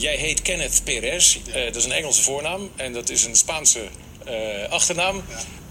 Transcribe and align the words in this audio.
Jij 0.00 0.16
heet 0.16 0.42
Kenneth 0.42 0.80
Perez. 0.84 1.38
Eh, 1.52 1.64
dat 1.64 1.76
is 1.76 1.84
een 1.84 1.92
Engelse 1.92 2.22
voornaam 2.22 2.60
en 2.76 2.92
dat 2.92 3.10
is 3.10 3.24
een 3.24 3.34
Spaanse 3.36 3.80
eh, 4.24 4.34
achternaam. 4.70 5.22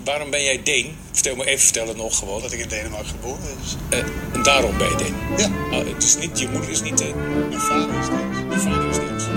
Waarom 0.03 0.29
ben 0.29 0.43
jij 0.43 0.63
Deen? 0.63 0.95
Vertel 1.11 1.35
me 1.35 1.45
even 1.45 1.63
vertellen 1.63 1.97
nog 1.97 2.17
gewoon. 2.17 2.41
Dat 2.41 2.51
ik 2.51 2.59
in 2.59 2.67
Denemarken 2.69 3.07
geboren 3.09 3.39
ben. 3.41 3.57
Dus. 3.61 3.75
Eh, 3.89 4.35
en 4.35 4.43
daarom 4.43 4.77
ben 4.77 4.89
je 4.89 4.95
Deen. 4.95 5.15
Ja, 5.37 5.77
Ah, 5.77 5.87
het 5.93 6.03
is 6.03 6.17
niet, 6.17 6.39
je 6.39 6.47
moeder 6.47 6.69
is 6.69 6.81
niet... 6.81 7.01
eh, 7.01 7.15
mijn 7.49 7.59
vader 7.61 7.99
is 7.99 8.07
Deens. 8.07 8.53
je 8.53 8.59
vader 8.59 8.89
is 8.89 8.95
Deens. 8.95 9.27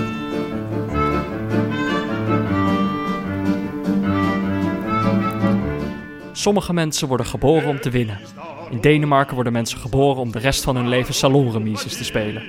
Sommige 6.31 6.73
mensen 6.73 7.07
worden 7.07 7.25
geboren 7.25 7.69
om 7.69 7.81
te 7.81 7.89
winnen. 7.89 8.19
In 8.69 8.81
Denemarken 8.81 9.35
worden 9.35 9.53
mensen 9.53 9.77
geboren 9.79 10.21
om 10.21 10.31
de 10.31 10.39
rest 10.39 10.63
van 10.63 10.75
hun 10.75 10.87
leven 10.89 11.13
salonremises 11.13 11.97
te 11.97 12.03
spelen. 12.03 12.43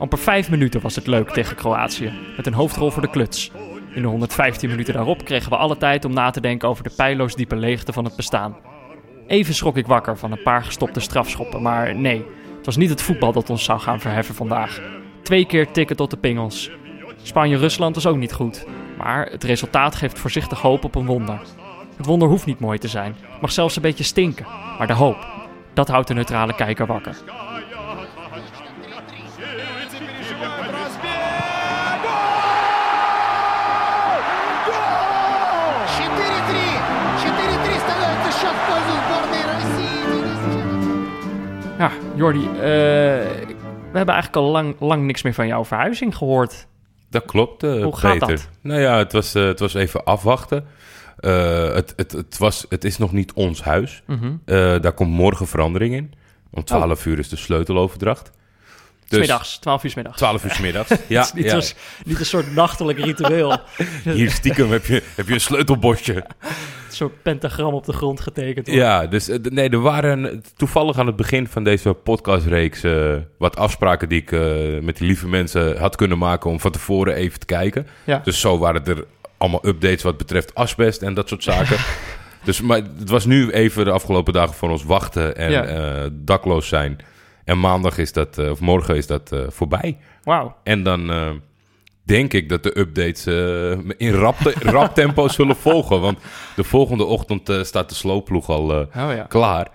Amper 0.00 0.18
vijf 0.18 0.50
minuten 0.50 0.80
was 0.80 0.94
het 0.94 1.06
leuk 1.06 1.30
tegen 1.30 1.56
Kroatië, 1.56 2.12
met 2.36 2.46
een 2.46 2.54
hoofdrol 2.54 2.90
voor 2.90 3.02
de 3.02 3.10
kluts. 3.10 3.50
In 3.94 4.02
de 4.02 4.08
115 4.08 4.70
minuten 4.70 4.94
daarop 4.94 5.24
kregen 5.24 5.50
we 5.50 5.56
alle 5.56 5.76
tijd 5.76 6.04
om 6.04 6.12
na 6.12 6.30
te 6.30 6.40
denken 6.40 6.68
over 6.68 6.84
de 6.84 6.92
pijloos 6.96 7.34
diepe 7.34 7.56
leegte 7.56 7.92
van 7.92 8.04
het 8.04 8.16
bestaan. 8.16 8.56
Even 9.26 9.54
schrok 9.54 9.76
ik 9.76 9.86
wakker 9.86 10.18
van 10.18 10.32
een 10.32 10.42
paar 10.42 10.64
gestopte 10.64 11.00
strafschoppen, 11.00 11.62
maar 11.62 11.94
nee, 11.94 12.24
het 12.56 12.66
was 12.66 12.76
niet 12.76 12.90
het 12.90 13.02
voetbal 13.02 13.32
dat 13.32 13.50
ons 13.50 13.64
zou 13.64 13.80
gaan 13.80 14.00
verheffen 14.00 14.34
vandaag. 14.34 14.80
Twee 15.22 15.46
keer 15.46 15.70
tikken 15.70 15.96
tot 15.96 16.10
de 16.10 16.16
pingels. 16.16 16.70
Spanje-Rusland 17.22 17.94
was 17.94 18.06
ook 18.06 18.16
niet 18.16 18.32
goed, 18.32 18.66
maar 18.98 19.26
het 19.26 19.44
resultaat 19.44 19.94
geeft 19.94 20.18
voorzichtig 20.18 20.60
hoop 20.60 20.84
op 20.84 20.94
een 20.94 21.06
wonder. 21.06 21.40
Het 21.96 22.06
wonder 22.06 22.28
hoeft 22.28 22.46
niet 22.46 22.60
mooi 22.60 22.78
te 22.78 22.88
zijn, 22.88 23.16
mag 23.40 23.52
zelfs 23.52 23.76
een 23.76 23.82
beetje 23.82 24.04
stinken, 24.04 24.46
maar 24.78 24.86
de 24.86 24.92
hoop, 24.92 25.26
dat 25.74 25.88
houdt 25.88 26.08
de 26.08 26.14
neutrale 26.14 26.54
kijker 26.54 26.86
wakker. 26.86 27.16
Ja, 41.80 41.90
Jordi, 42.14 42.44
eh, 42.44 42.52
we 42.60 43.92
hebben 43.96 44.14
eigenlijk 44.14 44.36
al 44.36 44.50
lang, 44.50 44.74
lang 44.80 45.04
niks 45.04 45.22
meer 45.22 45.34
van 45.34 45.46
jouw 45.46 45.64
verhuizing 45.64 46.16
gehoord. 46.16 46.66
Dat 47.10 47.24
klopt, 47.24 47.62
eh, 47.62 47.82
Hoe 47.82 47.96
gaat 47.96 48.18
Peter. 48.18 48.28
dat? 48.28 48.48
Nou 48.60 48.80
ja, 48.80 48.98
het 48.98 49.12
was, 49.12 49.34
eh, 49.34 49.44
het 49.44 49.58
was 49.58 49.74
even 49.74 50.04
afwachten. 50.04 50.66
Het, 51.20 51.92
het, 51.96 52.12
het, 52.12 52.38
was, 52.38 52.66
het 52.68 52.84
is 52.84 52.98
nog 52.98 53.12
niet 53.12 53.32
ons 53.32 53.62
huis. 53.62 54.02
Mhm. 54.06 54.32
Daar 54.80 54.92
komt 54.92 55.10
morgen 55.10 55.46
verandering 55.46 55.94
in. 55.94 56.12
Om 56.50 56.64
12 56.64 57.06
uur 57.06 57.18
is 57.18 57.28
de 57.28 57.36
sleuteloverdracht. 57.36 58.30
Dus 59.08 59.18
Smiddags, 59.18 59.58
12 59.58 59.84
uur 59.84 59.90
's 59.90 59.94
middags. 59.94 60.16
12 60.16 60.44
uur 60.44 60.50
's 60.50 60.58
middags. 60.58 60.88
Het 60.98 61.04
ja, 61.08 61.20
is 61.22 61.32
niet, 61.32 61.44
ja. 61.44 61.54
als- 61.54 61.74
niet 62.04 62.18
een 62.18 62.26
soort 62.26 62.54
nachtelijk 62.54 62.98
ritueel. 62.98 63.58
Hier 64.04 64.30
stiekem 64.30 64.70
heb 64.70 64.86
je, 64.86 65.02
heb 65.14 65.28
je 65.28 65.34
een 65.34 65.40
sleutelbosje. 65.40 66.24
Een 66.90 66.96
soort 66.96 67.22
pentagram 67.22 67.74
op 67.74 67.84
de 67.84 67.92
grond 67.92 68.20
getekend. 68.20 68.66
wordt. 68.66 68.80
Ja, 68.80 69.06
dus 69.06 69.28
eh, 69.28 69.38
nee, 69.42 69.68
er 69.68 69.80
waren 69.80 70.42
toevallig 70.56 70.98
aan 70.98 71.06
het 71.06 71.16
begin 71.16 71.46
van 71.46 71.64
deze 71.64 71.92
podcastreeks 71.94 72.82
eh, 72.82 73.14
wat 73.38 73.56
afspraken 73.56 74.08
die 74.08 74.20
ik 74.20 74.32
eh, 74.32 74.40
met 74.82 74.96
die 74.96 75.06
lieve 75.06 75.28
mensen 75.28 75.78
had 75.78 75.96
kunnen 75.96 76.18
maken 76.18 76.50
om 76.50 76.60
van 76.60 76.70
tevoren 76.70 77.14
even 77.14 77.38
te 77.40 77.46
kijken. 77.46 77.86
Ja. 78.04 78.20
Dus 78.24 78.40
zo 78.40 78.58
waren 78.58 78.84
er 78.84 79.04
allemaal 79.38 79.66
updates 79.66 80.02
wat 80.02 80.16
betreft 80.16 80.54
asbest 80.54 81.02
en 81.02 81.14
dat 81.14 81.28
soort 81.28 81.42
zaken. 81.42 81.76
dus 82.44 82.60
maar 82.60 82.80
het 82.98 83.10
was 83.10 83.24
nu 83.24 83.50
even 83.50 83.84
de 83.84 83.90
afgelopen 83.90 84.32
dagen 84.32 84.54
voor 84.54 84.70
ons 84.70 84.84
wachten 84.84 85.36
en 85.36 85.50
Ja. 85.50 85.64
eh, 85.64 86.06
dakloos 86.12 86.68
zijn. 86.68 86.98
En 87.44 87.60
maandag 87.60 87.98
is 87.98 88.12
dat, 88.12 88.38
eh, 88.38 88.50
of 88.50 88.60
morgen 88.60 88.96
is 88.96 89.06
dat 89.06 89.32
eh, 89.32 89.40
voorbij. 89.48 89.98
Wauw. 90.22 90.56
En 90.62 90.82
dan 90.82 91.10
eh, 91.10 91.30
denk 92.02 92.32
ik 92.32 92.48
dat 92.48 92.62
de 92.62 92.78
updates 92.78 93.26
eh, 93.26 93.70
in 93.96 94.12
rap, 94.12 94.36
te- 94.36 94.54
rap 94.60 94.94
tempo 95.02 95.28
zullen 95.28 95.56
volgen. 95.56 96.00
Want 96.00 96.18
de 96.56 96.64
volgende 96.64 97.04
ochtend 97.04 97.48
eh, 97.48 97.62
staat 97.62 97.88
de 97.88 97.94
sloopploeg 97.94 98.48
al 98.48 98.70
eh, 98.72 98.78
Oh 98.78 99.14
ja. 99.14 99.24
klaar. 99.28 99.68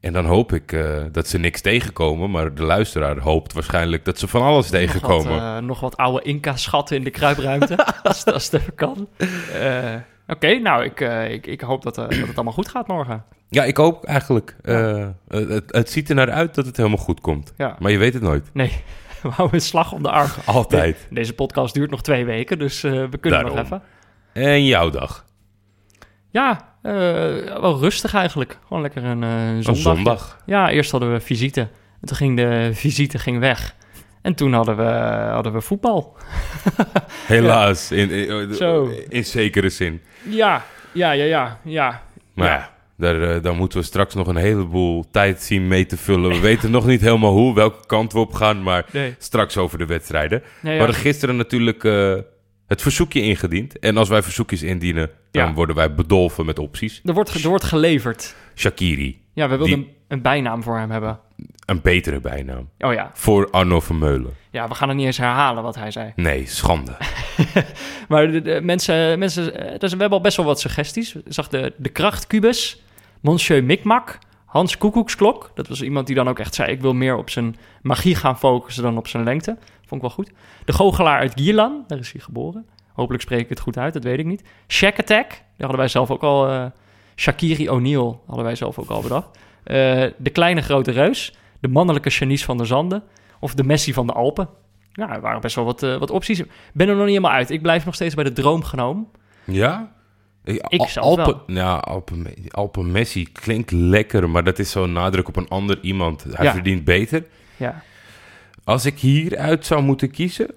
En 0.00 0.12
dan 0.12 0.24
hoop 0.24 0.52
ik 0.52 0.76
dat 1.12 1.28
ze 1.28 1.38
niks 1.38 1.60
tegenkomen. 1.60 2.30
Maar 2.30 2.54
de 2.54 2.62
luisteraar 2.62 3.18
hoopt 3.18 3.52
waarschijnlijk 3.52 4.04
dat 4.04 4.18
ze 4.18 4.28
van 4.28 4.42
alles 4.42 4.70
Nog 4.70 4.80
tegenkomen. 4.80 5.52
wat, 5.54 5.62
nog 5.62 5.80
wat 5.80 5.96
oude 5.96 6.22
Inca-schatten 6.22 6.96
in 6.96 7.04
de 7.04 7.10
kruipruimte, 7.10 7.86
als, 8.02 8.24
als 8.24 8.50
het 8.50 8.60
even 8.60 8.74
kan. 8.74 9.08
Oké, 10.28 10.58
nou, 10.58 10.84
ik, 10.84 11.00
ik, 11.30 11.46
ik 11.46 11.60
hoop 11.60 11.82
dat, 11.82 11.94
dat 11.94 12.14
het 12.14 12.34
allemaal 12.34 12.52
goed 12.52 12.68
gaat 12.68 12.86
morgen. 12.86 13.24
Ja, 13.48 13.64
ik 13.64 13.76
hoop 13.76 14.04
eigenlijk. 14.04 14.56
het, 15.28 15.64
het 15.66 15.90
ziet 15.90 16.08
er 16.08 16.14
naar 16.14 16.30
uit 16.30 16.54
dat 16.54 16.66
het 16.66 16.76
helemaal 16.76 16.98
goed 16.98 17.20
komt. 17.20 17.52
Ja. 17.56 17.76
Maar 17.78 17.90
je 17.90 17.98
weet 17.98 18.14
het 18.14 18.22
nooit. 18.22 18.50
Nee, 18.52 18.72
we 19.28 19.28
houden 19.28 19.56
een 19.56 19.64
slag 19.64 19.92
om 19.92 20.02
de 20.02 20.10
arm. 20.10 20.30
Altijd. 20.44 21.06
Deze 21.10 21.32
podcast 21.32 21.74
duurt 21.74 21.90
nog 21.90 22.02
twee 22.02 22.24
weken, 22.24 22.58
dus 22.58 22.82
eh, 22.84 22.92
we 23.10 23.18
kunnen 23.18 23.44
nog 23.44 23.58
even. 23.58 23.82
En 24.32 24.64
jouw 24.64 24.90
dag. 24.90 25.24
Ja, 26.30 26.74
eh, 26.82 26.92
wel 27.60 27.78
rustig 27.78 28.14
eigenlijk. 28.14 28.58
Gewoon 28.66 28.82
lekker 28.82 29.04
een 29.04 29.22
eh 29.22 29.30
zondag. 29.30 29.66
Een 29.66 29.76
zondag. 29.76 30.42
Ja, 30.46 30.70
eerst 30.70 30.90
hadden 30.90 31.12
we 31.12 31.20
visite. 31.20 31.60
En 31.60 32.06
toen 32.06 32.16
ging 32.16 32.36
de 32.36 32.70
visite 32.72 33.18
ging 33.18 33.38
weg. 33.38 33.74
En 34.22 34.34
toen 34.34 34.52
hadden 34.52 34.76
we, 34.76 34.82
hadden 35.32 35.52
we 35.52 35.60
voetbal. 35.60 36.16
Helaas. 37.26 37.90
In, 37.90 38.10
in, 38.10 38.54
Zo. 38.54 38.90
in 39.08 39.24
zekere 39.24 39.68
zin. 39.68 40.02
Ja, 40.28 40.64
ja, 40.92 41.10
ja, 41.10 41.24
ja, 41.24 41.58
ja. 41.64 42.02
Maar 42.34 42.48
ja, 42.48 42.71
daar, 43.02 43.22
eh, 43.36 43.42
daar 43.42 43.54
moeten 43.54 43.78
we 43.78 43.84
straks 43.84 44.14
nog 44.14 44.26
een 44.26 44.36
heleboel 44.36 45.04
tijd 45.10 45.42
zien 45.42 45.68
mee 45.68 45.86
te 45.86 45.96
vullen. 45.96 46.30
We 46.30 46.38
weten 46.40 46.70
nog 46.70 46.86
niet 46.86 47.00
helemaal 47.00 47.32
hoe, 47.32 47.54
welke 47.54 47.86
kant 47.86 48.12
we 48.12 48.18
op 48.18 48.32
gaan, 48.34 48.62
maar 48.62 48.84
Nee. 48.92 49.14
straks 49.18 49.56
over 49.56 49.78
de 49.78 49.86
wedstrijden. 49.86 50.42
Nee, 50.60 50.72
We 50.72 50.78
hadden 50.78 51.00
gisteren 51.00 51.36
natuurlijk 51.36 51.84
eh, 51.84 52.14
het 52.66 52.82
verzoekje 52.82 53.20
ingediend. 53.22 53.78
En 53.78 53.96
als 53.96 54.08
wij 54.08 54.22
verzoekjes 54.22 54.62
indienen, 54.62 55.10
dan 55.30 55.46
Ja. 55.48 55.52
worden 55.54 55.76
wij 55.76 55.94
bedolven 55.94 56.46
met 56.46 56.58
opties. 56.58 57.00
Er 57.04 57.14
wordt, 57.14 57.30
ge- 57.30 57.42
er 57.42 57.48
wordt 57.48 57.64
geleverd. 57.64 58.34
Shakiri, 58.54 59.20
Ja, 59.34 59.48
we 59.48 59.56
wilden 59.56 59.76
Die- 59.76 59.86
een, 59.86 59.92
een 60.08 60.22
bijnaam 60.22 60.62
voor 60.62 60.78
hem 60.78 60.90
hebben. 60.90 61.18
een 61.66 61.80
betere 61.82 62.20
bijnaam. 62.20 62.68
Oh 62.78 62.92
ja. 62.92 63.10
Voor 63.14 63.50
Arno 63.50 63.80
Vermeulen. 63.80 64.32
Ja, 64.50 64.68
we 64.68 64.74
gaan 64.74 64.88
het 64.88 64.96
niet 64.96 65.06
eens 65.06 65.16
herhalen 65.18 65.62
wat 65.62 65.74
hij 65.74 65.90
zei. 65.90 66.12
Nee, 66.16 66.46
schande. 66.46 66.92
Maar 68.08 68.30
de, 68.32 68.42
de 68.42 68.60
mensen, 68.62 69.18
mensen 69.18 69.54
eh, 69.72 69.78
dus 69.78 69.92
we 69.92 69.98
hebben 69.98 70.18
al 70.18 70.20
best 70.24 70.36
wel 70.36 70.46
wat 70.46 70.60
suggesties. 70.60 71.14
Ik 71.14 71.22
zag 71.28 71.48
de, 71.48 71.72
de 71.76 71.88
krachtkubus, 71.88 72.82
Monsieur 73.22 73.64
Mikmak, 73.64 74.18
Hans 74.44 74.78
Koekoeksklok. 74.78 75.50
Dat 75.54 75.68
was 75.68 75.82
iemand 75.82 76.06
die 76.06 76.16
dan 76.16 76.28
ook 76.28 76.38
echt 76.38 76.54
zei... 76.54 76.70
ik 76.70 76.80
wil 76.80 76.94
meer 76.94 77.16
op 77.16 77.30
zijn 77.30 77.56
magie 77.82 78.14
gaan 78.14 78.38
focussen 78.38 78.82
dan 78.82 78.96
op 78.96 79.06
zijn 79.08 79.24
lengte. 79.24 79.56
Vond 79.86 79.90
ik 79.90 80.00
wel 80.00 80.10
goed. 80.10 80.32
De 80.64 80.72
goochelaar 80.72 81.18
uit 81.18 81.32
Gierlan, 81.34 81.84
daar 81.86 81.98
is 81.98 82.12
hij 82.12 82.20
geboren. 82.20 82.66
Hopelijk 82.92 83.22
spreek 83.22 83.40
ik 83.40 83.48
het 83.48 83.60
goed 83.60 83.76
uit, 83.78 83.92
dat 83.92 84.04
weet 84.04 84.18
ik 84.18 84.26
niet. 84.26 84.44
Shack 84.68 84.98
Attack, 84.98 85.28
daar 85.28 85.42
hadden 85.56 85.76
wij 85.78 85.88
zelf 85.88 86.10
ook 86.10 86.22
al... 86.22 86.48
eh, 86.48 86.64
Shakiri 87.16 87.68
O'Neal 87.70 88.22
hadden 88.26 88.44
wij 88.44 88.54
zelf 88.54 88.78
ook 88.78 88.88
al 88.88 89.02
bedacht. 89.02 89.38
Eh, 89.64 89.74
de 90.16 90.30
kleine 90.32 90.60
grote 90.60 90.90
reus, 90.90 91.36
de 91.60 91.68
mannelijke 91.68 92.08
Janice 92.08 92.44
van 92.44 92.56
der 92.56 92.66
Zanden... 92.66 93.02
of 93.40 93.54
de 93.54 93.64
Messi 93.64 93.92
van 93.92 94.06
de 94.06 94.12
Alpen. 94.12 94.48
Nou, 94.92 95.12
er 95.12 95.20
waren 95.20 95.40
best 95.40 95.54
wel 95.54 95.64
wat, 95.64 95.82
eh, 95.82 95.96
wat 95.96 96.10
opties. 96.10 96.38
Ik 96.38 96.50
ben 96.72 96.88
er 96.88 96.94
nog 96.94 97.04
niet 97.04 97.14
helemaal 97.14 97.36
uit. 97.36 97.50
Ik 97.50 97.62
blijf 97.62 97.84
nog 97.84 97.94
steeds 97.94 98.14
bij 98.14 98.24
de 98.24 98.32
droomgenoom. 98.32 99.10
Ja? 99.44 99.92
Ik 100.44 100.82
zelf 100.88 100.96
Alpen, 101.06 101.24
wel. 101.46 101.56
Ja, 101.56 101.74
Alpen, 101.76 102.26
Alpen 102.48 102.90
Messi 102.92 103.32
klinkt 103.32 103.70
lekker, 103.70 104.30
maar 104.30 104.44
dat 104.44 104.58
is 104.58 104.70
zo'n 104.70 104.92
nadruk 104.92 105.28
op 105.28 105.36
een 105.36 105.48
ander 105.48 105.78
iemand. 105.82 106.24
Hij 106.30 106.44
Ja. 106.44 106.52
verdient 106.52 106.84
beter. 106.84 107.24
Ja. 107.56 107.82
Als 108.64 108.84
ik 108.86 108.98
hieruit 108.98 109.66
zou 109.66 109.82
moeten 109.82 110.10
kiezen, 110.10 110.48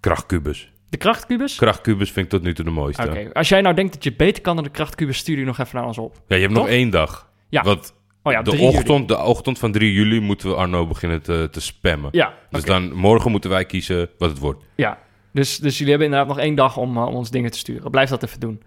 krachtkubus. 0.00 0.72
De 0.88 0.96
krachtkubus? 0.96 1.56
Krachtkubus 1.56 2.10
vind 2.12 2.24
ik 2.26 2.30
tot 2.32 2.42
nu 2.42 2.54
toe 2.54 2.64
de 2.64 2.70
mooiste. 2.70 3.02
Oké, 3.08 3.30
als 3.32 3.48
jij 3.48 3.60
nou 3.60 3.74
denkt 3.74 3.92
dat 3.92 4.04
je 4.04 4.12
beter 4.14 4.42
kan 4.42 4.54
dan 4.54 4.64
de 4.64 4.70
krachtkubus, 4.70 5.16
stuur 5.18 5.36
die 5.36 5.44
nog 5.44 5.58
even 5.58 5.76
naar 5.76 5.86
ons 5.86 5.98
op. 5.98 6.20
Ja, 6.28 6.36
je 6.36 6.42
hebt 6.42 6.54
Toch? 6.54 6.62
nog 6.64 6.72
één 6.72 6.90
dag. 6.90 7.30
Ja. 7.48 7.62
Want 7.62 7.94
Oh 8.22 8.32
ja, 8.32 8.42
de, 8.42 8.50
3 8.50 8.62
juli. 8.62 8.76
ochtend, 8.76 9.08
de 9.08 9.18
ochtend 9.22 9.58
van 9.58 9.72
3 9.72 9.92
juli 9.92 10.20
moeten 10.20 10.48
we 10.48 10.54
Arno 10.54 10.86
beginnen 10.86 11.22
te, 11.22 11.48
te 11.50 11.60
spammen. 11.60 12.08
Ja, 12.12 12.34
Dus 12.50 12.64
dan 12.64 12.92
morgen 12.94 13.30
moeten 13.30 13.50
wij 13.50 13.64
kiezen 13.64 14.08
wat 14.18 14.30
het 14.30 14.38
wordt. 14.38 14.64
ja. 14.74 14.98
Dus, 15.32 15.56
dus 15.58 15.72
jullie 15.78 15.88
hebben 15.92 16.10
inderdaad 16.10 16.36
nog 16.36 16.44
één 16.44 16.54
dag 16.54 16.76
om, 16.76 16.96
eh, 16.96 17.06
om 17.06 17.14
ons 17.14 17.30
dingen 17.30 17.50
te 17.50 17.58
sturen. 17.58 17.90
Blijf 17.90 18.08
dat 18.10 18.22
even 18.22 18.40
doen. 18.40 18.62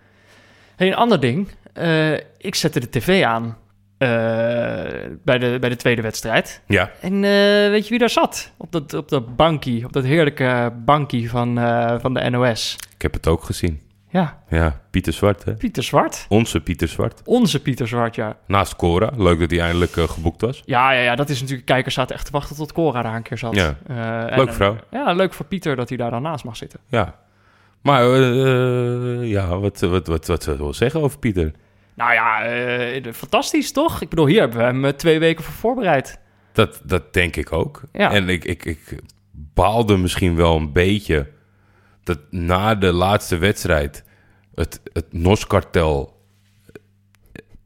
Hey, 0.79 0.87
een 0.87 0.95
ander 0.95 1.19
ding. 1.19 1.47
Eh, 1.73 2.13
ik 2.37 2.55
zette 2.55 2.79
de 2.79 2.89
tv 2.89 3.23
aan 3.23 3.57
eh, 3.97 4.09
bij, 5.23 5.37
de, 5.37 5.57
bij 5.59 5.69
de 5.69 5.75
tweede 5.75 6.01
wedstrijd. 6.01 6.61
Ja, 6.67 6.91
En 7.01 7.13
eh, 7.13 7.69
weet 7.69 7.83
je 7.83 7.89
wie 7.89 7.99
daar 7.99 8.09
zat? 8.09 8.51
Op 8.57 8.71
dat, 8.71 8.93
op 8.93 9.09
dat 9.09 9.35
bankie, 9.35 9.85
op 9.85 9.93
dat 9.93 10.03
heerlijke 10.03 10.73
bankie 10.85 11.29
van, 11.29 11.55
van 12.01 12.13
de 12.13 12.29
NOS. 12.29 12.75
ik 12.95 13.01
heb 13.01 13.13
het 13.13 13.27
ook 13.27 13.43
gezien. 13.43 13.81
Ja, 14.09 14.43
Ja, 14.49 14.81
Pieter 14.89 15.13
Zwart, 15.13 15.43
hè? 15.43 15.53
Pieter 15.53 15.83
Zwart. 15.83 16.25
Onze 16.29 16.61
Pieter 16.61 16.87
Zwart. 16.87 17.21
Onze 17.25 17.61
Pieter 17.61 17.87
Zwart, 17.87 18.15
ja. 18.15 18.37
Naast 18.47 18.75
Cora. 18.75 19.11
Leuk 19.15 19.39
dat 19.39 19.51
hij 19.51 19.59
eindelijk 19.59 19.91
geboekt 19.91 20.41
was. 20.41 20.63
Ja, 20.65 20.91
ja, 20.91 21.01
ja, 21.01 21.15
dat 21.15 21.29
is 21.29 21.39
natuurlijk... 21.39 21.67
Kijkers 21.67 21.95
zaten 21.95 22.15
echt 22.15 22.25
te 22.25 22.31
wachten 22.31 22.55
tot 22.55 22.71
Cora 22.71 23.01
daar 23.01 23.15
een 23.15 23.21
keer 23.21 23.37
zat. 23.37 23.55
Ja. 23.55 23.75
Leuk 24.35 24.53
vrouw. 24.53 24.75
ja, 24.91 25.13
leuk 25.13 25.33
voor 25.33 25.45
Pieter 25.45 25.75
dat 25.75 25.89
hij 25.89 25.97
daar 25.97 26.11
dan 26.11 26.21
naast 26.21 26.43
mag 26.43 26.57
zitten. 26.57 26.79
Ja. 26.87 27.15
Maar 27.81 28.13
eh, 28.13 29.29
ja, 29.29 29.59
wat, 29.59 29.79
wat, 29.79 30.07
wat, 30.07 30.27
wat 30.27 30.43
zou 30.43 30.57
je 30.57 30.63
wel 30.63 30.73
zeggen 30.73 31.01
over 31.01 31.19
Pieter? 31.19 31.51
Nou 31.93 32.13
ja, 32.13 32.43
eh, 32.43 33.13
fantastisch 33.13 33.71
toch? 33.71 34.01
Ik 34.01 34.09
bedoel, 34.09 34.25
hier 34.25 34.39
hebben 34.39 34.57
we 34.57 34.63
hem 34.63 34.85
eh, 34.85 34.91
twee 34.91 35.19
weken 35.19 35.43
voor 35.43 35.53
voorbereid. 35.53 36.19
Dat, 36.51 36.81
dat 36.83 37.13
denk 37.13 37.35
ik 37.35 37.51
ook. 37.51 37.81
Ja. 37.91 38.11
En 38.11 38.29
ik, 38.29 38.45
ik, 38.45 38.65
ik 38.65 38.99
baalde 39.31 39.97
misschien 39.97 40.35
wel 40.35 40.55
een 40.55 40.71
beetje 40.71 41.27
dat 42.03 42.19
na 42.29 42.75
de 42.75 42.91
laatste 42.91 43.37
wedstrijd 43.37 44.03
het, 44.55 44.81
het 44.93 45.13
NOS-kartel 45.13 46.17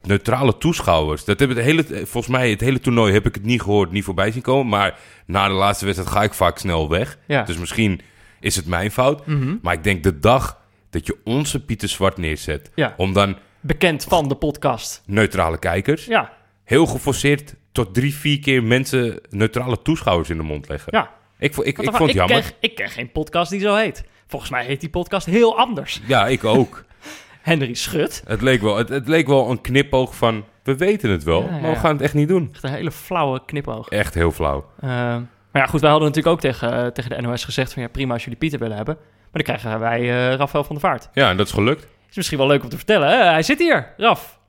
neutrale 0.02 0.58
toeschouwers. 0.58 1.26
Dat 1.26 1.40
hebben 1.40 1.58
het 1.58 1.66
hele, 1.66 1.84
volgens 1.84 2.28
mij 2.28 2.50
het 2.50 2.60
hele 2.60 2.80
toernooi 2.80 3.14
heb 3.14 3.26
ik 3.26 3.36
het 3.36 3.44
niet 3.44 3.62
gehoord, 3.62 3.92
niet 3.92 4.04
voorbij 4.04 4.32
zien 4.32 4.42
komen. 4.42 4.68
Maar 4.68 5.00
na 5.26 5.48
de 5.48 5.54
laatste 5.54 5.86
wedstrijd 5.86 6.12
ga 6.12 6.24
ik 6.24 6.34
vaak 6.34 6.58
snel 6.58 6.90
weg. 6.90 7.18
Ja. 7.28 7.44
Dus 7.44 7.58
misschien 7.58 8.02
is 8.44 8.56
het 8.56 8.66
mijn 8.66 8.92
fout. 8.92 9.26
Mhm. 9.26 9.56
Maar 9.62 9.74
ik 9.74 9.84
denk 9.84 10.04
de 10.04 10.20
dag 10.20 10.62
dat 10.90 11.06
je 11.08 11.18
onze 11.24 11.66
Pieter 11.66 11.90
Zwart 11.90 12.18
neerzet, 12.18 12.72
Ja. 12.76 12.94
om 12.98 13.14
dan 13.14 13.38
Bekend 13.62 14.04
van 14.04 14.28
de 14.30 14.36
podcast. 14.36 15.04
neutrale 15.06 15.58
kijkers, 15.60 16.06
Ja, 16.06 16.34
heel 16.64 16.86
geforceerd 16.86 17.56
tot 17.72 17.94
drie, 17.94 18.14
vier 18.16 18.40
keer 18.40 18.64
mensen 18.64 19.20
neutrale 19.30 19.82
toeschouwers 19.82 20.30
in 20.30 20.38
de 20.38 20.44
mond 20.44 20.68
leggen. 20.70 20.98
ja. 20.98 21.12
Ik, 21.40 21.56
ik, 21.56 21.78
ik 21.80 21.84
vond 21.96 21.98
het 22.10 22.14
jammer. 22.14 22.42
Ken, 22.42 22.52
ik 22.60 22.76
ken 22.76 22.90
geen 22.90 23.12
podcast 23.12 23.52
die 23.52 23.60
zo 23.60 23.76
heet. 23.76 24.04
Volgens 24.28 24.52
mij 24.52 24.66
heet 24.66 24.80
die 24.80 24.90
podcast 24.90 25.26
heel 25.26 25.58
anders. 25.58 26.02
Ja, 26.08 26.28
ik 26.28 26.44
ook. 26.44 26.84
Henry 27.42 27.74
Schut. 27.74 28.24
het, 28.28 28.42
leek 28.42 28.62
wel, 28.62 28.78
het, 28.78 28.90
het 28.90 29.08
leek 29.08 29.28
wel 29.28 29.52
een 29.52 29.62
knipoog 29.62 30.16
van, 30.16 30.46
we 30.64 30.76
weten 30.78 31.10
het 31.10 31.24
wel, 31.24 31.42
Ja, 31.44 31.56
ja, 31.56 31.60
maar 31.62 31.72
we 31.72 31.78
gaan 31.80 31.92
het 31.94 32.02
echt 32.02 32.14
niet 32.14 32.28
doen. 32.28 32.50
Echt 32.54 32.64
een 32.64 32.70
hele 32.72 32.92
flauwe 32.92 33.42
knipoog. 33.46 33.88
Echt 33.90 34.14
heel 34.14 34.32
flauw. 34.32 34.70
Eh, 34.80 35.18
maar 35.54 35.62
ja, 35.62 35.68
goed, 35.68 35.82
wij 35.82 35.90
hadden 35.90 36.08
natuurlijk 36.08 36.36
ook 36.36 36.42
tegen, 36.42 36.74
eh, 36.74 36.88
tegen 36.88 37.10
de 37.10 37.22
NOS 37.22 37.44
gezegd 37.44 37.74
van 37.74 37.82
ja, 37.82 37.88
prima 37.88 38.14
als 38.14 38.24
jullie 38.24 38.40
Pieter 38.40 38.60
willen 38.60 38.76
hebben. 38.76 38.96
Maar 38.96 39.44
dan 39.44 39.56
krijgen 39.56 39.80
wij 39.80 40.00
eh 40.00 40.36
Rafael 40.36 40.64
van 40.64 40.76
der 40.76 40.90
Vaart. 40.90 41.10
Ja, 41.14 41.30
en 41.30 41.38
dat 41.38 41.48
is 41.48 41.54
gelukt. 41.54 41.88
Is 42.10 42.16
misschien 42.16 42.38
wel 42.38 42.48
leuk 42.48 42.64
om 42.64 42.70
te 42.70 42.76
vertellen. 42.76 43.08
Hè? 43.08 43.16
Hij 43.16 43.44
zit 43.44 43.60
hier, 43.60 43.94
Raf. 43.98 44.40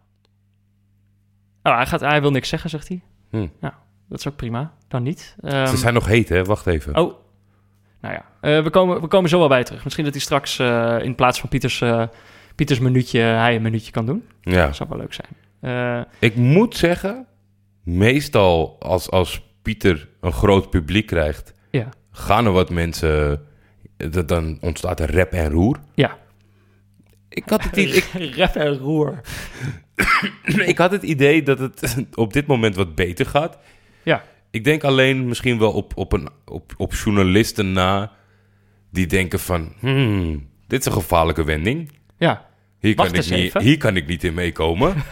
Oh, 1.63 1.77
hij, 1.77 1.87
gaat, 1.87 2.01
hij 2.01 2.21
wil 2.21 2.31
niks 2.31 2.49
zeggen, 2.49 2.71
zegt 2.71 2.89
hij. 2.89 3.03
Hm. 3.31 3.47
Nou, 3.61 3.75
dat 4.09 4.19
is 4.19 4.29
ook 4.29 4.37
prima. 4.37 4.73
Dan 4.89 5.03
niet. 5.03 5.37
Ehm, 5.41 5.67
Ze 5.67 5.77
zijn 5.77 5.95
nog 5.95 6.07
heet, 6.07 6.29
hè? 6.29 6.45
Wacht 6.45 6.67
even. 6.67 6.97
Oh, 6.97 7.15
nou 8.01 8.15
ja. 8.15 8.25
Eh, 8.41 8.63
we, 8.63 8.71
komen, 8.71 9.01
we 9.01 9.07
komen 9.07 9.31
zo 9.31 9.39
wel 9.39 9.49
bij 9.49 9.65
terug. 9.65 9.85
Misschien 9.85 10.05
dat 10.05 10.15
hij 10.15 10.23
straks 10.23 10.59
in 11.03 11.15
plaats 11.15 11.41
van 11.41 11.49
Pieters, 11.49 11.83
Pieters 12.55 12.79
minuutje, 12.79 13.21
hij 13.21 13.57
een 13.57 13.63
minuutje 13.63 13.93
kan 13.93 14.07
doen. 14.07 14.29
Ja. 14.41 14.67
Dat 14.67 14.77
zou 14.77 14.89
wel 14.89 14.99
leuk 14.99 15.15
zijn. 15.15 16.07
Ik 16.19 16.37
moet 16.37 16.77
zeggen, 16.77 17.27
meestal 17.83 18.77
als, 18.81 19.11
als 19.11 19.43
Pieter 19.65 20.09
een 20.21 20.33
groot 20.33 20.71
publiek 20.71 21.07
krijgt, 21.07 21.55
ja. 21.71 21.89
gaan 22.11 22.47
er 22.47 22.53
wat 22.53 22.71
mensen, 22.71 23.45
dat, 23.97 24.29
dan 24.29 24.59
ontstaat 24.61 25.01
er 25.01 25.11
rep 25.11 25.33
en 25.33 25.51
roer. 25.51 25.79
Ja. 25.95 26.19
Ik 27.29 27.43
had, 27.49 27.63
het, 27.65 27.77
i- 27.77 27.95
ik, 27.97 28.05
Ref 28.35 28.55
en 28.55 28.79
roer. 28.79 29.21
ik 30.67 30.79
had 30.79 30.91
het 30.91 31.03
idee 31.03 31.43
dat 31.43 31.59
het 31.59 31.97
op 32.15 32.33
dit 32.33 32.47
moment 32.47 32.77
wat 32.77 32.95
beter 32.95 33.27
gaat. 33.27 33.59
Ja. 34.03 34.25
Ik 34.51 34.65
denk 34.65 34.85
alleen 34.85 35.27
misschien 35.29 35.59
wel 35.59 35.73
op, 35.73 35.93
op, 35.97 36.13
een, 36.13 36.29
op, 36.45 36.75
op 36.77 36.95
journalisten 36.95 37.73
na 37.73 38.13
die 38.91 39.07
denken 39.07 39.41
van, 39.41 39.73
hmm, 39.79 40.49
dit 40.67 40.81
is 40.81 40.87
een 40.87 40.93
gevaarlijke 40.93 41.45
wending. 41.45 41.91
Ja. 42.19 42.47
Hier 42.79 42.95
kan, 42.95 43.15
ik 43.15 43.31
niet, 43.31 43.59
hier 43.59 43.79
kan 43.79 43.97
ik 43.97 44.07
niet 44.07 44.25
in 44.25 44.35
meekomen. 44.35 44.95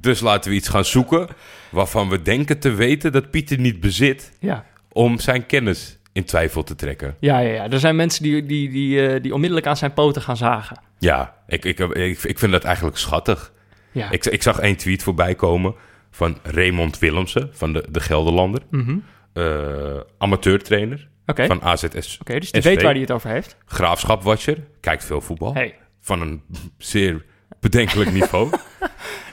dus 0.00 0.20
laten 0.20 0.50
we 0.50 0.56
iets 0.56 0.68
gaan 0.68 0.84
zoeken 0.84 1.28
waarvan 1.70 2.08
we 2.08 2.22
denken 2.22 2.58
te 2.58 2.70
weten 2.70 3.12
dat 3.12 3.30
Pieter 3.30 3.58
niet 3.58 3.80
bezit 3.80 4.32
Ja. 4.40 4.64
om 4.92 5.18
zijn 5.18 5.46
kennis 5.46 5.98
in 6.12 6.24
twijfel 6.24 6.62
te 6.62 6.74
trekken. 6.74 7.16
Ja, 7.20 7.38
ja, 7.38 7.52
ja. 7.54 7.70
Er 7.70 7.78
zijn 7.80 7.96
mensen 7.96 8.22
die, 8.22 8.46
die, 8.46 8.70
die, 8.70 9.06
eh, 9.08 9.22
die 9.22 9.34
onmiddellijk 9.34 9.66
aan 9.68 9.76
zijn 9.76 9.92
poten 9.92 10.22
gaan 10.22 10.36
zagen. 10.36 10.80
Ja, 10.98 11.34
ik, 11.46 11.64
ik, 11.64 11.78
ik, 11.78 12.22
ik 12.22 12.38
vind 12.38 12.52
dat 12.52 12.64
eigenlijk 12.64 12.96
schattig. 12.96 13.52
Ja. 13.92 14.10
Ik, 14.10 14.26
ik 14.26 14.42
zag 14.42 14.58
één 14.58 14.76
tweet 14.76 15.02
voorbij 15.02 15.34
komen 15.34 15.74
van 16.10 16.38
Raymond 16.42 16.98
Willemsen 16.98 17.48
van 17.52 17.72
de, 17.72 17.84
de 17.90 18.00
Gelderlander. 18.00 18.60
Mhm. 18.70 18.96
eh, 19.32 20.00
amateurtrainer 20.18 21.08
van 21.26 21.62
AZS. 21.62 22.18
Oké, 22.20 22.38
dus 22.38 22.50
die 22.52 22.60
SV. 22.60 22.68
weet 22.68 22.82
waar 22.82 22.92
hij 22.92 23.00
het 23.00 23.10
over 23.10 23.30
heeft. 23.30 23.56
Graafschapwatcher, 23.66 24.58
kijkt 24.80 25.04
veel 25.04 25.20
voetbal. 25.20 25.54
Hey. 25.54 25.78
Van 26.00 26.20
een 26.20 26.42
zeer 26.78 27.24
bedenkelijk 27.60 28.12
niveau. 28.12 28.50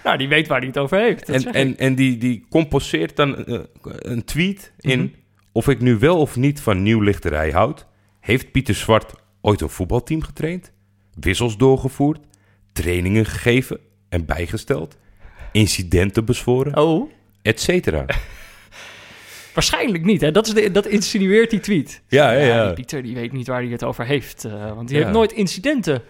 Nou, 0.03 0.19
die 0.19 0.27
weet 0.27 0.47
waar 0.47 0.57
hij 0.57 0.68
het 0.68 0.77
over 0.77 0.97
heeft. 1.00 1.29
En 1.29 1.53
en, 1.53 1.77
en 1.77 1.95
die, 1.95 2.18
die 2.18 2.45
composeert 2.50 3.15
dan 3.15 3.45
eh, 3.45 3.59
een 3.81 4.24
tweet 4.24 4.71
in... 4.79 5.00
Mhm. 5.00 5.07
of 5.51 5.68
ik 5.68 5.79
nu 5.81 5.97
wel 5.97 6.18
of 6.19 6.35
niet 6.35 6.62
van 6.62 6.83
nieuwlichterij 6.83 7.51
houd. 7.51 7.85
Heeft 8.19 8.51
Pieter 8.51 8.75
Zwart 8.75 9.13
ooit 9.41 9.62
een 9.62 9.69
voetbalteam 9.69 10.21
getraind? 10.21 10.71
Wissels 11.19 11.57
doorgevoerd? 11.57 12.19
Trainingen 12.74 13.25
gegeven 13.25 13.79
en 14.09 14.25
bijgesteld? 14.25 14.97
Incidenten 15.51 16.25
bezworen? 16.25 16.77
Oh, 16.77 17.12
Et 17.41 17.62
cetera. 17.62 18.06
waarschijnlijk 19.53 20.03
niet. 20.03 20.21
Hè? 20.21 20.31
Dat, 20.31 20.47
is 20.47 20.53
de, 20.53 20.71
dat 20.71 20.85
insinueert 20.88 21.50
die 21.50 21.59
tweet. 21.59 22.01
Ja, 22.07 22.31
ja, 22.31 22.45
ja. 22.45 22.65
die 22.65 22.74
Pieter 22.74 23.03
die 23.03 23.15
weet 23.15 23.31
niet 23.31 23.47
waar 23.47 23.62
hij 23.62 23.71
het 23.71 23.83
over 23.83 24.06
heeft. 24.06 24.45
eh, 24.45 24.74
want 24.75 24.88
die 24.88 24.97
Ja. 24.97 25.03
heeft 25.03 25.15
nooit 25.15 25.31
incidenten 25.31 26.01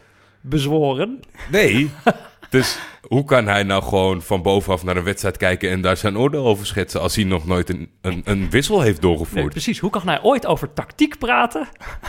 bezworen. 0.50 1.20
Nee. 1.52 1.90
Dus 2.50 2.80
hoe 3.02 3.24
kan 3.24 3.48
hij 3.48 3.64
nou 3.64 3.84
gewoon 3.84 4.22
van 4.22 4.42
bovenaf 4.42 4.84
naar 4.84 4.98
een 4.98 5.04
wedstrijd 5.04 5.38
kijken... 5.38 5.70
en 5.70 5.82
daar 5.82 5.98
zijn 5.98 6.18
oordeel 6.18 6.46
over 6.46 6.66
schetsen... 6.66 7.02
als 7.02 7.16
hij 7.16 7.24
nog 7.24 7.46
nooit 7.48 7.70
een, 7.70 7.90
een, 8.02 8.22
een 8.26 8.50
wissel 8.50 8.82
heeft 8.82 9.02
Nee, 9.02 9.12
doorgevoerd? 9.12 9.50
precies. 9.50 9.80
Hoe 9.80 9.90
kan 9.90 10.02
hij 10.06 10.22
ooit 10.22 10.46
over 10.46 10.74
tactiek 10.74 11.18
praten... 11.18 11.68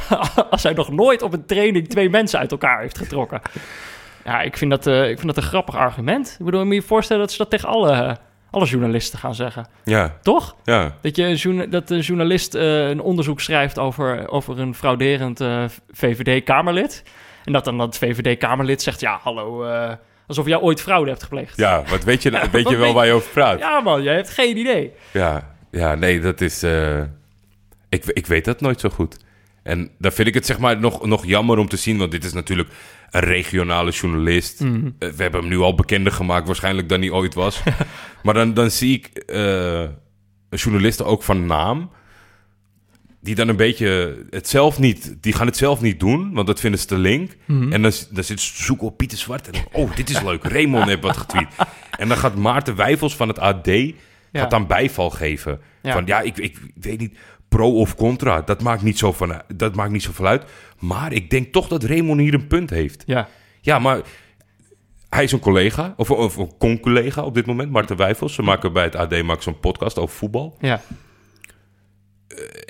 als 0.51 0.63
hij 0.63 0.73
nog 0.73 0.91
nooit 0.93 1.23
op 1.23 1.33
een 1.33 1.47
training 1.47 1.89
twee 1.89 2.11
mensen 2.11 2.39
uit 2.39 2.51
elkaar 2.51 2.81
heeft 2.81 2.99
getrokken? 2.99 3.41
Ja, 4.25 4.41
ik 4.41 4.57
vind 4.57 4.71
dat, 4.71 4.87
eh, 4.87 5.09
ik 5.09 5.19
vind 5.19 5.35
dat 5.35 5.37
een 5.37 5.51
grappig 5.51 5.75
argument. 5.77 6.37
Ik 6.39 6.45
bedoel, 6.45 6.65
moet 6.65 6.75
je 6.75 6.83
voorstellen 6.83 7.23
dat 7.23 7.33
ze 7.33 7.39
dat 7.39 7.51
tegen 7.51 7.69
alle, 7.69 8.17
alle 8.51 8.67
journalisten 8.67 9.19
gaan 9.19 9.35
zeggen. 9.35 9.67
Ja, 9.85 10.17
Toch? 10.23 10.57
ja. 10.65 10.95
Dat, 11.01 11.17
je 11.17 11.39
een, 11.45 11.71
dat 11.71 11.91
een 11.91 12.01
journalist 12.01 12.55
eh, 12.55 12.89
een 12.89 13.01
onderzoek 13.01 13.41
schrijft 13.41 13.79
over, 13.79 14.29
over 14.29 14.59
een 14.59 14.75
frauderend 14.75 15.41
eh, 15.41 15.65
VVD-Kamerlid. 15.91 17.03
En 17.49 17.55
dat 17.55 17.65
dan 17.65 17.79
dat 17.79 17.99
VVD-Kamerlid 17.99 18.83
zegt: 18.83 19.01
Ja, 19.01 19.19
hallo, 19.23 19.65
eh, 19.65 19.93
alsof 20.27 20.47
jij 20.47 20.61
ooit 20.61 20.81
fraude 20.81 21.11
hebt 21.11 21.23
gepleegd. 21.23 21.57
Ja, 21.57 21.83
wat 21.91 22.05
weet 22.05 22.23
je, 22.23 22.31
weet 22.53 22.69
je 22.69 22.77
wel 22.77 22.85
weet- 22.87 22.93
waar 22.95 23.07
je 23.07 23.13
over 23.13 23.31
praat? 23.31 23.59
Ja, 23.59 23.81
man, 23.81 24.03
jij 24.03 24.15
hebt 24.15 24.31
geen 24.31 24.57
idee. 24.57 24.93
Ja, 25.13 25.55
ja 25.71 25.95
nee, 25.95 26.21
dat 26.21 26.41
is. 26.41 26.63
eh, 26.63 27.01
ik, 27.89 28.05
ik 28.05 28.27
weet 28.27 28.45
dat 28.45 28.61
nooit 28.61 28.81
zo 28.81 28.89
goed. 28.89 29.17
En 29.63 29.91
dan 29.99 30.13
vind 30.13 30.29
ik 30.29 30.35
het 30.35 30.47
zeg 30.47 30.59
maar 30.59 30.81
nog, 30.81 31.07
nog 31.07 31.27
jammer 31.27 31.59
om 31.59 31.69
te 31.69 31.77
zien, 31.77 31.99
want 31.99 32.11
dit 32.11 32.25
is 32.25 32.33
natuurlijk 32.33 32.69
een 33.11 33.21
regionale 33.21 33.91
journalist. 33.91 34.61
Mhm. 34.61 34.87
Eh, 34.99 35.09
we 35.09 35.23
hebben 35.23 35.41
hem 35.41 35.49
nu 35.51 35.59
al 35.59 35.75
bekender 35.75 36.13
gemaakt, 36.13 36.47
waarschijnlijk 36.47 36.89
dan 36.89 37.01
hij 37.01 37.11
ooit 37.11 37.35
was. 37.35 37.63
maar 38.23 38.35
dan, 38.35 38.55
dan 38.55 38.71
zie 38.71 38.95
ik 38.97 39.07
eh, 39.19 39.85
journalisten 40.51 41.07
ook 41.07 41.23
van 41.23 41.47
naam. 41.47 41.91
Die 43.21 43.35
dan 43.35 43.49
een 43.49 43.57
beetje 43.57 44.17
het 44.31 44.49
zelf 44.49 44.79
niet, 44.79 45.17
die 45.21 45.33
gaan 45.33 45.47
het 45.47 45.57
zelf 45.57 45.81
niet 45.81 46.01
doen, 46.01 46.33
want 46.35 46.47
dat 46.47 46.61
vinden 46.61 46.81
ze 46.81 46.87
te 46.87 46.99
link. 46.99 47.37
Mhm. 47.45 47.73
En 47.73 47.83
dan, 47.83 47.93
dan 48.11 48.25
te 48.25 48.35
zoeken 48.37 48.87
op 48.87 48.97
Pieter 48.97 49.19
Zwart. 49.19 49.47
En 49.47 49.53
dan, 49.53 49.83
oh, 49.83 49.97
dit 49.97 50.11
is 50.11 50.23
leuk. 50.23 50.45
Raymond 50.45 50.85
heeft 50.87 51.03
wat 51.03 51.17
getweet. 51.17 51.49
En 51.99 52.09
dan 52.09 52.17
gaat 52.17 52.35
Maarten 52.37 52.77
Wijfels 52.77 53.17
van 53.17 53.29
het 53.29 53.39
AD 53.39 53.67
Ja. 53.67 53.95
gaat 54.33 54.51
dan 54.51 54.67
bijval 54.67 55.11
geven. 55.11 55.61
Ja. 55.83 55.93
Van 55.93 56.07
ja, 56.07 56.21
ik, 56.21 56.37
ik 56.39 56.59
weet 56.81 56.99
niet, 56.99 57.19
pro 57.49 57.73
of 57.73 57.95
contra. 57.95 58.41
Dat 58.43 58.63
maakt 58.63 58.83
niet, 58.83 58.99
zo 58.99 59.13
van, 59.13 59.43
dat 59.55 59.75
maakt 59.75 59.93
niet 59.93 60.03
zoveel 60.03 60.27
uit. 60.27 60.45
Maar 60.79 61.13
ik 61.13 61.31
denk 61.31 61.53
toch 61.53 61.69
dat 61.69 61.85
Raymond 61.85 62.21
hier 62.21 62.35
een 62.35 62.47
punt 62.47 62.71
heeft. 62.71 63.03
Ja, 63.07 63.29
Ja, 63.61 63.79
maar 63.79 64.01
hij 65.09 65.25
is 65.25 65.33
een 65.33 65.39
collega, 65.39 65.95
of, 65.97 66.11
of 66.11 66.37
een 66.37 66.53
con-collega 66.59 67.23
op 67.23 67.35
dit 67.35 67.47
moment, 67.47 67.71
Maarten 67.71 67.97
Wijfels. 67.97 68.35
Ze 68.35 68.43
maken 68.43 68.73
bij 68.73 68.85
het 68.85 68.97
AD 68.97 69.23
maken 69.23 69.43
ze 69.43 69.49
een 69.49 69.61
podcast 69.61 69.99
over 69.99 70.17
voetbal. 70.17 70.57
ja. 70.61 70.81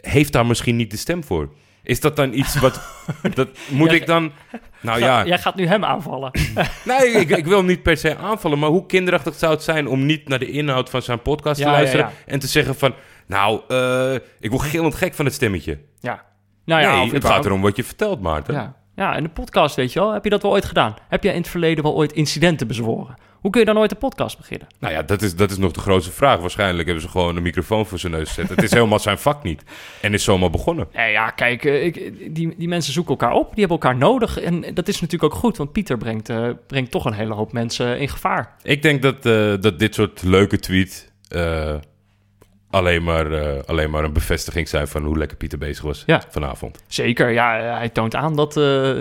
Heeft 0.01 0.33
daar 0.33 0.47
misschien 0.47 0.77
niet 0.77 0.91
de 0.91 0.97
stem 0.97 1.25
voor? 1.25 1.53
Is 1.83 2.01
dat 2.01 2.17
dan 2.17 2.33
iets 2.33 2.59
wat... 2.59 2.81
dat 3.35 3.49
moet 3.69 3.93
ik 3.93 4.07
dan... 4.07 4.33
Nou 4.81 4.99
ja, 4.99 5.27
Jij 5.27 5.39
gaat 5.39 5.55
nu 5.55 5.67
hem 5.67 5.85
aanvallen. 5.85 6.31
nee, 6.85 7.11
ik, 7.11 7.31
ik 7.31 7.47
wil 7.47 7.57
hem 7.57 7.67
niet 7.67 7.83
per 7.83 7.97
se 7.97 8.17
aanvallen. 8.17 8.59
Maar 8.59 8.69
hoe 8.69 8.87
kinderachtig 8.87 9.35
zou 9.35 9.53
het 9.53 9.63
zijn 9.63 9.89
om 9.89 10.07
niet 10.07 10.29
naar 10.29 10.39
de 10.39 10.51
inhoud 10.51 10.91
van 10.91 11.03
zijn 11.03 11.23
podcast 11.23 11.59
Ja, 11.59 11.65
te 11.65 11.71
luisteren... 11.71 12.07
ja. 12.07 12.33
en 12.33 12.39
te 12.39 12.47
zeggen 12.47 12.75
van... 12.75 12.95
Nou, 13.27 13.61
eh, 13.69 14.15
ik 14.41 14.51
word 14.51 14.63
gillend 14.63 14.95
gek 14.95 15.15
van 15.15 15.25
het 15.25 15.35
stemmetje. 15.35 15.79
ja. 16.01 16.27
Nou 16.65 16.83
ja, 16.83 16.97
nee, 16.97 17.13
het 17.13 17.25
gaat 17.25 17.45
erom 17.45 17.61
wat 17.61 17.77
je 17.77 17.85
vertelt, 17.85 18.21
Maarten. 18.21 18.55
Ja. 18.55 18.77
ja, 18.97 19.15
en 19.15 19.23
de 19.23 19.29
podcast, 19.29 19.77
weet 19.77 19.93
je 19.93 20.01
wel, 20.01 20.13
heb 20.13 20.25
je 20.25 20.31
dat 20.31 20.43
wel 20.43 20.51
ooit 20.51 20.65
gedaan? 20.65 20.95
Heb 21.09 21.23
je 21.23 21.29
in 21.29 21.37
het 21.41 21.49
verleden 21.49 21.85
wel 21.85 21.95
ooit 21.95 22.13
incidenten 22.13 22.67
bezworen? 22.67 23.15
Hoe 23.41 23.51
kun 23.51 23.61
je 23.61 23.67
dan 23.67 23.79
ooit 23.79 23.91
een 23.91 23.99
podcast 23.99 24.37
beginnen? 24.39 24.67
Nou 24.79 24.95
ja, 24.95 25.03
dat 25.03 25.23
is, 25.23 25.37
dat 25.37 25.51
is 25.51 25.57
nog 25.59 25.73
de 25.73 25.81
grootste 25.81 26.13
vraag. 26.13 26.41
Waarschijnlijk 26.41 26.85
hebben 26.87 27.03
ze 27.05 27.09
gewoon 27.11 27.37
een 27.37 27.43
microfoon 27.43 27.87
voor 27.87 27.99
zijn 27.99 28.13
neus 28.13 28.29
gezet. 28.29 28.49
Het 28.49 28.63
is 28.63 28.71
helemaal 28.71 28.99
zijn 28.99 29.19
vak 29.19 29.43
niet. 29.43 29.63
En 30.01 30.15
is 30.15 30.25
zomaar 30.25 30.51
begonnen. 30.51 30.89
Nee, 30.99 31.13
ja, 31.13 31.31
kijk, 31.31 31.65
eh, 31.65 31.85
ik, 31.85 31.95
die, 32.35 32.55
die 32.57 32.69
mensen 32.69 32.93
zoeken 32.93 33.11
elkaar 33.11 33.33
op. 33.33 33.55
Die 33.55 33.59
hebben 33.67 33.79
elkaar 33.81 33.97
nodig. 33.97 34.41
En 34.41 34.75
dat 34.75 34.89
is 34.89 35.01
natuurlijk 35.01 35.33
ook 35.33 35.39
goed, 35.41 35.57
want 35.57 35.73
Pieter 35.73 35.99
brengt, 35.99 36.29
eh, 36.29 36.49
brengt 36.67 36.91
toch 36.91 37.05
een 37.05 37.13
hele 37.13 37.35
hoop 37.35 37.53
mensen 37.53 37.99
in 37.99 38.09
gevaar. 38.09 38.55
Ik 38.63 38.83
denk 38.83 39.03
dat, 39.03 39.27
eh, 39.27 39.55
dat 39.61 39.79
dit 39.79 39.95
soort 39.95 40.23
leuke 40.23 40.59
tweets 40.59 41.07
eh, 41.29 41.75
alleen, 42.71 43.03
maar, 43.05 43.63
alleen 43.65 43.91
maar 43.91 44.05
een 44.05 44.13
bevestiging 44.13 44.69
zijn 44.69 44.89
van 44.89 45.05
hoe 45.05 45.19
lekker 45.19 45.37
Pieter 45.37 45.59
bezig 45.59 45.85
was 45.85 46.03
Ja. 46.07 46.23
vanavond. 46.31 46.83
Zeker, 46.87 47.31
ja, 47.31 47.77
hij 47.77 47.89
toont 47.89 48.15
aan 48.15 48.37
dat, 48.37 48.53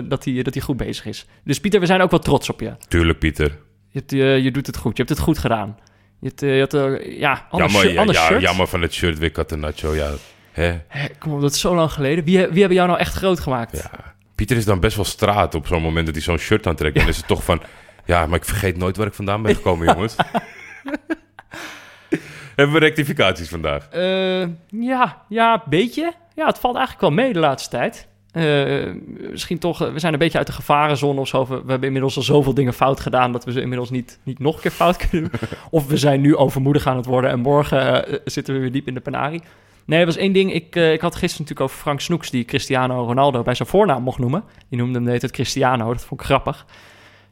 dat, 0.08 0.24
hij, 0.24 0.42
dat 0.42 0.54
hij 0.54 0.62
goed 0.62 0.76
bezig 0.76 1.06
is. 1.06 1.26
Dus 1.44 1.60
Pieter, 1.60 1.80
we 1.80 1.86
zijn 1.86 2.00
ook 2.00 2.10
wel 2.10 2.20
trots 2.20 2.50
op 2.50 2.60
je. 2.60 2.72
Tuurlijk, 2.88 3.18
Pieter. 3.18 3.58
Eh, 3.92 4.38
je 4.38 4.50
doet 4.50 4.66
het 4.66 4.76
goed, 4.76 4.96
je 4.96 5.02
hebt 5.02 5.08
het 5.16 5.24
goed 5.26 5.38
gedaan. 5.38 5.78
Je 6.20 6.28
hebt, 6.28 6.42
eh, 6.42 6.52
je 6.52 6.58
hebt 6.58 6.74
eh, 6.74 7.18
ja, 7.18 7.46
ander, 7.50 7.66
Jammer, 7.68 7.80
shirt- 7.82 7.92
ja, 7.94 8.00
ander 8.00 8.14
ja, 8.14 8.26
shirt. 8.26 8.40
jammer 8.40 8.66
van 8.66 8.82
het 8.82 8.92
shirt 8.92 9.18
weer 9.18 9.30
Catenaccio. 9.30 9.94
Ja, 9.94 10.10
Hè? 10.52 10.78
Hè, 10.88 11.08
kom 11.18 11.32
op, 11.32 11.40
dat 11.40 11.52
is 11.52 11.60
zo 11.60 11.74
lang 11.74 11.92
geleden. 11.92 12.24
Wie, 12.24 12.38
wie 12.38 12.58
hebben 12.58 12.74
jou 12.76 12.88
nou 12.88 12.98
echt 13.00 13.14
groot 13.14 13.40
gemaakt? 13.40 13.76
Ja. 13.92 14.14
Pieter 14.34 14.56
is 14.56 14.64
dan 14.64 14.80
best 14.80 14.96
wel 14.96 15.04
straat 15.04 15.54
op 15.54 15.66
zo'n 15.66 15.82
moment 15.82 16.06
dat 16.06 16.14
hij 16.14 16.24
zo'n 16.24 16.38
shirt 16.38 16.66
aantrekt. 16.66 16.94
En 16.94 17.00
dan 17.00 17.10
is 17.10 17.16
het 17.16 17.26
toch 17.26 17.44
van, 17.44 17.62
ja, 18.04 18.26
maar 18.26 18.38
ik 18.38 18.44
vergeet 18.44 18.76
nooit 18.76 18.96
waar 18.96 19.06
ik 19.06 19.14
vandaan 19.14 19.42
ben 19.42 19.54
gekomen, 19.54 19.86
jongens. 19.94 20.16
Hebben 22.56 22.74
we 22.74 22.80
rectificaties 22.80 23.48
vandaag? 23.48 23.88
Ja, 24.70 25.22
ja, 25.28 25.54
een 25.54 25.60
beetje. 25.70 26.12
Ja, 26.34 26.46
het 26.46 26.58
valt 26.58 26.76
eigenlijk 26.76 27.00
wel 27.14 27.24
mee 27.24 27.32
de 27.32 27.38
laatste 27.38 27.70
tijd. 27.70 28.08
Eh, 28.38 28.94
misschien 29.30 29.58
toch, 29.58 29.82
eh, 29.82 29.92
we 29.92 29.98
zijn 29.98 30.12
een 30.12 30.18
beetje 30.18 30.38
uit 30.38 30.46
de 30.46 30.52
gevarenzone 30.52 31.20
of 31.20 31.28
zo. 31.28 31.46
We, 31.46 31.54
we 31.54 31.70
hebben 31.70 31.86
inmiddels 31.86 32.16
al 32.16 32.22
zoveel 32.22 32.54
dingen 32.54 32.72
fout 32.72 33.00
gedaan 33.00 33.32
dat 33.32 33.44
we 33.44 33.52
ze 33.52 33.60
inmiddels 33.60 33.90
niet, 33.90 34.18
niet 34.22 34.38
nog 34.38 34.54
een 34.54 34.60
keer 34.60 34.70
fout 34.70 34.96
kunnen 34.96 35.30
doen. 35.30 35.40
of 35.70 35.86
we 35.86 35.96
zijn 35.96 36.20
nu 36.20 36.36
overmoedig 36.36 36.86
aan 36.86 36.96
het 36.96 37.06
worden 37.06 37.30
en 37.30 37.40
morgen 37.40 38.06
eh, 38.06 38.18
zitten 38.24 38.54
we 38.54 38.60
weer 38.60 38.72
diep 38.72 38.86
in 38.86 38.94
de 38.94 39.00
penarie. 39.00 39.42
Nee, 39.84 40.00
er 40.00 40.06
was 40.06 40.16
één 40.16 40.32
ding. 40.32 40.52
Ik, 40.52 40.76
ik 40.76 41.00
had 41.00 41.14
gisteren 41.14 41.46
natuurlijk 41.46 41.60
over 41.60 41.76
Frank 41.76 42.00
Snoeks, 42.00 42.30
die 42.30 42.44
Cristiano 42.44 43.04
Ronaldo 43.04 43.42
bij 43.42 43.54
zijn 43.54 43.68
voornaam 43.68 44.02
mocht 44.02 44.18
noemen. 44.18 44.44
Die 44.68 44.78
noemde 44.78 44.98
hem 44.98 45.04
de 45.04 45.18
tijd 45.18 45.32
Cristiano, 45.32 45.92
dat 45.92 46.04
vond 46.04 46.20
ik 46.20 46.26
grappig. 46.26 46.66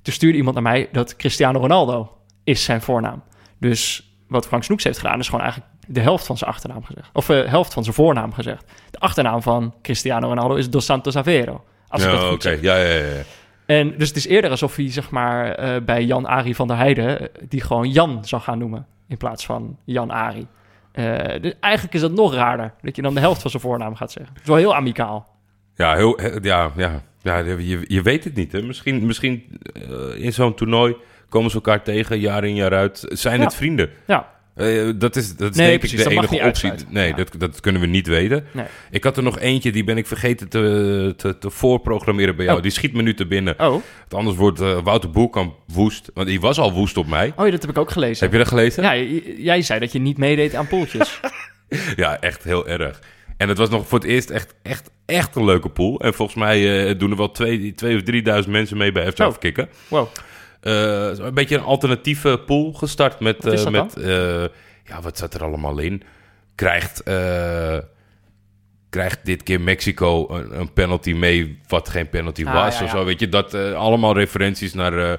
Toen 0.02 0.12
stuurde 0.14 0.36
iemand 0.36 0.54
naar 0.54 0.64
mij 0.64 0.88
dat 0.92 1.16
Cristiano 1.16 1.60
Ronaldo 1.60 2.12
is 2.44 2.64
zijn 2.64 2.82
voornaam. 2.82 3.22
Dus 3.58 4.10
wat 4.28 4.46
Frank 4.46 4.64
Snoeks 4.64 4.84
heeft 4.84 4.98
gedaan, 4.98 5.18
is 5.18 5.26
gewoon 5.28 5.44
eigenlijk 5.44 5.72
de 5.86 6.00
helft 6.00 6.26
van 6.26 6.36
zijn 6.36 6.50
achternaam 6.50 6.84
gezegd. 6.84 7.10
Of 7.12 7.26
de 7.26 7.34
helft 7.48 7.72
van 7.72 7.82
zijn 7.82 7.94
voornaam 7.94 8.32
gezegd. 8.32 8.64
De 8.90 8.98
achternaam 8.98 9.42
van 9.42 9.74
Cristiano 9.82 10.28
Ronaldo 10.28 10.54
is 10.54 10.70
Dos 10.70 10.84
Santos 10.84 11.16
Aveiro. 11.16 11.64
Als 11.88 12.02
ja, 12.02 12.16
goed 12.16 12.32
oké. 12.32 12.40
zeg. 12.40 12.60
Ja, 12.60 12.76
ja, 12.76 12.84
ja, 12.94 13.04
ja. 13.04 13.22
En 13.66 13.94
dus 13.98 14.08
het 14.08 14.16
is 14.16 14.26
eerder 14.26 14.50
alsof 14.50 14.76
hij 14.76 14.90
zeg 14.92 15.10
maar 15.10 15.50
eh, 15.54 15.82
bij 15.82 16.04
Jan 16.04 16.26
Ari 16.26 16.54
van 16.54 16.68
der 16.68 16.76
Heijden 16.76 17.20
eh, 17.20 17.26
die 17.48 17.60
gewoon 17.60 17.90
Jan 17.90 18.24
zou 18.24 18.42
gaan 18.42 18.58
noemen 18.58 18.86
in 19.08 19.16
plaats 19.16 19.46
van 19.46 19.76
Jan 19.84 20.10
Ari. 20.10 20.46
Eh, 20.92 21.40
dus 21.42 21.52
eigenlijk 21.60 21.94
is 21.94 22.00
dat 22.00 22.12
nog 22.12 22.34
raarder 22.34 22.72
dat 22.80 22.96
je 22.96 23.02
dan 23.02 23.14
de 23.14 23.20
helft 23.20 23.40
van 23.40 23.50
zijn 23.50 23.62
voornaam 23.62 23.94
gaat 23.94 24.12
zeggen. 24.12 24.32
Het 24.32 24.42
is 24.42 24.48
wel 24.48 24.56
heel 24.56 24.74
amicaal. 24.74 25.34
Ja, 25.74 25.94
heel, 25.94 26.16
he- 26.16 26.38
ja, 26.42 26.70
ja, 26.76 27.02
ja 27.22 27.36
je, 27.38 27.84
je 27.88 28.02
weet 28.02 28.24
het 28.24 28.34
niet. 28.34 28.52
Hè? 28.52 28.62
Misschien, 28.62 29.06
misschien 29.06 29.60
eh, 29.72 30.24
in 30.24 30.32
zo'n 30.32 30.54
toernooi 30.54 30.96
komen 31.28 31.50
ze 31.50 31.56
elkaar 31.56 31.82
tegen, 31.82 32.18
jaar 32.20 32.44
in 32.44 32.54
jaar 32.54 32.72
uit. 32.74 33.04
Zijn 33.08 33.38
Ja. 33.38 33.44
het 33.44 33.54
vrienden? 33.54 33.90
Ja, 34.06 34.28
Eh, 34.56 34.90
dat 34.96 35.16
is, 35.16 35.36
dat 35.36 35.50
is 35.50 35.56
Nee, 35.56 35.66
denk 35.68 35.78
precies, 35.78 36.00
ik 36.00 36.08
de 36.08 36.14
enige 36.14 36.46
optie. 36.46 36.72
Nee, 36.88 37.08
Ja. 37.08 37.14
dat, 37.16 37.28
dat 37.38 37.60
kunnen 37.60 37.80
we 37.80 37.86
niet 37.86 38.06
weten. 38.06 38.44
nee. 38.52 38.64
Ik 38.90 39.04
had 39.04 39.16
er 39.16 39.22
nog 39.22 39.38
eentje, 39.38 39.72
die 39.72 39.84
ben 39.84 39.96
ik 39.96 40.06
vergeten 40.06 40.48
te, 40.48 41.14
te, 41.16 41.38
te 41.38 41.50
voorprogrammeren 41.50 42.36
bij 42.36 42.44
jou. 42.44 42.56
Oh. 42.56 42.62
Die 42.62 42.72
schiet 42.72 42.92
me 42.92 43.02
nu 43.02 43.14
te 43.14 43.26
binnen. 43.26 43.54
Oh. 43.54 43.68
Want 43.68 43.82
anders 44.14 44.36
wordt 44.36 44.60
eh, 44.60 44.78
Wouter 44.82 45.10
Boelkamp 45.10 45.54
woest. 45.66 46.10
Want 46.14 46.26
die 46.26 46.40
was 46.40 46.58
al 46.58 46.72
woest 46.72 46.96
op 46.96 47.06
mij. 47.06 47.32
oh, 47.36 47.44
ja, 47.44 47.50
dat 47.50 47.60
heb 47.60 47.70
ik 47.70 47.78
ook 47.78 47.90
gelezen. 47.90 48.24
Heb 48.24 48.32
je 48.32 48.38
dat 48.38 48.48
gelezen? 48.48 48.82
Ja, 48.82 48.94
jij 49.36 49.62
zei 49.62 49.80
dat 49.80 49.92
je 49.92 49.98
niet 49.98 50.18
meedeed 50.18 50.54
aan 50.54 50.66
poeltjes. 50.66 51.20
Ja, 51.96 52.20
echt 52.20 52.44
heel 52.44 52.68
erg. 52.68 53.00
En 53.36 53.48
het 53.48 53.58
was 53.58 53.68
nog 53.68 53.88
voor 53.88 53.98
het 53.98 54.08
eerst 54.08 54.30
echt, 54.30 54.54
echt, 54.62 54.90
echt 55.06 55.36
een 55.36 55.44
leuke 55.44 55.68
pool. 55.68 56.00
En 56.00 56.14
volgens 56.14 56.38
mij 56.38 56.86
eh, 56.88 56.98
doen 56.98 57.10
er 57.10 57.16
wel 57.16 57.30
twee, 57.30 57.74
twee 57.74 57.96
of 57.96 58.02
drieduizend 58.02 58.52
mensen 58.52 58.76
mee 58.76 58.92
bij 58.92 59.12
FC 59.12 59.18
Oh. 59.20 59.26
Afkikken. 59.26 59.68
Wow. 59.88 60.08
Eh, 60.60 61.18
een 61.18 61.34
beetje 61.34 61.56
een 61.56 61.62
alternatieve 61.62 62.40
pool 62.46 62.72
gestart 62.72 63.20
met... 63.20 63.44
Wat 63.44 63.52
is 63.52 63.64
eh, 63.64 63.72
dat 63.72 63.94
met 63.94 64.04
eh, 64.04 64.42
ja, 64.84 65.00
wat 65.02 65.18
zat 65.18 65.34
er 65.34 65.42
allemaal 65.44 65.78
in? 65.78 66.02
Krijgt, 66.54 67.02
krijgt 68.90 69.18
dit 69.24 69.42
keer 69.42 69.60
Mexico 69.60 70.28
een, 70.30 70.60
een 70.60 70.72
penalty 70.72 71.12
mee 71.12 71.58
wat 71.68 71.88
geen 71.88 72.08
penalty 72.08 72.44
Ah, 72.46 72.52
was 72.64 72.78
ja, 72.78 72.84
of 72.84 72.90
zo. 72.90 73.04
Weet 73.04 73.20
je, 73.20 73.28
dat 73.28 73.54
allemaal 73.54 74.14
referenties 74.14 74.74
naar... 74.74 75.18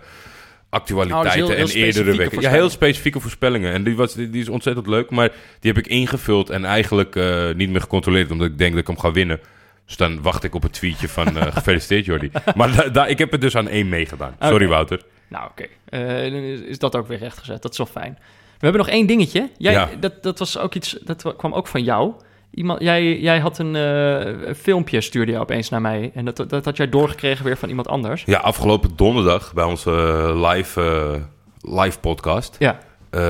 Actualiteiten 0.70 1.44
Oh, 1.44 1.50
is 1.60 1.74
heel- 1.74 1.82
en 1.84 1.86
eerdere 1.88 2.18
weken. 2.18 2.42
Ja, 2.42 2.50
heel 2.50 2.70
specifieke 2.70 3.20
voorspellingen. 3.20 3.74
En 3.74 3.84
die, 3.84 3.96
was, 3.96 4.14
die, 4.14 4.30
die 4.30 4.42
is 4.42 4.50
ontzettend 4.50 4.88
leuk. 4.88 5.10
Maar 5.10 5.30
die 5.60 5.72
heb 5.74 5.78
ik 5.86 5.88
ingevuld 5.92 6.50
en 6.50 6.66
eigenlijk 6.66 7.16
niet 7.56 7.70
meer 7.70 7.82
gecontroleerd. 7.82 8.32
Omdat 8.32 8.48
ik 8.48 8.58
denk 8.58 8.72
dat 8.72 8.82
ik 8.82 8.88
hem 8.88 9.00
ga 9.00 9.12
winnen. 9.12 9.40
Dus 9.86 9.98
dan 9.98 10.22
wacht 10.22 10.44
ik 10.44 10.56
op 10.56 10.64
het 10.64 10.74
tweetje 10.74 11.08
van 11.08 11.28
gefeliciteerd 11.54 12.06
Jordi. 12.06 12.32
Maar 12.56 12.76
da- 12.76 12.90
da- 12.90 13.06
ik 13.08 13.18
heb 13.18 13.34
er 13.34 13.40
dus 13.40 13.56
aan 13.56 13.68
één 13.68 13.90
meegedaan. 13.90 14.36
Sorry. 14.42 14.68
Wouter. 14.68 15.02
Nou, 15.30 15.50
oké. 15.50 15.66
Eh, 15.90 16.02
dan 16.32 16.42
is, 16.42 16.60
is 16.60 16.80
dat 16.80 16.96
ook 16.96 17.08
weer 17.08 17.18
rechtgezet. 17.18 17.62
Dat 17.62 17.72
is 17.72 17.78
wel 17.78 17.88
fijn. 17.88 18.18
We 18.60 18.66
hebben 18.66 18.82
nog 18.82 18.90
één 18.90 19.08
dingetje. 19.08 19.50
Jij, 19.58 19.72
Ja. 19.74 19.90
dat, 20.00 20.24
dat 20.24 20.40
was 20.40 20.58
ook 20.58 20.74
iets, 20.76 20.98
dat 21.04 21.22
wa- 21.22 21.34
kwam 21.38 21.54
ook 21.54 21.68
van 21.68 21.84
jou. 21.84 22.14
Iemand, 22.54 22.82
jij, 22.82 23.20
jij 23.20 23.40
had 23.40 23.58
een, 23.60 23.76
eh, 23.76 24.54
filmpje, 24.56 25.02
stuurde 25.02 25.32
je 25.32 25.40
opeens 25.40 25.70
naar 25.70 25.82
mij. 25.82 26.12
En 26.14 26.26
dat, 26.26 26.36
dat 26.50 26.66
had 26.66 26.78
jij 26.78 26.90
doorgekregen 26.90 27.46
weer 27.46 27.58
van 27.58 27.70
iemand 27.70 27.88
anders. 27.88 28.24
Ja, 28.26 28.40
afgelopen 28.40 28.90
donderdag 28.96 29.54
bij 29.54 29.64
onze 29.64 29.92
eh, 29.92 30.52
live, 30.52 31.22
live 31.62 32.00
podcast... 32.00 32.56
Ja, 32.60 32.80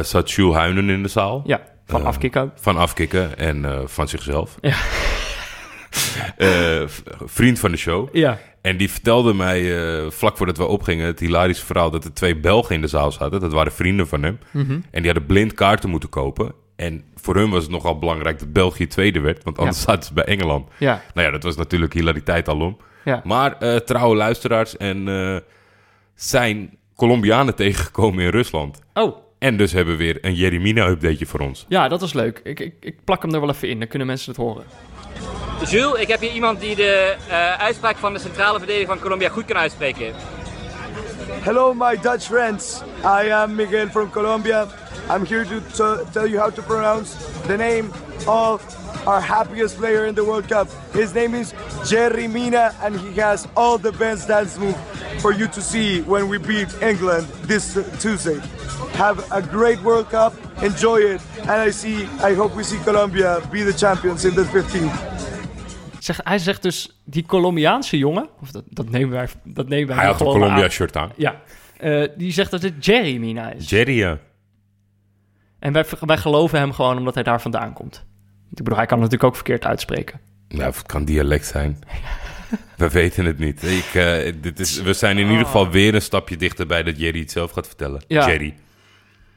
zat 0.03 0.31
Jules 0.31 0.55
Huinen 0.55 0.89
in 0.89 1.03
de 1.03 1.09
zaal. 1.09 1.41
ja 1.45 1.61
van 1.85 2.05
afkicken. 2.05 2.51
Van 2.55 2.77
afkicken 2.77 3.37
en 3.37 3.83
van 3.89 4.07
zichzelf. 4.07 4.57
Ja. 4.61 4.75
Vriend 7.25 7.59
van 7.59 7.71
de 7.71 7.77
show. 7.77 8.15
Ja, 8.15 8.37
En 8.67 8.77
die 8.77 8.91
vertelde 8.91 9.33
mij 9.33 9.77
eh, 9.77 10.11
vlak 10.11 10.37
voordat 10.37 10.57
we 10.57 10.65
opgingen 10.65 11.05
het 11.05 11.19
hilarische 11.19 11.65
verhaal 11.65 11.91
dat 11.91 12.03
er 12.03 12.13
twee 12.13 12.35
Belgen 12.35 12.75
in 12.75 12.81
de 12.81 12.87
zaal 12.87 13.11
zaten. 13.11 13.39
Dat 13.39 13.53
waren 13.53 13.71
vrienden 13.71 14.07
van 14.07 14.23
hem. 14.23 14.39
Mhm. 14.51 14.71
En 14.71 15.01
die 15.01 15.05
hadden 15.05 15.25
blind 15.25 15.53
kaarten 15.53 15.89
moeten 15.89 16.09
kopen. 16.09 16.53
En 16.75 17.03
voor 17.15 17.35
hun 17.35 17.49
was 17.49 17.63
het 17.63 17.71
nogal 17.71 17.99
belangrijk 17.99 18.39
dat 18.39 18.53
België 18.53 18.87
tweede 18.87 19.19
werd, 19.19 19.43
want 19.43 19.57
anders 19.57 19.81
zaten 19.81 20.03
ze 20.03 20.13
bij 20.13 20.23
Engeland. 20.23 20.69
ja, 20.77 21.01
Nou 21.13 21.27
ja, 21.27 21.33
dat 21.33 21.43
was 21.43 21.55
natuurlijk 21.55 21.93
hilariteit 21.93 22.49
alom. 22.49 22.77
ja. 23.03 23.21
Maar 23.23 23.57
eh, 23.57 23.75
trouwe 23.75 24.15
luisteraars 24.15 24.77
en 24.77 25.07
eh, 25.07 25.37
zijn 26.15 26.77
Colombianen 26.95 27.55
tegengekomen 27.65 28.23
in 28.23 28.29
Rusland. 28.29 28.81
Oh, 28.93 29.17
En 29.39 29.57
dus 29.57 29.71
hebben 29.71 29.97
we 29.97 30.03
weer 30.03 30.17
een 30.21 30.35
Jeremina-updateje 30.35 31.25
voor 31.25 31.39
ons. 31.39 31.65
ja, 31.69 31.87
dat 31.87 32.01
is 32.01 32.13
leuk. 32.13 32.39
Ik, 32.43 32.59
ik, 32.59 32.73
ik 32.79 33.03
plak 33.03 33.21
hem 33.21 33.33
er 33.33 33.39
wel 33.39 33.49
even 33.49 33.69
in, 33.69 33.79
dan 33.79 33.87
kunnen 33.87 34.07
mensen 34.07 34.31
het 34.31 34.41
horen. 34.41 34.63
Jules, 35.65 36.01
ik 36.01 36.07
heb 36.07 36.19
hier 36.19 36.31
iemand 36.31 36.59
die 36.59 36.75
de 36.75 37.15
eh, 37.29 37.53
uitspraak 37.53 37.97
van 37.97 38.13
de 38.13 38.19
centrale 38.19 38.57
verdediger 38.57 38.87
van 38.87 38.99
Colombia 38.99 39.29
goed 39.29 39.45
kan 39.45 39.57
uitspreken. 39.57 40.13
Hello, 41.41 41.73
my 41.73 41.99
Dutch 42.01 42.25
friends. 42.25 42.81
I 43.03 43.31
am 43.31 43.55
Miguel 43.55 43.87
from 43.89 44.09
Colombia. 44.09 44.67
I'm 45.09 45.25
here 45.25 45.45
to 45.45 46.03
tell 46.11 46.27
you 46.27 46.39
how 46.39 46.53
to 46.53 46.61
pronounce 46.61 47.15
the 47.47 47.55
name 47.55 47.89
of 48.27 48.61
our 49.05 49.21
happiest 49.21 49.77
player 49.77 50.05
in 50.07 50.15
the 50.15 50.23
World 50.23 50.47
Cup. 50.47 50.67
His 50.93 51.13
name 51.13 51.33
is 51.35 51.53
Jerry 51.85 52.27
Mina, 52.27 52.73
and 52.83 52.95
he 52.99 53.21
has 53.21 53.47
all 53.55 53.77
the 53.77 53.91
best 53.91 54.27
dance 54.27 54.57
move 54.57 54.75
for 55.21 55.33
you 55.33 55.47
to 55.47 55.61
see 55.61 56.01
when 56.01 56.27
we 56.29 56.37
beat 56.39 56.67
England 56.81 57.27
this 57.47 57.77
Tuesday. 57.99 58.39
Have 58.97 59.23
a 59.31 59.41
great 59.41 59.81
World 59.81 60.09
Cup. 60.09 60.33
Enjoy 60.61 60.97
it, 61.01 61.21
and 61.41 61.67
I 61.67 61.71
see. 61.71 62.07
I 62.31 62.35
hope 62.35 62.55
we 62.55 62.63
see 62.63 62.79
Colombia 62.83 63.39
be 63.51 63.63
the 63.63 63.73
champions 63.77 64.25
in 64.25 64.33
the 64.33 64.45
15. 64.45 64.89
Zeg, 65.99 66.19
hij 66.23 66.37
zegt 66.39 66.61
dus, 66.61 66.99
die 67.03 67.25
Colombiaanse 67.25 67.97
jongen, 67.97 68.29
of 68.41 68.51
dat, 68.51 68.63
dat 68.69 68.89
nemen 68.89 69.09
wij, 69.09 69.27
dat 69.43 69.67
nemen 69.67 69.87
wij 69.87 69.95
Hij 69.97 70.05
had 70.05 70.19
een 70.21 70.27
Colombia-shirt 70.27 70.95
aan. 70.95 71.11
Ja, 71.15 71.35
Eh, 71.77 72.03
die 72.17 72.31
zegt 72.31 72.51
dat 72.51 72.61
het 72.61 72.85
Jerry 72.85 73.17
Mina 73.17 73.51
is. 73.51 73.69
Jerry, 73.69 73.97
ja. 73.97 74.17
En 75.59 75.73
wij, 75.73 75.85
wij 75.99 76.17
geloven 76.17 76.59
hem 76.59 76.73
gewoon 76.73 76.97
omdat 76.97 77.13
hij 77.13 77.23
daar 77.23 77.41
vandaan 77.41 77.73
komt. 77.73 78.05
Ik 78.49 78.57
bedoel, 78.63 78.77
hij 78.77 78.85
kan 78.85 79.01
het 79.01 79.11
natuurlijk 79.11 79.23
ook 79.23 79.45
verkeerd 79.45 79.65
uitspreken. 79.65 80.19
Nou, 80.47 80.63
het 80.63 80.81
kan 80.81 81.05
dialect 81.05 81.45
zijn. 81.45 81.79
We 82.77 82.89
weten 82.89 83.25
het 83.25 83.39
niet. 83.39 83.63
Ik, 83.63 83.93
eh, 83.93 84.33
dit 84.41 84.59
is, 84.59 84.81
we 84.81 84.93
zijn 84.93 85.17
in 85.17 85.29
ieder 85.29 85.45
geval 85.45 85.69
weer 85.69 85.95
een 85.95 86.01
stapje 86.01 86.37
dichterbij 86.37 86.83
dat 86.83 86.99
Jerry 86.99 87.19
het 87.19 87.31
zelf 87.31 87.51
gaat 87.51 87.67
vertellen. 87.67 88.03
Ja. 88.07 88.27
Jerry. 88.27 88.55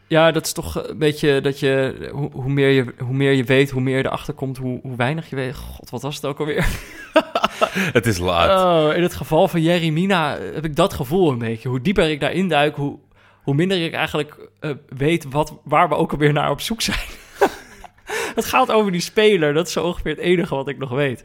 Ja, 0.06 0.30
dat 0.30 0.46
is 0.46 0.52
toch 0.52 0.88
een 0.88 0.98
beetje 0.98 1.40
dat 1.40 1.60
je 1.60 2.08
hoe, 2.12 2.30
hoe, 2.32 2.50
meer, 2.50 2.68
je, 2.68 2.94
hoe 2.98 3.14
meer 3.14 3.32
je 3.32 3.44
weet, 3.44 3.70
hoe 3.70 3.82
meer 3.82 3.96
je 3.96 4.04
erachter 4.04 4.34
komt, 4.34 4.56
hoe, 4.56 4.80
hoe 4.82 4.96
weinig 4.96 5.30
je 5.30 5.36
weet. 5.36 5.56
God, 5.56 5.90
wat 5.90 6.02
was 6.02 6.14
het 6.14 6.24
ook 6.24 6.38
alweer? 6.38 6.66
Het 7.92 8.06
is 8.06 8.18
laat. 8.18 8.64
Oh, 8.90 8.96
in 8.96 9.02
het 9.02 9.14
geval 9.14 9.48
van 9.48 9.62
Jerry 9.62 9.88
Mina 9.88 10.38
heb 10.38 10.64
ik 10.64 10.76
dat 10.76 10.94
gevoel 10.94 11.30
een 11.30 11.38
beetje. 11.38 11.68
Hoe 11.68 11.80
dieper 11.80 12.10
ik 12.10 12.20
daarin 12.20 12.48
duik, 12.48 12.76
hoe, 12.76 12.98
hoe 13.42 13.54
minder 13.54 13.84
ik 13.84 13.92
eigenlijk 13.92 14.48
eh, 14.60 14.70
weet 14.88 15.24
wat, 15.24 15.60
waar 15.64 15.88
we 15.88 15.94
ook 15.94 16.12
alweer 16.12 16.32
naar 16.32 16.50
op 16.50 16.60
zoek 16.60 16.80
zijn. 16.80 17.06
het 18.34 18.44
gaat 18.44 18.70
over 18.70 18.92
die 18.92 19.00
speler, 19.00 19.54
dat 19.54 19.66
is 19.66 19.72
zo 19.72 19.84
ongeveer 19.84 20.10
het 20.10 20.20
enige 20.20 20.54
wat 20.54 20.68
ik 20.68 20.78
nog 20.78 20.90
weet. 20.90 21.24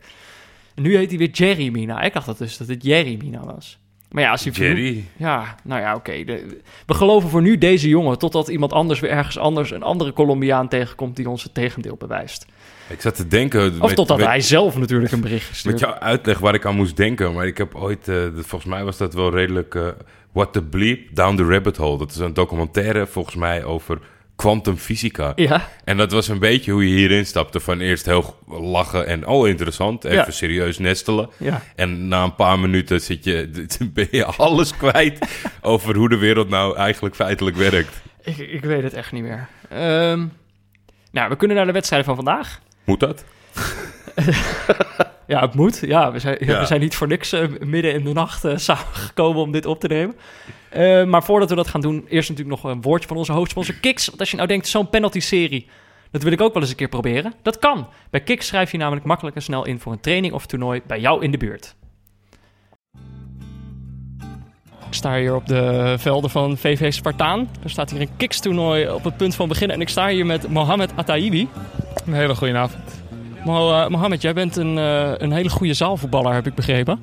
En 0.75 0.84
nu 0.84 0.95
heet 0.95 1.10
hij 1.10 1.17
weer 1.17 1.29
Jerry 1.29 1.69
Mina. 1.69 2.01
Ik 2.01 2.13
dacht 2.13 2.25
dat 2.25 2.38
dus 2.38 2.57
dat 2.57 2.67
het 2.67 2.84
Jerry 2.84 3.17
Mina 3.22 3.45
was. 3.45 3.77
Maar 4.10 4.24
ja, 4.24 4.31
als 4.31 4.43
hij 4.43 4.53
Jerry. 4.53 5.03
Ja, 5.17 5.55
nou 5.63 5.81
ja, 5.81 5.95
oké. 5.95 6.24
We 6.86 6.93
geloven 6.93 7.29
voor 7.29 7.41
nu 7.41 7.57
deze 7.57 7.89
jongen, 7.89 8.17
totdat 8.17 8.48
iemand 8.48 8.74
anders 8.74 9.00
weer 9.00 9.12
ergens 9.12 9.38
anders 9.38 9.72
een 9.72 9.84
andere 9.84 10.13
Colombiaan 10.13 10.67
tegenkomt 10.67 11.15
die 11.15 11.29
ons 11.29 11.43
het 11.43 11.53
tegendeel 11.53 11.95
bewijst. 11.95 12.45
Ik 12.87 13.01
zat 13.01 13.15
te 13.15 13.27
denken... 13.27 13.73
Of 13.81 13.87
met- 13.87 13.95
totdat 13.95 14.17
met- 14.17 14.25
hij 14.27 14.41
zelf 14.41 14.77
natuurlijk 14.77 15.11
een 15.11 15.21
bericht 15.21 15.47
Met 15.49 15.57
stuurt. 15.57 15.79
jouw 15.79 15.93
uitleg 15.93 16.39
waar 16.39 16.53
ik 16.53 16.65
aan 16.65 16.75
moest 16.75 16.97
denken, 16.97 17.33
maar 17.33 17.47
ik 17.47 17.57
heb 17.57 17.75
ooit, 17.75 18.07
eh, 18.07 18.15
volgens 18.35 18.65
mij 18.71 18.83
was 18.83 18.97
dat 18.97 19.13
wel 19.13 19.31
redelijk, 19.31 19.75
eh, 19.75 19.87
What 20.31 20.53
the 20.53 20.61
Bleep, 20.63 21.15
Down 21.15 21.35
the 21.35 21.43
Rabbit 21.45 21.77
Hole. 21.77 21.97
Dat 21.97 22.11
is 22.11 22.17
een 22.17 22.33
documentaire 22.33 23.07
volgens 23.07 23.35
mij 23.35 23.63
over 23.63 23.99
kwantumfysica. 24.35 25.31
Ja, 25.35 25.69
En 25.83 25.97
dat 25.97 26.11
was 26.11 26.27
een 26.27 26.39
beetje 26.39 26.71
hoe 26.71 26.89
je 26.89 26.95
hierin 26.95 27.25
stapte. 27.25 27.59
Van 27.59 27.79
eerst 27.79 28.05
heel 28.05 28.35
lachen 28.47 29.07
en 29.07 29.27
oh 29.27 29.47
interessant, 29.47 30.03
even 30.03 30.17
Ja. 30.17 30.31
serieus 30.31 30.77
nestelen. 30.77 31.29
ja. 31.37 31.61
En 31.75 32.07
na 32.07 32.23
een 32.23 32.35
paar 32.35 32.59
minuten 32.59 33.01
zit 33.01 33.23
je, 33.23 33.65
ben 33.93 34.07
je 34.11 34.25
alles 34.25 34.77
kwijt 34.77 35.27
over 35.61 35.95
hoe 35.95 36.09
de 36.09 36.17
wereld 36.17 36.49
nou 36.49 36.75
eigenlijk 36.77 37.15
feitelijk 37.15 37.55
werkt. 37.57 38.01
Ik, 38.23 38.37
ik 38.37 38.61
weet 38.63 38.83
het 38.83 38.93
echt 38.93 39.11
niet 39.11 39.23
meer. 39.23 39.47
Ehm, 39.69 40.25
nou, 41.11 41.29
we 41.29 41.35
kunnen 41.35 41.57
naar 41.57 41.65
de 41.65 41.71
wedstrijden 41.71 42.07
van 42.07 42.15
vandaag. 42.15 42.59
Moet 42.85 42.99
dat? 42.99 43.23
Ja, 45.27 45.41
het 45.41 45.53
moet. 45.53 45.79
Ja, 45.85 46.11
we 46.11 46.19
zijn, 46.19 46.37
Ja. 46.39 46.59
we 46.59 46.65
zijn 46.65 46.79
niet 46.79 46.95
voor 46.95 47.07
niks 47.07 47.31
eh, 47.31 47.47
midden 47.59 47.93
in 47.93 48.03
de 48.03 48.13
nacht 48.13 48.45
eh, 48.45 48.57
samengekomen 48.67 49.41
om 49.41 49.51
dit 49.51 49.65
op 49.65 49.79
te 49.79 49.87
nemen. 49.87 50.15
Eh, 50.69 51.03
maar 51.03 51.23
voordat 51.23 51.49
we 51.49 51.55
dat 51.55 51.67
gaan 51.67 51.81
doen, 51.81 52.05
eerst 52.09 52.29
natuurlijk 52.29 52.61
nog 52.61 52.71
een 52.71 52.81
woordje 52.81 53.07
van 53.07 53.17
onze 53.17 53.31
hoofdsponsor 53.31 53.75
Kiks. 53.75 54.07
Want 54.07 54.19
als 54.19 54.29
je 54.31 54.35
nou 54.35 54.47
denkt, 54.47 54.67
zo'n 54.67 54.89
penalty-serie, 54.89 55.67
dat 56.11 56.23
wil 56.23 56.31
ik 56.31 56.41
ook 56.41 56.53
wel 56.53 56.61
eens 56.61 56.71
een 56.71 56.77
keer 56.77 56.89
proberen. 56.89 57.33
Dat 57.41 57.59
kan. 57.59 57.87
Bij 58.09 58.21
Kiks 58.21 58.47
schrijf 58.47 58.71
je 58.71 58.77
namelijk 58.77 59.05
makkelijk 59.05 59.35
en 59.35 59.41
snel 59.41 59.65
in 59.65 59.79
voor 59.79 59.91
een 59.91 59.99
training 59.99 60.33
of 60.33 60.45
toernooi 60.45 60.81
bij 60.87 60.99
jou 60.99 61.23
in 61.23 61.31
de 61.31 61.37
buurt. 61.37 61.75
Sta 64.95 65.15
hier 65.15 65.35
op 65.35 65.47
de 65.47 65.95
velden 65.97 66.29
van 66.29 66.57
VV 66.57 66.93
Spartaan. 66.93 67.49
Er 67.63 67.69
staat 67.69 67.91
hier 67.91 68.01
een 68.01 68.09
Kiks-toernooi 68.17 68.89
op 68.89 69.03
het 69.03 69.17
punt 69.17 69.35
van 69.35 69.47
beginnen. 69.47 69.75
En 69.75 69.81
ik 69.81 69.89
sta 69.89 70.07
hier 70.07 70.25
met 70.25 70.49
Mohamed 70.49 70.91
Ataibi. 70.95 71.49
Een 72.05 72.13
hele 72.13 72.35
goede 72.35 72.57
avond. 72.57 73.03
Mo, 73.45 73.71
eh, 73.71 73.87
Mohamed, 73.87 74.21
jij 74.21 74.33
bent 74.33 74.55
een, 74.55 74.77
eh, 74.77 75.11
een 75.17 75.31
hele 75.31 75.49
goede 75.49 75.73
zaalvoetballer, 75.73 76.33
heb 76.33 76.47
ik 76.47 76.55
begrepen. 76.55 76.99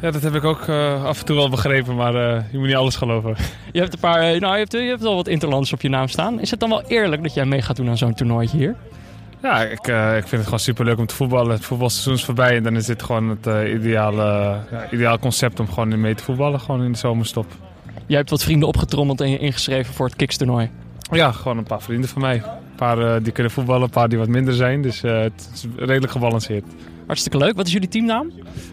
Ja, 0.00 0.10
dat 0.10 0.22
heb 0.22 0.34
ik 0.34 0.44
ook 0.44 0.68
eh, 0.68 1.04
af 1.04 1.18
en 1.18 1.24
toe 1.24 1.36
wel 1.36 1.50
begrepen, 1.50 1.94
maar 1.94 2.12
je 2.52 2.58
moet 2.58 2.66
niet 2.66 2.76
alles 2.76 2.96
geloven. 2.96 3.36
Je 3.72 3.80
hebt 3.80 3.92
een 3.92 4.00
paar, 4.00 4.20
nou, 4.40 4.52
je 4.52 4.58
hebt, 4.58 4.72
je 4.72 4.78
hebt 4.78 5.02
wel 5.02 5.14
wat 5.14 5.28
interlands 5.28 5.72
op 5.72 5.80
je 5.80 5.88
naam 5.88 6.08
staan. 6.08 6.40
Is 6.40 6.50
het 6.50 6.60
dan 6.60 6.68
wel 6.68 6.82
eerlijk 6.82 7.22
dat 7.22 7.34
jij 7.34 7.44
mee 7.44 7.62
gaat 7.62 7.76
doen 7.76 7.88
aan 7.88 7.96
zo'n 7.96 8.14
toernooitje 8.14 8.56
hier? 8.56 8.76
Ja, 9.42 9.62
ik, 9.62 9.88
eh, 9.88 10.16
ik 10.16 10.22
vind 10.22 10.30
het 10.30 10.44
gewoon 10.44 10.58
superleuk 10.58 10.98
om 10.98 11.06
te 11.06 11.14
voetballen. 11.14 11.52
Het 11.52 11.64
voetbalseizoen 11.64 12.14
is 12.14 12.24
voorbij 12.24 12.56
en 12.56 12.62
dan 12.62 12.76
is 12.76 12.86
dit 12.86 13.02
gewoon 13.02 13.28
het 13.28 13.46
eh, 13.46 13.74
ideale, 13.74 14.24
ja, 14.70 14.90
ideaal 14.90 15.18
concept 15.18 15.60
om 15.60 15.68
gewoon 15.68 16.00
mee 16.00 16.14
te 16.14 16.22
voetballen, 16.22 16.60
gewoon 16.60 16.82
in 16.82 16.92
de 16.92 16.98
zomerstop. 16.98 17.46
Jij 18.06 18.16
hebt 18.16 18.30
wat 18.30 18.42
vrienden 18.42 18.68
opgetrommeld 18.68 19.20
en 19.20 19.30
je 19.30 19.38
ingeschreven 19.38 19.94
voor 19.94 20.06
het 20.06 20.16
Kiks-toernooi. 20.16 20.70
Ja, 21.10 21.32
gewoon 21.32 21.58
een 21.58 21.64
paar 21.64 21.82
vrienden 21.82 22.08
van 22.08 22.20
mij. 22.20 22.34
Een 22.34 22.76
paar 22.76 22.98
eh, 22.98 23.22
die 23.22 23.32
kunnen 23.32 23.52
voetballen, 23.52 23.82
een 23.82 23.90
paar 23.90 24.08
die 24.08 24.18
wat 24.18 24.28
minder 24.28 24.54
zijn, 24.54 24.82
dus 24.82 25.00
het 25.02 25.50
is 25.54 25.66
redelijk 25.76 26.12
gebalanceerd. 26.12 26.64
Hartstikke 27.06 27.38
leuk. 27.38 27.56
Wat 27.56 27.66
is 27.66 27.72
jullie 27.72 27.88
teamnaam? 27.88 28.32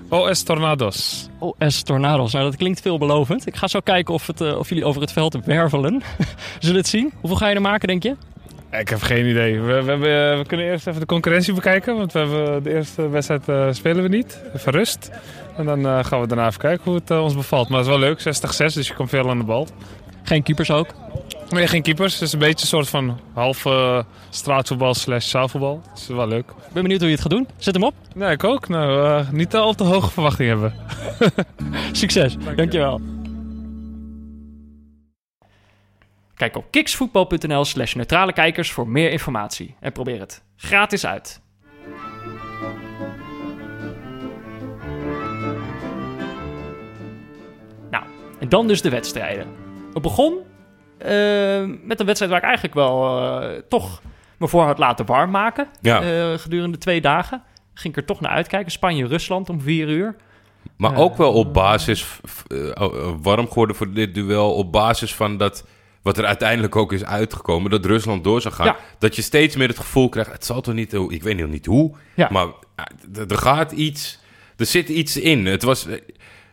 OS 0.09 0.43
Tornados. 0.43 1.29
OS 1.39 1.83
Tornados. 1.83 2.33
Nou, 2.33 2.45
dat 2.45 2.55
klinkt 2.55 2.81
veelbelovend. 2.81 3.47
Ik 3.47 3.55
ga 3.55 3.67
zo 3.67 3.79
kijken 3.79 4.13
of, 4.13 4.27
het, 4.27 4.55
of 4.57 4.69
jullie 4.69 4.85
over 4.85 5.01
het 5.01 5.11
veld 5.11 5.45
wervelen. 5.45 6.01
Zullen 6.59 6.75
we 6.75 6.81
het 6.81 6.87
zien? 6.87 7.11
Hoeveel 7.19 7.37
ga 7.37 7.47
je 7.47 7.55
er 7.55 7.61
maken, 7.61 7.87
denk 7.87 8.03
je? 8.03 8.15
Ik 8.79 8.89
heb 8.89 9.01
geen 9.01 9.25
idee. 9.25 9.59
We, 9.61 9.81
we, 9.83 9.89
hebben- 9.89 10.37
we 10.37 10.45
kunnen 10.47 10.65
eerst 10.65 10.87
even 10.87 10.99
de 10.99 11.05
concurrentie 11.05 11.53
bekijken. 11.53 11.95
Want 11.97 12.11
we 12.13 12.19
hebben 12.19 12.63
de 12.63 12.73
eerste 12.73 13.09
wedstrijd 13.09 13.49
eh, 13.49 13.67
spelen 13.71 14.03
we 14.03 14.09
niet. 14.09 14.41
Even 14.55 14.71
rust. 14.71 15.09
En 15.57 15.65
dan 15.65 15.85
eh, 15.87 16.03
gaan 16.03 16.21
we 16.21 16.27
daarna 16.27 16.47
even 16.47 16.59
kijken 16.59 16.83
hoe 16.83 16.95
het 16.95 17.11
eh, 17.11 17.23
ons 17.23 17.35
bevalt. 17.35 17.69
Maar 17.69 17.77
het 17.77 17.87
is 17.87 17.93
wel 17.93 18.01
leuk. 18.01 18.19
60-6, 18.19 18.73
dus 18.73 18.87
je 18.87 18.93
komt 18.93 19.09
veel 19.09 19.29
aan 19.29 19.37
de 19.37 19.43
bal. 19.43 19.67
Geen 20.23 20.43
keepers 20.43 20.71
ook? 20.71 20.87
Nee, 21.49 21.67
geen 21.67 21.81
keepers. 21.81 22.13
Het 22.13 22.21
is 22.21 22.33
een 22.33 22.39
beetje 22.39 22.61
een 22.61 22.67
soort 22.67 22.89
van 22.89 23.19
half 23.33 23.65
eh, 23.65 23.99
straatvoetbal 24.29 24.93
slash 24.93 25.27
zaalvoetbal. 25.29 25.81
Dat 25.89 25.97
is 25.99 26.07
wel 26.07 26.27
leuk. 26.27 26.49
Ik 26.49 26.73
ben 26.73 26.81
benieuwd 26.81 26.99
hoe 26.99 27.09
je 27.09 27.13
het 27.15 27.23
gaat 27.23 27.31
doen. 27.31 27.47
Zet 27.57 27.73
hem 27.73 27.83
op. 27.83 27.93
Nee, 28.15 28.31
ik 28.31 28.43
ook. 28.43 28.67
Nou, 28.69 29.05
eh, 29.07 29.29
niet 29.31 29.55
al 29.55 29.73
te 29.73 29.83
hoge 29.83 30.11
verwachtingen 30.11 30.51
hebben. 30.51 30.73
Succes. 31.91 32.35
Dankjewel. 32.55 33.01
Kijk 36.43 36.55
op 36.55 36.71
kiksvoetbal.nl 36.71 37.65
slash 37.65 37.93
neutrale 37.93 38.33
kijkers 38.33 38.71
voor 38.71 38.87
meer 38.87 39.11
informatie. 39.11 39.75
En 39.79 39.91
probeer 39.91 40.19
het 40.19 40.43
gratis 40.55 41.05
uit. 41.05 41.41
Nou, 47.89 48.03
en 48.39 48.49
dan 48.49 48.67
dus 48.67 48.81
de 48.81 48.89
wedstrijden. 48.89 49.47
Het 49.93 50.01
begon 50.01 50.37
eh, 50.97 51.09
met 51.83 51.99
een 51.99 52.05
wedstrijd 52.05 52.31
waar 52.31 52.39
ik 52.39 52.43
eigenlijk 52.43 52.73
wel 52.73 53.19
eh, 53.19 53.61
toch 53.69 54.01
me 54.37 54.47
voor 54.47 54.63
had 54.63 54.77
laten 54.77 55.05
warm 55.05 55.31
maken. 55.31 55.67
Ja. 55.81 56.01
eh, 56.01 56.39
gedurende 56.39 56.77
twee 56.77 57.01
dagen. 57.01 57.43
Ging 57.73 57.93
ik 57.93 57.99
er 57.99 58.07
toch 58.07 58.19
naar 58.19 58.31
uitkijken. 58.31 58.71
Spanje-Rusland 58.71 59.49
om 59.49 59.61
vier 59.61 59.87
uur. 59.87 60.15
Maar 60.77 60.95
ook 60.95 61.17
wel 61.17 61.33
op 61.33 61.53
basis, 61.53 62.19
warm 63.21 63.47
geworden 63.47 63.75
voor 63.75 63.93
dit 63.93 64.13
duel, 64.13 64.53
op 64.53 64.71
basis 64.71 65.15
van 65.15 65.37
dat, 65.37 65.65
wat 66.03 66.17
er 66.17 66.25
uiteindelijk 66.25 66.75
ook 66.75 66.93
is 66.93 67.03
uitgekomen, 67.05 67.71
dat 67.71 67.85
Rusland 67.85 68.23
door 68.23 68.41
zou 68.41 68.53
gaan. 68.53 68.65
Ja. 68.65 68.77
Dat 68.99 69.15
je 69.15 69.21
steeds 69.21 69.55
meer 69.55 69.67
het 69.67 69.77
gevoel 69.79 70.09
krijgt, 70.09 70.31
het 70.31 70.45
zal 70.45 70.61
toch 70.61 70.73
niet, 70.73 70.93
ik 70.93 71.23
weet 71.23 71.37
nog 71.37 71.49
niet 71.49 71.65
hoe, 71.65 71.95
Ja. 72.15 72.27
maar 72.31 72.47
eh, 72.75 73.29
er 73.31 73.37
gaat 73.37 73.71
iets, 73.71 74.19
er 74.57 74.65
zit 74.65 74.89
iets 74.89 75.17
in. 75.17 75.45
Het 75.45 75.63
was 75.63 75.87
eh, 75.87 75.97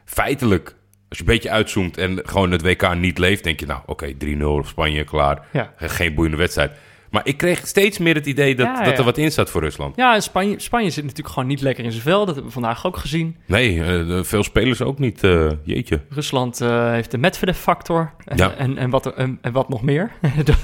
feitelijk, 0.05 0.77
als 1.09 1.19
je 1.19 1.25
een 1.25 1.31
beetje 1.31 1.51
uitzoomt 1.51 1.97
en 1.99 2.21
gewoon 2.25 2.51
het 2.51 2.63
WK 2.63 2.95
niet 2.95 3.19
leeft, 3.19 3.45
denk 3.45 3.61
je 3.61 3.67
nou, 3.67 3.81
oké, 3.87 4.13
3-0 4.25 4.43
op 4.43 4.67
Spanje, 4.67 5.05
klaar. 5.05 5.47
Ja. 5.53 5.73
Geen 5.77 6.15
boeiende 6.15 6.39
wedstrijd. 6.39 6.73
Maar 7.11 7.23
ik 7.25 7.37
kreeg 7.37 7.67
steeds 7.67 7.99
meer 7.99 8.15
het 8.15 8.27
idee 8.27 8.55
dat, 8.55 8.67
Ja, 8.67 8.85
dat 8.85 8.99
er 8.99 9.05
wat 9.05 9.19
in 9.19 9.31
staat 9.33 9.51
voor 9.51 9.61
Rusland. 9.61 9.97
Ja, 9.97 10.15
en 10.15 10.23
Spanje, 10.23 10.61
Spanje 10.61 10.91
zit 10.91 11.03
natuurlijk 11.05 11.35
gewoon 11.35 11.49
niet 11.49 11.61
lekker 11.61 11.85
in 11.85 11.91
zijn 11.91 12.03
vel. 12.03 12.19
Dat 12.19 12.27
hebben 12.27 12.45
we 12.45 12.51
vandaag 12.51 12.87
ook 12.87 12.97
gezien. 12.97 13.37
Nee, 13.47 13.83
eh, 13.85 14.23
veel 14.23 14.43
spelers 14.43 14.83
ook 14.83 14.99
niet, 14.99 15.25
eh, 15.25 15.47
jeetje. 15.63 16.01
Rusland 16.09 16.61
eh, 16.61 16.91
heeft 16.91 17.11
de 17.11 17.19
Medvedev-factor 17.19 18.13
en, 18.25 18.37
Ja. 18.37 18.53
en, 18.59 18.79
en, 18.79 18.91
wat, 18.91 19.15
en, 19.15 19.39
en 19.43 19.53
wat 19.53 19.69
nog 19.69 19.83
meer. 19.83 20.11
dat, 20.45 20.57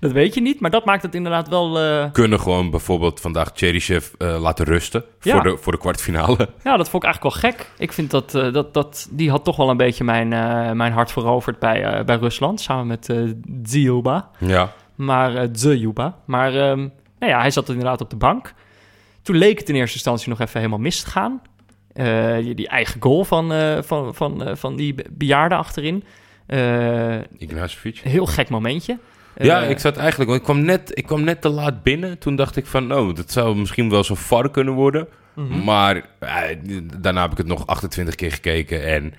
dat 0.00 0.12
weet 0.12 0.34
je 0.34 0.40
niet, 0.40 0.60
maar 0.60 0.70
dat 0.70 0.84
maakt 0.84 1.02
het 1.02 1.14
inderdaad 1.14 1.48
wel... 1.48 1.78
kunnen 2.12 2.40
gewoon 2.40 2.70
bijvoorbeeld 2.70 3.20
vandaag 3.20 3.50
Cheryshev 3.54 4.08
laten 4.18 4.64
rusten 4.64 5.04
Ja. 5.20 5.32
voor, 5.32 5.42
de, 5.42 5.56
voor 5.60 5.72
de 5.72 5.78
kwartfinale. 5.78 6.36
ja, 6.64 6.76
dat 6.76 6.90
vond 6.90 7.02
ik 7.04 7.08
eigenlijk 7.08 7.22
wel 7.22 7.50
gek. 7.50 7.70
Ik 7.78 7.92
vind 7.92 8.10
dat, 8.10 8.30
dat, 8.30 8.74
dat 8.74 9.08
die 9.10 9.30
had 9.30 9.44
toch 9.44 9.56
wel 9.56 9.70
een 9.70 9.76
beetje 9.76 10.04
mijn, 10.04 10.28
mijn 10.76 10.92
hart 10.92 11.12
veroverd 11.12 11.58
bij, 11.58 12.04
bij 12.04 12.16
Rusland. 12.16 12.60
Samen 12.60 12.86
met 12.86 13.14
Dziuba. 13.62 14.30
Ja. 14.38 14.72
Maar 14.98 15.34
uh, 15.34 15.42
Dziuba. 15.52 16.16
Maar 16.26 16.54
ehm, 16.54 16.78
nou 17.18 17.32
ja, 17.32 17.40
hij 17.40 17.50
zat 17.50 17.68
inderdaad 17.68 18.00
op 18.00 18.10
de 18.10 18.16
bank. 18.16 18.54
Toen 19.22 19.36
leek 19.36 19.58
het 19.58 19.68
in 19.68 19.74
eerste 19.74 19.94
instantie 19.94 20.28
nog 20.28 20.40
even 20.40 20.56
helemaal 20.60 20.78
mis 20.78 21.00
te 21.02 21.10
gaan. 21.10 21.42
Eh, 21.92 22.36
die, 22.36 22.54
die 22.54 22.68
eigen 22.68 23.02
goal 23.02 23.24
van, 23.24 23.52
eh, 23.52 23.78
van, 23.82 24.14
van, 24.14 24.44
eh, 24.44 24.54
van 24.56 24.76
die 24.76 24.94
be- 24.94 25.04
bejaarde 25.10 25.54
achterin. 25.54 26.04
Eh, 26.46 27.16
Ignacevic. 27.38 27.98
heel 27.98 28.26
gek 28.26 28.48
momentje. 28.48 28.98
Ja, 29.36 29.62
Eh, 29.62 29.70
ik 29.70 29.78
zat 29.78 29.96
eigenlijk... 29.96 30.28
want 30.30 30.40
Ik 30.40 30.46
kwam, 30.46 30.62
net, 30.64 30.90
ik 30.94 31.06
kwam 31.06 31.24
net 31.24 31.40
te 31.40 31.48
laat 31.48 31.82
binnen. 31.82 32.18
Toen 32.18 32.36
dacht 32.36 32.56
ik 32.56 32.66
van... 32.66 32.94
Oh, 32.94 33.14
dat 33.14 33.30
zou 33.32 33.56
misschien 33.56 33.90
wel 33.90 34.04
zo'n 34.04 34.16
VAR 34.16 34.50
kunnen 34.50 34.74
worden. 34.74 35.08
Mhm. 35.34 35.64
Maar 35.64 36.02
eh, 36.18 36.56
daarna 37.00 37.22
heb 37.22 37.30
ik 37.32 37.38
het 37.38 37.46
nog 37.46 37.66
28 37.66 38.14
keer 38.14 38.32
gekeken. 38.32 38.86
En 38.86 39.14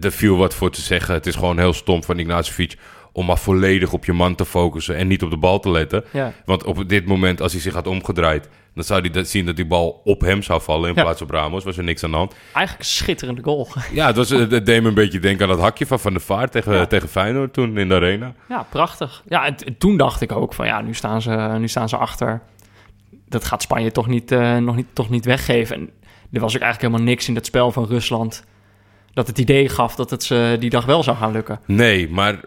er 0.00 0.12
viel 0.12 0.36
wat 0.36 0.54
voor 0.54 0.70
te 0.70 0.80
zeggen. 0.80 1.14
Het 1.14 1.26
is 1.26 1.34
gewoon 1.34 1.58
heel 1.58 1.72
stom 1.72 2.02
van 2.02 2.18
Ignacevic... 2.18 2.76
om 3.16 3.26
maar 3.26 3.38
volledig 3.38 3.92
op 3.92 4.04
je 4.04 4.12
man 4.12 4.34
te 4.34 4.44
focussen... 4.44 4.96
en 4.96 5.06
niet 5.06 5.22
op 5.22 5.30
de 5.30 5.36
bal 5.36 5.60
te 5.60 5.70
letten. 5.70 6.04
Ja. 6.12 6.32
Want 6.44 6.64
op 6.64 6.88
dit 6.88 7.06
moment, 7.06 7.40
als 7.40 7.52
hij 7.52 7.60
zich 7.60 7.74
had 7.74 7.86
omgedraaid... 7.86 8.48
dan 8.74 8.84
zou 8.84 9.00
hij 9.00 9.10
dat 9.10 9.28
zien 9.28 9.46
dat 9.46 9.56
die 9.56 9.66
bal 9.66 10.00
op 10.04 10.20
hem 10.20 10.42
zou 10.42 10.62
vallen... 10.62 10.88
in 10.88 10.94
Ja. 10.94 11.02
plaats 11.02 11.22
op 11.22 11.30
Ramos. 11.30 11.64
Was 11.64 11.76
er 11.76 11.84
niks 11.84 12.04
aan 12.04 12.10
de 12.10 12.16
hand. 12.16 12.34
Eigenlijk 12.52 12.78
een 12.78 12.84
schitterende 12.94 13.42
goal. 13.42 13.68
Ja, 13.92 14.06
het, 14.06 14.16
was, 14.16 14.28
het 14.30 14.66
deed 14.66 14.82
me 14.82 14.88
een 14.88 14.94
beetje 14.94 15.18
denken 15.18 15.42
aan 15.46 15.52
dat 15.52 15.60
hakje 15.60 15.86
van 15.86 16.00
Van 16.00 16.12
der 16.12 16.20
Vaart 16.22 16.52
tegen, 16.52 16.72
Ja. 16.74 16.86
tegen 16.86 17.08
Feyenoord 17.08 17.52
toen 17.52 17.78
in 17.78 17.88
de 17.88 17.94
arena. 17.94 18.34
Ja, 18.48 18.66
prachtig. 18.70 19.22
Ja, 19.28 19.46
en, 19.46 19.56
en 19.64 19.78
toen 19.78 19.96
dacht 19.96 20.20
ik 20.20 20.32
ook 20.32 20.54
van 20.54 20.66
ja, 20.66 20.80
nu 20.80 20.94
staan 20.94 21.22
ze, 21.22 21.54
nu 21.58 21.68
staan 21.68 21.88
ze 21.88 21.96
achter. 21.96 22.40
Dat 23.28 23.44
gaat 23.44 23.62
Spanje 23.62 23.90
toch 23.92 24.06
niet, 24.06 24.32
eh, 24.32 24.56
nog 24.56 24.76
niet, 24.76 24.86
toch 24.92 25.10
niet 25.10 25.24
weggeven. 25.24 25.76
En 25.76 25.90
er 26.32 26.40
was 26.40 26.54
ook 26.56 26.62
eigenlijk 26.62 26.80
helemaal 26.92 27.12
niks 27.12 27.28
in 27.28 27.34
het 27.34 27.46
spel 27.46 27.70
van 27.72 27.86
Rusland 27.86 28.44
dat 29.12 29.26
het 29.26 29.38
idee 29.38 29.68
gaf 29.68 29.94
dat 29.94 30.10
het 30.10 30.22
ze 30.22 30.56
die 30.60 30.70
dag 30.70 30.84
wel 30.84 31.02
zou 31.02 31.16
gaan 31.16 31.32
lukken. 31.32 31.60
Nee, 31.66 32.08
maar 32.10 32.40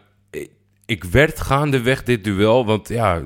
ik- 0.88 1.04
werd 1.04 1.40
gaandeweg 1.42 2.04
dit 2.04 2.24
duel, 2.24 2.66
want 2.66 2.88
ja, 2.88 3.22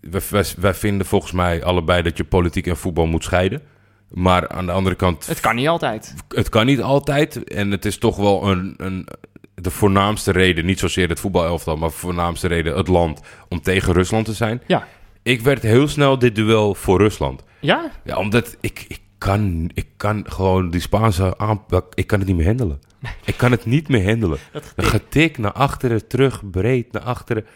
wij, 0.00 0.20
wij, 0.30 0.44
wij 0.58 0.74
vinden 0.74 1.06
volgens 1.06 1.32
mij 1.32 1.64
allebei 1.64 2.02
dat 2.02 2.16
je 2.16 2.24
politiek 2.24 2.66
en 2.66 2.76
voetbal 2.76 3.06
moet 3.06 3.24
scheiden. 3.24 3.62
Maar 4.10 4.48
aan 4.48 4.66
de 4.66 4.72
andere 4.72 4.94
kant, 4.96 5.26
Het 5.26 5.40
kan 5.40 5.54
niet 5.54 5.68
altijd. 5.68 6.14
het 6.28 6.48
kan 6.48 6.66
niet 6.66 6.82
altijd. 6.82 7.44
En 7.44 7.70
het 7.70 7.84
is 7.84 7.98
toch 7.98 8.16
wel 8.16 8.50
een, 8.50 8.74
een, 8.76 9.06
de 9.54 9.70
voornaamste 9.70 10.32
reden, 10.32 10.64
niet 10.66 10.78
zozeer 10.78 11.08
het 11.08 11.20
voetbalelftal, 11.20 11.76
maar 11.76 11.88
de 11.88 11.94
voornaamste 11.94 12.46
reden 12.48 12.76
het 12.76 12.88
land 12.88 13.20
om 13.48 13.60
tegen 13.62 13.92
Rusland 13.92 14.24
te 14.24 14.32
zijn. 14.32 14.62
Ja. 14.66 14.86
Ik 15.22 15.40
werd 15.40 15.62
heel 15.62 15.88
snel 15.88 16.18
dit 16.18 16.34
duel 16.34 16.74
voor 16.74 16.98
Rusland. 16.98 17.44
Ja? 17.60 17.90
Ja, 18.04 18.16
omdat 18.16 18.56
ik, 18.60 18.84
ik, 18.88 19.00
kan, 19.18 19.70
ik 19.74 19.86
kan 19.96 20.24
gewoon 20.28 20.70
die 20.70 20.80
Spaanse 20.80 21.38
aanpak... 21.38 21.92
Ik 21.94 22.06
kan 22.06 22.18
het 22.18 22.28
niet 22.28 22.36
meer 22.36 22.46
handelen. 22.46 22.80
Ik 23.24 23.36
kan 23.36 23.50
het 23.50 23.64
niet 23.64 23.88
meer 23.88 24.04
handelen. 24.04 24.38
Dat 24.52 24.72
Een 24.76 24.84
getik 24.84 25.38
naar 25.38 25.52
achteren, 25.52 26.06
terug, 26.08 26.50
breed 26.50 26.92
naar 26.92 27.02
achteren. 27.02 27.46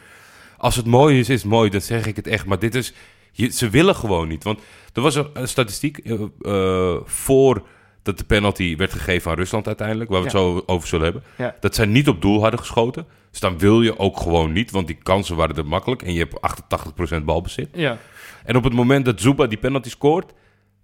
Als 0.56 0.76
het 0.76 0.86
mooi 0.86 1.18
is, 1.18 1.28
is 1.28 1.42
het 1.42 1.50
mooi. 1.50 1.70
Dan 1.70 1.80
zeg 1.80 2.06
ik 2.06 2.16
het 2.16 2.26
echt. 2.26 2.46
Maar 2.46 2.58
dit 2.58 2.74
is... 2.74 2.94
Je, 3.32 3.48
ze 3.50 3.68
willen 3.70 3.94
gewoon 3.96 4.28
niet. 4.28 4.44
Want 4.44 4.60
er 4.92 5.02
was 5.02 5.14
een, 5.14 5.26
een 5.32 5.48
statistiek... 5.48 5.98
eh, 5.98 6.96
voor 7.04 7.62
dat 8.02 8.18
de 8.18 8.24
penalty 8.24 8.76
werd 8.76 8.92
gegeven 8.92 9.30
aan 9.30 9.36
Rusland 9.36 9.66
uiteindelijk... 9.66 10.10
waar 10.10 10.22
we 10.22 10.28
Ja. 10.28 10.32
het 10.32 10.40
zo 10.42 10.62
over 10.66 10.88
zullen 10.88 11.04
hebben... 11.04 11.22
Ja. 11.36 11.56
dat 11.60 11.74
zij 11.74 11.86
niet 11.86 12.08
op 12.08 12.22
doel 12.22 12.40
hadden 12.42 12.60
geschoten. 12.60 13.06
Dus 13.30 13.40
dan 13.40 13.58
wil 13.58 13.82
je 13.82 13.98
ook 13.98 14.20
gewoon 14.20 14.52
niet... 14.52 14.70
want 14.70 14.86
die 14.86 14.98
kansen 15.02 15.36
waren 15.36 15.56
er 15.56 15.66
makkelijk... 15.66 16.02
en 16.02 16.12
je 16.12 16.18
hebt 16.30 17.18
88% 17.20 17.24
balbezit. 17.24 17.68
Ja. 17.72 17.98
En 18.44 18.56
op 18.56 18.64
het 18.64 18.72
moment 18.72 19.04
dat 19.04 19.20
Zuba 19.20 19.46
die 19.46 19.58
penalty 19.58 19.88
scoort, 19.88 20.32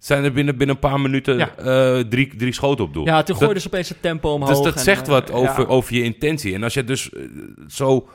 zijn 0.05 0.23
er 0.23 0.31
binnen, 0.31 0.57
binnen 0.57 0.75
een 0.75 0.89
paar 0.89 0.99
minuten 0.99 1.37
Ja. 1.37 1.55
eh, 1.57 1.99
drie, 1.99 2.35
drie 2.35 2.53
schoten 2.53 2.85
op 2.85 2.93
doel. 2.93 3.05
Ja, 3.05 3.15
toen 3.17 3.25
Dat- 3.25 3.37
gooiden 3.37 3.61
ze 3.61 3.67
opeens 3.67 3.89
het 3.89 4.01
tempo 4.01 4.33
omhoog. 4.33 4.49
dus 4.49 4.61
dat 4.61 4.75
en, 4.75 4.79
zegt 4.83 5.01
eh, 5.01 5.07
wat 5.07 5.31
over, 5.31 5.61
ja. 5.61 5.67
over 5.67 5.93
je 5.95 6.03
intentie. 6.03 6.53
En 6.53 6.63
als 6.63 6.73
je 6.73 6.83
dus 6.83 7.09
eh, 7.13 7.21
zo 7.67 8.07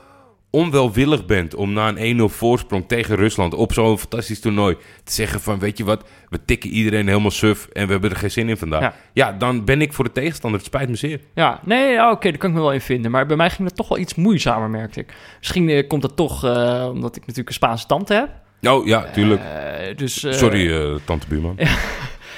onwelwillig 0.51 1.27
bent 1.27 1.55
om 1.55 1.73
na 1.73 1.89
een 1.97 2.19
1-0 2.21 2.29
voorsprong 2.35 2.89
tegen 2.89 3.17
Rusland 3.17 3.55
op 3.55 3.73
zo'n 3.73 3.99
fantastisch 3.99 4.41
toernooi 4.41 4.77
te 5.05 5.13
zeggen 5.13 5.41
van, 5.41 5.59
weet 5.59 5.79
je 5.79 5.85
wat, 5.85 6.09
we 6.29 6.45
tikken 6.45 6.71
iedereen 6.71 7.07
helemaal 7.09 7.31
suf 7.31 7.69
en 7.73 7.87
we 7.87 7.93
hebben 7.93 8.11
er 8.11 8.17
geen 8.17 8.31
zin 8.31 8.49
in 8.49 8.57
vandaag. 8.57 8.81
Ja. 8.83 8.95
Ja, 9.13 9.33
dan 9.33 9.65
ben 9.65 9.81
ik 9.81 9.93
voor 9.93 10.05
de 10.05 10.13
tegenstander. 10.13 10.59
Het 10.59 10.69
spijt 10.69 10.89
me 10.89 10.97
zeer. 10.97 11.21
Ja, 11.35 11.61
nee, 11.65 12.11
oké, 12.11 12.29
daar 12.31 12.39
kan 12.39 12.51
ik 12.51 12.57
me 12.57 12.63
wel 12.63 12.73
in 12.73 12.81
vinden. 12.81 13.11
Maar 13.11 13.27
bij 13.27 13.37
mij 13.37 13.51
ging 13.51 13.69
het 13.69 13.77
toch 13.77 13.89
wel 13.89 13.99
iets 13.99 14.15
moeizamer, 14.15 14.71
merkte 14.71 15.01
ik. 15.01 15.15
Misschien 15.39 15.87
komt 15.87 16.03
dat 16.03 16.17
toch 16.17 16.45
omdat 16.91 17.17
ik 17.17 17.21
natuurlijk 17.21 17.49
een 17.49 17.55
Spaanse 17.55 17.87
tante 17.87 18.15
heb. 18.15 18.29
Oh 18.63 18.87
ja, 18.87 19.11
tuurlijk. 19.11 19.41
Eh, 19.41 19.97
dus, 19.97 20.25
eh, 20.25 20.33
Sorry, 20.33 20.73
eh, 20.73 20.95
tante 21.05 21.27
buurman. 21.29 21.59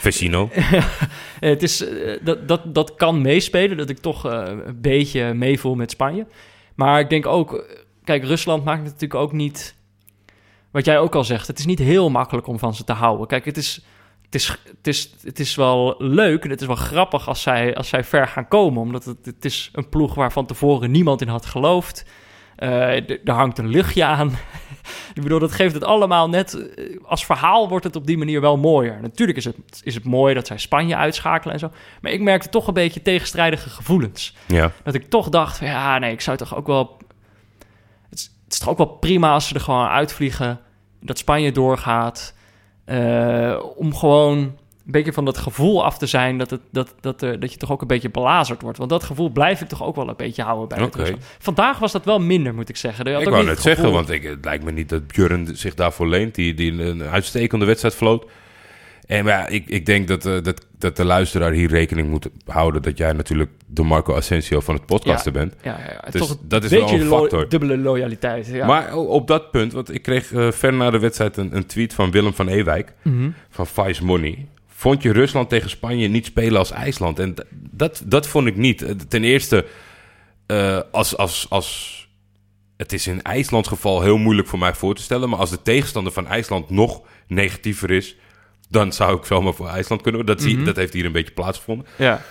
Vecino. 0.01 0.49
Het 1.41 1.63
is, 1.63 1.85
dat, 2.23 2.49
dat, 2.49 2.75
dat 2.75 2.95
kan 2.95 3.21
meespelen, 3.21 3.77
dat 3.77 3.89
ik 3.89 3.99
toch 3.99 4.25
een 4.25 4.81
beetje 4.81 5.35
meevoel 5.35 5.75
met 5.75 5.91
Spanje. 5.91 6.27
Maar 6.75 7.01
ik 7.01 7.11
denk 7.11 7.27
ook, 7.27 7.65
kijk, 8.05 8.25
Rusland 8.25 8.65
maakt 8.65 8.83
het 8.83 8.93
natuurlijk 8.93 9.21
ook 9.21 9.33
niet... 9.33 9.77
Wat 10.71 10.85
jij 10.85 10.99
ook 10.99 11.15
al 11.15 11.25
zegt, 11.25 11.47
het 11.47 11.59
is 11.59 11.67
niet 11.67 11.79
heel 11.79 12.11
makkelijk 12.11 12.47
om 12.47 12.59
van 12.59 12.75
ze 12.75 12.85
te 12.85 12.93
houden. 12.93 13.27
Kijk, 13.27 13.45
het 13.45 13.57
is, 13.57 13.85
het 14.25 14.35
is, 14.35 14.49
het 14.49 14.87
is, 14.87 15.15
het 15.23 15.39
is 15.41 15.55
wel 15.55 15.95
leuk 15.99 16.45
en 16.45 16.51
het 16.51 16.61
is 16.61 16.67
wel 16.67 16.77
grappig 16.77 17.29
als 17.29 17.43
zij, 17.43 17.77
als 17.77 17.89
zij 17.89 18.05
ver 18.05 18.29
gaan 18.29 18.49
komen. 18.49 18.83
Omdat 18.83 19.05
het, 19.05 19.25
het 19.25 19.45
is 19.45 19.71
een 19.73 19.89
ploeg 19.89 20.15
waar 20.15 20.33
van 20.33 20.47
tevoren 20.47 20.91
niemand 20.91 21.21
in 21.21 21.29
had 21.29 21.47
geloofd. 21.47 22.05
Eh, 22.59 23.11
er 23.11 23.33
hangt 23.33 23.59
een 23.59 23.69
luchtje 23.69 24.05
aan. 24.05 24.29
ik 25.15 25.23
bedoel, 25.23 25.39
dat 25.39 25.53
geeft 25.53 25.75
het 25.75 25.85
allemaal 25.85 26.29
net... 26.29 26.55
eh, 26.55 26.97
Als 27.05 27.25
verhaal 27.27 27.69
wordt 27.69 27.85
het 27.85 27.97
op 27.97 28.07
die 28.07 28.19
manier 28.19 28.41
wel 28.41 28.57
mooier. 28.57 28.99
Natuurlijk 29.03 29.39
is 29.39 29.45
het, 29.45 29.57
is 29.83 29.95
het 29.95 30.05
mooi 30.05 30.35
dat 30.35 30.47
zij 30.47 30.59
Spanje 30.59 30.97
uitschakelen 30.97 31.55
en 31.55 31.61
zo. 31.61 31.71
Maar 32.01 32.13
ik 32.13 32.21
merkte 32.21 32.49
toch 32.49 32.67
een 32.67 32.75
beetje 32.75 33.03
tegenstrijdige 33.03 33.71
gevoelens. 33.71 34.37
Ja. 34.47 34.73
Dat 34.83 34.95
ik 34.95 35.09
toch 35.09 35.29
dacht, 35.29 35.59
van, 35.59 35.67
ja, 35.67 35.99
nee, 35.99 36.13
ik 36.13 36.21
zou 36.21 36.37
toch 36.37 36.57
ook 36.57 36.67
wel... 36.67 36.97
Het 38.11 38.19
is, 38.19 38.25
het 38.45 38.53
is 38.53 38.59
toch 38.59 38.69
ook 38.69 38.77
wel 38.79 38.87
prima 38.87 39.33
als 39.33 39.49
ze 39.49 39.55
er 39.55 39.61
gewoon 39.61 39.87
uitvliegen. 39.89 40.61
Dat 41.01 41.19
Spanje 41.19 41.53
doorgaat. 41.53 42.35
eh, 42.85 43.57
om 43.77 43.95
gewoon 43.95 44.57
een 44.89 44.95
beetje 44.95 45.13
van 45.13 45.25
dat 45.25 45.39
gevoel 45.39 45.85
af 45.85 45.99
te 45.99 46.07
zijn... 46.07 46.39
Dat, 46.39 46.51
het, 46.51 46.61
dat, 46.71 46.95
dat, 47.01 47.21
dat 47.21 47.53
je 47.53 47.59
toch 47.59 47.73
ook 47.73 47.81
een 47.81 47.87
beetje 47.87 48.11
belazerd 48.11 48.63
wordt. 48.63 48.79
Want 48.79 48.91
dat 48.91 49.05
gevoel 49.05 49.31
blijf 49.31 49.61
ik 49.61 49.69
toch 49.69 49.83
ook 49.83 49.97
wel 49.97 50.09
een 50.09 50.17
beetje 50.17 50.43
houden 50.43 50.69
bij 50.69 50.79
het. 50.85 50.95
Rusland. 50.95 51.25
Vandaag 51.39 51.79
was 51.79 51.93
dat 51.93 52.05
wel 52.05 52.19
minder, 52.21 52.55
moet 52.55 52.69
ik 52.69 52.77
zeggen. 52.77 53.07
Ik 53.07 53.17
ook 53.17 53.25
wou 53.25 53.45
net 53.45 53.55
het 53.55 53.63
zeggen, 53.63 53.93
want 53.93 54.11
ik, 54.11 54.23
het 54.23 54.45
lijkt 54.45 54.65
me 54.65 54.73
niet 54.73 54.89
dat 54.89 55.07
Björn 55.07 55.57
zich 55.57 55.75
daarvoor 55.75 56.09
leent. 56.09 56.35
Die, 56.35 56.55
die 56.55 56.83
een 56.83 57.03
uitstekende 57.03 57.65
wedstrijd 57.65 57.95
floot. 57.95 58.27
En 59.07 59.25
maar 59.25 59.33
ja, 59.33 59.47
ik, 59.47 59.69
ik 59.69 59.87
denk 59.87 60.09
dat, 60.09 60.27
eh, 60.27 60.43
dat, 60.43 60.67
dat 60.79 60.97
de 60.97 61.05
luisteraar 61.05 61.53
hier 61.53 61.69
rekening 61.69 62.09
moet 62.09 62.29
houden... 62.47 62.83
dat 62.83 62.99
jij 62.99 63.13
natuurlijk 63.13 63.51
de 63.67 63.83
Marco 63.83 64.15
Asensio 64.15 64.61
van 64.61 64.75
het 64.75 64.87
podcasten 64.87 65.33
bent. 65.33 65.55
Ja, 65.63 65.79
ja, 65.79 65.93
ja. 65.93 66.11
Dus 66.11 66.21
toch 66.21 66.37
dat 66.43 66.65
is 66.65 66.71
wel 66.71 66.91
een 66.91 67.05
lo- 67.05 67.19
factor. 67.19 67.49
dubbele 67.49 67.79
loyaliteit. 67.79 68.47
Ja. 68.47 68.67
Maar 68.67 68.97
op 68.97 69.27
dat 69.27 69.51
punt, 69.51 69.73
want 69.73 69.95
ik 69.95 70.03
kreeg 70.03 70.33
eh, 70.33 70.51
ver 70.51 70.73
na 70.73 70.91
de 70.91 70.99
wedstrijd 70.99 71.37
een, 71.37 71.57
een 71.57 71.67
tweet 71.67 71.95
van 71.95 72.11
Willem 72.11 72.35
van 72.35 72.49
Ewijk... 72.49 72.93
Mhm. 73.03 73.31
van 73.51 73.67
Vice 73.67 74.05
Money. 74.05 74.47
Vond 74.79 75.03
je 75.03 75.13
Rusland 75.13 75.49
tegen 75.49 75.71
Spanje 75.71 76.09
niet 76.09 76.27
spelen 76.27 76.59
als 76.59 76.71
IJsland? 76.71 77.19
En 77.19 77.35
dat, 77.71 78.03
dat 78.07 78.27
vond 78.27 78.47
ik 78.47 78.57
niet. 78.57 78.83
Eh, 78.83 78.91
Ten 79.09 79.25
eerste, 79.25 79.67
eh, 80.47 80.81
als, 80.93 81.17
als, 81.17 81.47
als... 81.49 81.97
Het 82.77 82.93
is 82.93 83.07
in 83.07 83.23
IJslands 83.23 83.69
geval 83.69 84.03
heel 84.03 84.17
moeilijk 84.19 84.49
voor 84.49 84.59
mij 84.59 84.75
voor 84.75 84.95
te 84.95 85.03
stellen... 85.03 85.29
maar 85.29 85.39
als 85.39 85.51
de 85.51 85.63
tegenstander 85.63 86.13
van 86.13 86.27
IJsland 86.27 86.71
nog 86.71 87.03
negatiever 87.27 87.91
is... 87.91 88.17
dan 88.69 88.93
zou 88.93 89.17
ik 89.19 89.25
zomaar 89.25 89.55
voor 89.55 89.69
IJsland 89.69 90.03
kunnen. 90.03 90.27
Dat, 90.27 90.43
zie, 90.43 90.57
Mhm. 90.57 90.65
dat 90.65 90.77
heeft 90.77 90.93
hier 90.93 91.05
een 91.05 91.13
beetje 91.13 91.35
plaatsgevonden. 91.35 91.87
ja. 91.97 92.23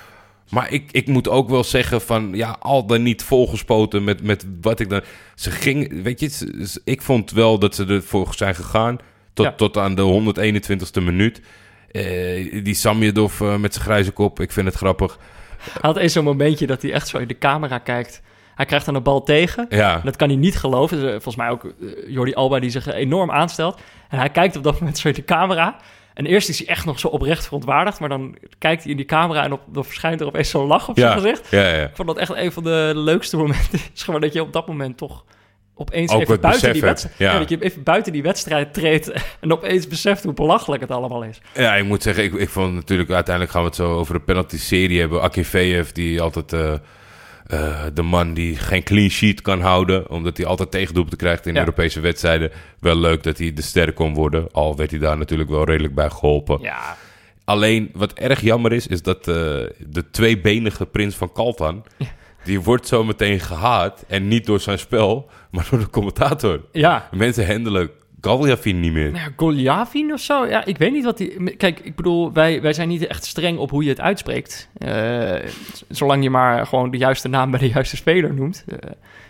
Maar 0.49 0.71
ik, 0.71 0.91
ik 0.91 1.07
moet 1.07 1.29
ook 1.29 1.49
wel 1.49 1.63
zeggen 1.63 2.01
van... 2.01 2.29
ja, 2.33 2.55
al 2.59 2.85
dan 2.85 3.03
niet 3.03 3.23
volgespoten 3.23 4.03
met, 4.03 4.23
met 4.23 4.45
wat 4.61 4.79
ik 4.79 4.89
dan... 4.89 5.01
Ze 5.35 5.51
ging... 5.51 6.03
Weet 6.03 6.19
je, 6.19 6.29
ze- 6.29 6.81
ik 6.83 7.01
vond 7.01 7.31
wel 7.31 7.59
dat 7.59 7.75
ze 7.75 7.85
ervoor 7.85 8.33
zijn 8.35 8.55
gegaan... 8.55 8.97
tot, 9.33 9.45
Ja. 9.45 9.51
tot 9.53 9.77
aan 9.77 9.95
de 9.95 10.01
121ste 10.01 11.03
minuut... 11.03 11.41
Eh, 11.91 12.63
die 12.63 12.73
Samjedov 12.73 13.41
eh, 13.41 13.55
met 13.55 13.73
zijn 13.73 13.85
grijze 13.85 14.11
kop, 14.11 14.39
ik 14.39 14.51
vind 14.51 14.67
het 14.67 14.75
grappig. 14.75 15.17
Hij 15.61 15.79
had 15.81 15.97
eens 15.97 16.13
zo'n 16.13 16.23
momentje 16.23 16.67
dat 16.67 16.81
hij 16.81 16.93
echt 16.93 17.07
zo 17.07 17.17
in 17.17 17.27
de 17.27 17.37
camera 17.37 17.77
kijkt. 17.77 18.21
Hij 18.55 18.65
krijgt 18.65 18.85
dan 18.85 18.95
een 18.95 19.03
bal 19.03 19.23
tegen. 19.23 19.65
Ja, 19.69 20.01
Dat 20.03 20.15
kan 20.15 20.27
hij 20.27 20.37
niet 20.37 20.57
geloven. 20.57 20.97
Dus, 20.97 21.05
eh, 21.05 21.11
Volgens 21.11 21.35
mij 21.35 21.49
ook 21.49 21.73
Jordi 22.07 22.33
Alba 22.33 22.59
die 22.59 22.69
zich 22.69 22.87
enorm 22.87 23.31
aanstelt. 23.31 23.79
En 24.09 24.17
hij 24.17 24.29
kijkt 24.29 24.55
op 24.55 24.63
dat 24.63 24.79
moment 24.79 24.97
zo 24.97 25.07
in 25.07 25.13
de 25.13 25.23
camera. 25.23 25.75
En 26.13 26.25
eerst 26.25 26.49
is 26.49 26.59
hij 26.59 26.67
echt 26.67 26.85
nog 26.85 26.99
zo 26.99 27.07
oprecht 27.07 27.43
verontwaardigd. 27.43 27.99
Maar 27.99 28.09
dan 28.09 28.37
kijkt 28.57 28.81
hij 28.81 28.91
in 28.91 28.97
die 28.97 29.05
camera 29.05 29.43
en 29.43 29.51
op, 29.53 29.61
dan 29.67 29.85
verschijnt 29.85 30.21
er 30.21 30.27
opeens 30.27 30.49
zo'n 30.49 30.65
lach 30.67 30.89
op 30.89 30.97
ja, 30.97 31.01
zijn 31.01 31.21
gezicht. 31.21 31.51
ja, 31.51 31.67
ja. 31.67 31.83
Ik 31.83 31.95
vond 31.95 32.07
dat 32.07 32.17
echt 32.17 32.35
een 32.35 32.51
van 32.51 32.63
de 32.63 32.91
leukste 32.95 33.37
momenten. 33.37 33.79
is 33.95 34.03
gewoon 34.03 34.21
dat 34.21 34.33
je 34.33 34.41
op 34.41 34.53
dat 34.53 34.67
moment 34.67 34.97
toch 34.97 35.23
opeens 35.77 36.11
Ook 36.11 36.21
even 36.21 36.39
buiten, 36.39 36.73
die 36.73 36.81
wedstrijd, 36.81 37.15
ja. 37.17 37.39
dat 37.39 37.49
je 37.49 37.63
even 37.63 37.83
buiten 37.83 38.11
die 38.11 38.23
wedstrijd 38.23 38.73
treedt. 38.73 39.11
En 39.39 39.51
opeens 39.51 39.87
beseft 39.87 40.23
hoe 40.23 40.33
belachelijk 40.33 40.81
het 40.81 40.91
allemaal 40.91 41.23
is. 41.23 41.41
Ja, 41.53 41.75
ik 41.75 41.85
moet 41.85 42.03
zeggen, 42.03 42.23
ik, 42.23 42.33
ik 42.33 42.49
vond 42.49 42.73
natuurlijk... 42.73 43.09
uiteindelijk 43.09 43.53
gaan 43.53 43.63
we 43.63 43.67
het 43.67 43.77
zo 43.77 43.93
over 43.93 44.13
de 44.13 44.19
penalty-serie 44.19 44.99
hebben. 44.99 45.21
Akinfeev, 45.21 45.89
die 45.91 46.21
altijd... 46.21 46.53
eh, 46.53 46.73
eh, 47.47 47.85
de 47.93 48.01
man 48.01 48.33
die 48.33 48.55
geen 48.55 48.83
clean 48.83 49.09
sheet 49.09 49.41
kan 49.41 49.61
houden... 49.61 50.09
omdat 50.09 50.37
hij 50.37 50.45
altijd 50.45 50.71
tegendoelpunten 50.71 51.19
krijgt 51.19 51.45
in 51.45 51.53
Ja. 51.53 51.59
Europese 51.59 51.99
wedstrijden. 51.99 52.51
Wel 52.79 52.95
leuk 52.97 53.23
dat 53.23 53.37
hij 53.37 53.53
de 53.53 53.61
ster 53.61 53.93
kon 53.93 54.13
worden. 54.13 54.51
Al 54.51 54.75
werd 54.75 54.91
hij 54.91 54.99
daar 54.99 55.17
natuurlijk 55.17 55.49
wel 55.49 55.63
redelijk 55.63 55.95
bij 55.95 56.09
geholpen. 56.09 56.59
Ja, 56.61 56.97
Alleen, 57.47 57.89
wat 57.93 58.13
erg 58.13 58.41
jammer 58.41 58.73
is, 58.73 58.87
is 58.87 59.01
dat 59.01 59.17
eh, 59.17 59.33
de 59.77 60.03
tweebenige 60.11 60.85
prins 60.85 61.15
van 61.15 61.31
Kaltan... 61.31 61.83
die 62.47 62.61
wordt 62.61 62.87
zo 62.87 63.03
meteen 63.03 63.39
gehaat. 63.39 64.05
En 64.07 64.27
niet 64.27 64.45
door 64.45 64.59
zijn 64.59 64.79
spel, 64.79 65.29
maar 65.51 65.67
door 65.69 65.79
de 65.79 65.89
commentator. 65.89 66.61
ja. 66.71 67.09
Mensen 67.11 67.47
handelen 67.47 67.89
Galjafin 68.21 68.79
niet 68.79 68.93
meer. 68.93 69.11
Nou 69.11 69.23
ja, 69.23 69.33
Goljavin 69.35 70.13
of 70.13 70.19
zo. 70.19 70.45
Ja, 70.45 70.65
ik 70.65 70.77
weet 70.77 70.91
niet 70.91 71.03
wat 71.03 71.17
die. 71.17 71.55
Kijk, 71.55 71.79
ik 71.79 71.95
bedoel, 71.95 72.33
wij, 72.33 72.61
wij 72.61 72.73
zijn 72.73 72.87
niet 72.87 73.07
echt 73.07 73.25
streng 73.25 73.57
op 73.57 73.69
hoe 73.69 73.83
je 73.83 73.89
het 73.89 74.01
uitspreekt. 74.01 74.69
Eh, 74.77 75.35
zolang 75.89 76.23
je 76.23 76.29
maar 76.29 76.65
gewoon 76.65 76.91
de 76.91 76.97
juiste 76.97 77.27
naam 77.27 77.51
bij 77.51 77.59
de 77.59 77.69
juiste 77.69 77.95
speler 77.95 78.33
noemt. 78.33 78.63
Eh, 78.67 78.75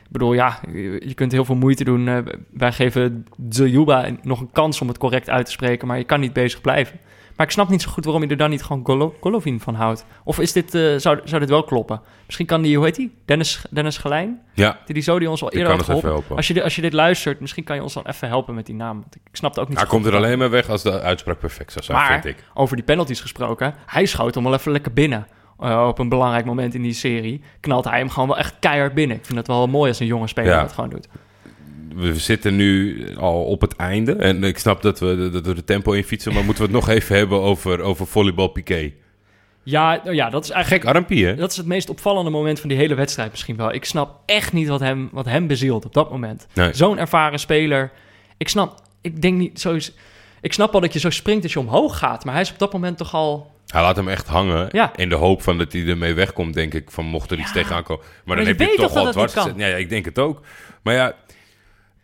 ik 0.03 0.13
bedoel, 0.13 0.33
ja, 0.33 0.59
je, 0.73 1.13
kunt 1.13 1.31
heel 1.31 1.45
veel 1.45 1.55
moeite 1.55 1.83
doen. 1.83 2.07
Eh, 2.07 2.17
wij 2.49 2.71
geven 2.71 3.25
Zuljuba 3.49 4.09
nog 4.21 4.39
een 4.39 4.51
kans 4.51 4.81
om 4.81 4.87
het 4.87 4.97
correct 4.97 5.29
uit 5.29 5.45
te 5.45 5.51
spreken, 5.51 5.87
maar 5.87 5.97
je 5.97 6.03
kan 6.03 6.19
niet 6.19 6.33
bezig 6.33 6.61
blijven. 6.61 6.99
Maar 7.37 7.45
ik 7.45 7.51
snap 7.51 7.69
niet 7.69 7.81
zo 7.81 7.89
goed 7.91 8.03
waarom 8.03 8.23
je 8.23 8.29
er 8.29 8.37
dan 8.37 8.49
niet 8.49 8.63
gewoon 8.63 8.85
Golo- 8.85 9.13
Golovin 9.21 9.59
van 9.59 9.75
houdt. 9.75 10.05
Of 10.23 10.39
is 10.39 10.51
dit, 10.51 10.75
eh, 10.75 10.95
zou, 10.95 11.19
zou 11.23 11.39
dit 11.39 11.49
wel 11.49 11.63
kloppen? 11.63 12.01
Misschien 12.25 12.45
kan 12.45 12.61
die, 12.61 12.75
hoe 12.75 12.85
heet 12.85 12.95
die? 12.95 13.15
Dennis, 13.25 13.65
Dennis 13.69 13.97
Gelijn? 13.97 14.41
Ja, 14.53 14.79
Die, 14.85 14.93
die 14.93 15.03
zo 15.03 15.19
die 15.19 15.29
ons 15.29 15.41
al 15.43 15.51
eerder 15.51 15.71
had 15.73 15.83
geholpen. 15.83 16.35
Als 16.35 16.47
je, 16.47 16.53
dit- 16.53 16.63
als 16.63 16.75
je 16.75 16.81
dit 16.81 16.93
luistert, 16.93 17.39
misschien 17.39 17.63
kan 17.63 17.75
je 17.75 17.81
ons 17.83 17.93
dan 17.93 18.03
even 18.07 18.27
helpen 18.27 18.55
met 18.55 18.65
die 18.65 18.75
naam. 18.75 18.99
Want 19.01 19.15
ik, 19.15 19.21
snap 19.31 19.49
het 19.51 19.59
ook 19.59 19.69
niet 19.69 19.77
hij 19.77 19.87
komt 19.87 20.05
er 20.05 20.15
alleen 20.15 20.37
maar 20.37 20.49
weg 20.49 20.69
als 20.69 20.83
de 20.83 21.01
uitspraak 21.01 21.39
perfect 21.39 21.71
zou 21.71 21.85
zijn, 21.85 21.97
Maar 21.97 22.11
vind 22.21 22.25
ik. 22.25 22.43
over 22.53 22.75
die 22.75 22.85
penalties 22.85 23.21
gesproken, 23.21 23.73
hij 23.85 24.05
schoot 24.05 24.35
hem 24.35 24.43
wel 24.43 24.53
even 24.53 24.71
lekker 24.71 24.93
binnen. 24.93 25.27
Eh, 25.59 25.85
op 25.87 25.99
een 25.99 26.09
belangrijk 26.09 26.45
moment 26.45 26.73
in 26.75 26.81
die 26.81 26.93
serie 26.93 27.41
knalt 27.59 27.85
hij 27.85 27.97
hem 27.99 28.09
gewoon 28.09 28.27
wel 28.27 28.37
echt 28.37 28.55
keihard 28.59 28.93
binnen. 28.93 29.17
Ik 29.17 29.25
vind 29.25 29.37
het 29.37 29.47
wel 29.47 29.67
mooi 29.67 29.89
als 29.89 29.99
een 29.99 30.05
jonge 30.05 30.27
speler 30.27 30.51
Ja. 30.51 30.61
dat 30.61 30.71
gewoon 30.73 30.89
doet. 30.89 31.07
We 31.97 32.15
zitten 32.15 32.55
nu 32.55 33.03
al 33.15 33.43
op 33.43 33.61
het 33.61 33.75
einde. 33.75 34.13
En 34.13 34.43
ik 34.43 34.57
snap 34.57 34.81
dat 34.81 34.99
we, 34.99 35.29
dat 35.31 35.45
we 35.45 35.53
de 35.55 35.63
tempo 35.63 35.91
in 35.91 36.03
fietsen. 36.03 36.33
Maar 36.33 36.43
moeten 36.43 36.63
we 36.63 36.69
het 36.71 36.85
nog 36.85 36.95
even 36.95 37.15
hebben 37.15 37.41
over, 37.41 37.81
over 37.81 38.07
volleybal 38.07 38.47
piqué. 38.47 38.91
Ja, 39.63 40.01
nou 40.03 40.15
ja, 40.15 40.29
dat 40.29 40.43
is 40.43 40.49
eigenlijk 40.49 40.83
Gek 40.85 40.93
armpie, 40.95 41.25
hè? 41.25 41.35
dat 41.35 41.51
is 41.51 41.57
het 41.57 41.65
meest 41.65 41.89
opvallende 41.89 42.29
moment 42.29 42.59
van 42.59 42.69
die 42.69 42.77
hele 42.77 42.95
wedstrijd 42.95 43.31
misschien 43.31 43.55
wel. 43.55 43.73
Ik 43.73 43.85
snap 43.85 44.19
echt 44.25 44.53
niet 44.53 44.67
wat 44.67 44.79
hem, 44.79 45.09
wat 45.11 45.25
hem 45.25 45.47
bezielt 45.47 45.85
op 45.85 45.93
dat 45.93 46.11
moment. 46.11 46.47
Nee. 46.53 46.73
Zo'n 46.73 46.97
ervaren 46.97 47.39
speler. 47.39 47.91
Ik 48.37 48.47
snap, 48.49 48.81
ik 49.01 49.21
denk 49.21 49.37
niet 49.37 49.59
zo. 49.61 49.73
is- 49.73 49.93
Ik 50.41 50.53
snap 50.53 50.71
wel 50.71 50.81
dat 50.81 50.93
je 50.93 50.99
zo 50.99 51.09
springt 51.09 51.43
als 51.43 51.53
je 51.53 51.59
omhoog 51.59 51.97
gaat, 51.97 52.25
maar 52.25 52.33
hij 52.33 52.43
is 52.43 52.51
op 52.51 52.59
dat 52.59 52.73
moment 52.73 52.97
toch 52.97 53.13
al. 53.13 53.51
Hij 53.67 53.81
laat 53.81 53.95
hem 53.95 54.07
echt 54.07 54.27
hangen. 54.27 54.67
Ja. 54.71 54.91
In 54.95 55.09
de 55.09 55.15
hoop 55.15 55.41
van 55.41 55.57
dat 55.57 55.73
hij 55.73 55.87
ermee 55.87 56.13
wegkomt, 56.13 56.53
denk 56.53 56.73
ik. 56.73 56.91
Van 56.91 57.05
mocht 57.05 57.31
er 57.31 57.39
iets 57.39 57.51
tegenaan 57.51 57.83
komen. 57.83 58.03
Maar, 58.05 58.21
Maar 58.25 58.35
dan 58.35 58.45
heb 58.45 58.59
je 58.59 58.65
toch 58.65 58.75
toch 58.75 58.95
al 58.95 59.03
het 59.05 59.13
dwars. 59.13 59.33
Ja, 59.33 59.67
ja, 59.67 59.75
ik 59.75 59.89
denk 59.89 60.05
het 60.05 60.19
ook. 60.19 60.41
Maar 60.83 60.93
ja, 60.93 61.13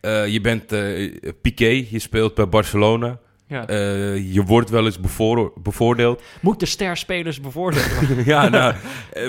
eh, 0.03 0.27
je 0.27 0.41
bent 0.41 0.71
eh 0.71 1.11
Piqué. 1.41 1.85
Je 1.89 1.99
speelt 1.99 2.35
bij 2.35 2.49
Barcelona. 2.49 3.19
Ja. 3.47 3.67
Eh, 3.67 4.33
je 4.33 4.43
wordt 4.43 4.69
wel 4.69 4.85
eens 4.85 4.99
bevoor- 4.99 5.51
bevoordeeld. 5.55 6.21
Moet 6.41 6.59
de 6.59 6.65
sterspelers 6.65 7.41
bevoordelen? 7.41 8.25
ja, 8.25 8.49
nou, 8.49 8.75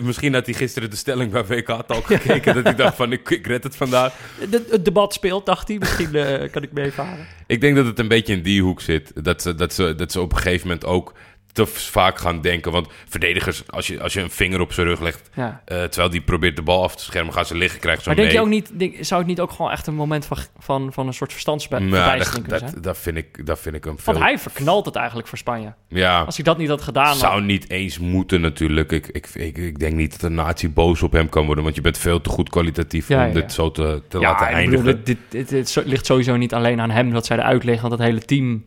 misschien 0.02 0.34
had 0.34 0.46
hij 0.46 0.54
gisteren 0.54 0.90
de 0.90 0.96
stelling 0.96 1.30
bij 1.32 1.44
WK-talk 1.46 2.06
gekeken. 2.06 2.54
dat 2.54 2.64
hij 2.64 2.74
dacht 2.74 2.96
van, 2.96 3.12
ik, 3.12 3.30
ik 3.30 3.46
red 3.46 3.62
het 3.64 3.76
vandaag. 3.76 4.14
De- 4.50 4.66
het 4.70 4.84
debat 4.84 5.12
speelt, 5.12 5.46
dacht 5.46 5.68
hij. 5.68 5.78
Misschien 5.78 6.10
kan 6.50 6.62
ik 6.62 6.72
meevaren. 6.72 7.26
Ik 7.46 7.60
denk 7.60 7.76
dat 7.76 7.86
het 7.86 7.98
een 7.98 8.08
beetje 8.08 8.32
in 8.34 8.42
die 8.42 8.62
hoek 8.62 8.80
zit. 8.80 9.24
Dat 9.24 9.42
ze, 9.42 9.54
dat 9.54 9.72
ze, 9.74 9.94
dat 9.94 10.12
ze 10.12 10.20
op 10.20 10.32
een 10.32 10.38
gegeven 10.38 10.66
moment 10.66 10.86
ook 10.86 11.12
te 11.54 11.66
vaak 11.66 12.18
gaan 12.18 12.40
denken. 12.40 12.72
Want 12.72 12.88
verdedigers, 13.08 13.62
als 13.70 13.86
je, 13.86 14.02
als 14.02 14.12
je 14.12 14.20
een 14.20 14.30
vinger 14.30 14.60
op 14.60 14.72
zijn 14.72 14.86
rug 14.86 15.00
legt... 15.00 15.30
Ja. 15.34 15.62
eh, 15.64 15.82
terwijl 15.82 16.10
die 16.10 16.20
probeert 16.20 16.56
de 16.56 16.62
bal 16.62 16.82
af 16.82 16.96
te 16.96 17.04
schermen, 17.04 17.32
gaan 17.32 17.46
ze 17.46 17.56
liggen, 17.56 17.80
krijgen 17.80 18.02
ze 18.02 18.08
Maar 18.08 18.18
denk 18.18 18.30
je 18.30 18.40
ook 18.40 18.48
niet, 18.48 18.78
denk, 18.78 18.94
zou 19.00 19.20
het 19.20 19.28
niet 19.28 19.40
ook 19.40 19.50
gewoon 19.50 19.70
echt 19.70 19.86
een 19.86 19.94
moment 19.94 20.26
van, 20.26 20.38
van, 20.58 20.92
van 20.92 21.06
een 21.06 21.14
soort 21.14 21.30
Ja, 21.30 21.34
verstandsverbijstering 21.36 22.24
dat, 22.24 22.32
kunnen 22.32 22.58
zijn? 22.58 22.72
dat, 22.72 22.82
dat, 22.82 22.98
vind 22.98 23.16
ik, 23.16 23.46
dat 23.46 23.58
vind 23.60 23.74
ik 23.74 23.84
een 23.86 23.98
veel... 23.98 24.12
Want 24.12 24.24
hij 24.24 24.38
verknalt 24.38 24.86
het 24.86 24.96
eigenlijk 24.96 25.28
voor 25.28 25.38
Spanje. 25.38 25.74
ja, 25.88 26.22
Als 26.22 26.36
hij 26.36 26.44
dat 26.44 26.58
niet 26.58 26.68
had 26.68 26.82
gedaan, 26.82 27.16
zou 27.16 27.42
niet 27.42 27.70
eens 27.70 27.98
moeten 27.98 28.40
natuurlijk. 28.40 28.92
Ik, 28.92 29.06
ik, 29.06 29.28
ik, 29.34 29.56
ik 29.56 29.78
denk 29.78 29.94
niet 29.94 30.10
dat 30.10 30.22
een 30.22 30.34
nazi 30.34 30.70
boos 30.70 31.02
op 31.02 31.12
hem 31.12 31.28
kan 31.28 31.46
worden... 31.46 31.64
want 31.64 31.76
je 31.76 31.82
bent 31.82 31.98
veel 31.98 32.20
te 32.20 32.30
goed 32.30 32.48
kwalitatief 32.48 33.08
Ja, 33.08 33.20
om 33.20 33.26
ja, 33.26 33.32
dit 33.32 33.42
ja. 33.42 33.48
zo 33.48 33.70
te, 33.70 34.02
te 34.08 34.18
ja, 34.18 34.30
laten 34.30 34.46
ik 34.46 34.52
eindigen. 34.52 34.84
bedoel, 34.84 35.02
dit, 35.04 35.18
dit, 35.28 35.48
dit, 35.48 35.74
dit 35.74 35.84
ligt 35.86 36.06
sowieso 36.06 36.36
niet 36.36 36.54
alleen 36.54 36.80
aan 36.80 36.90
hem 36.90 37.10
dat 37.12 37.26
zij 37.26 37.36
eruit 37.38 37.64
liggen, 37.64 37.88
want 37.88 38.00
het 38.00 38.08
hele 38.08 38.20
team 38.24 38.64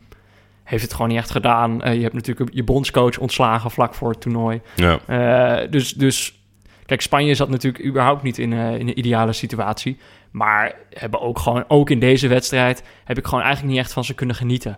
heeft 0.68 0.84
het 0.84 0.94
gewoon 0.94 1.08
niet 1.08 1.18
echt 1.18 1.30
gedaan. 1.32 1.82
Eh, 1.84 1.94
je 1.96 2.02
hebt 2.02 2.14
natuurlijk 2.14 2.50
je 2.54 2.64
bondscoach 2.64 3.18
ontslagen 3.18 3.72
vlak 3.72 3.94
voor 3.94 4.10
het 4.10 4.22
toernooi. 4.22 4.62
Ja. 4.76 5.00
Eh, 5.06 5.72
dus, 5.72 5.94
dus 5.94 6.40
kijk, 6.86 7.02
Spanje 7.02 7.36
zat 7.36 7.50
natuurlijk 7.50 7.86
überhaupt 7.86 8.24
niet 8.24 8.38
in, 8.38 8.54
eh, 8.54 8.60
in 8.80 8.88
een 8.88 9.00
ideale 9.00 9.34
situatie. 9.34 9.98
Maar 10.32 10.76
hebben 10.94 11.22
ook 11.22 11.40
gewoon, 11.40 11.64
ook 11.68 11.90
in 11.90 12.00
deze 12.00 12.28
wedstrijd, 12.28 12.84
heb 13.04 13.18
ik 13.18 13.26
gewoon 13.26 13.44
eigenlijk 13.44 13.74
niet 13.74 13.84
echt 13.84 13.94
van 13.94 14.04
ze 14.04 14.14
kunnen 14.14 14.36
genieten. 14.36 14.78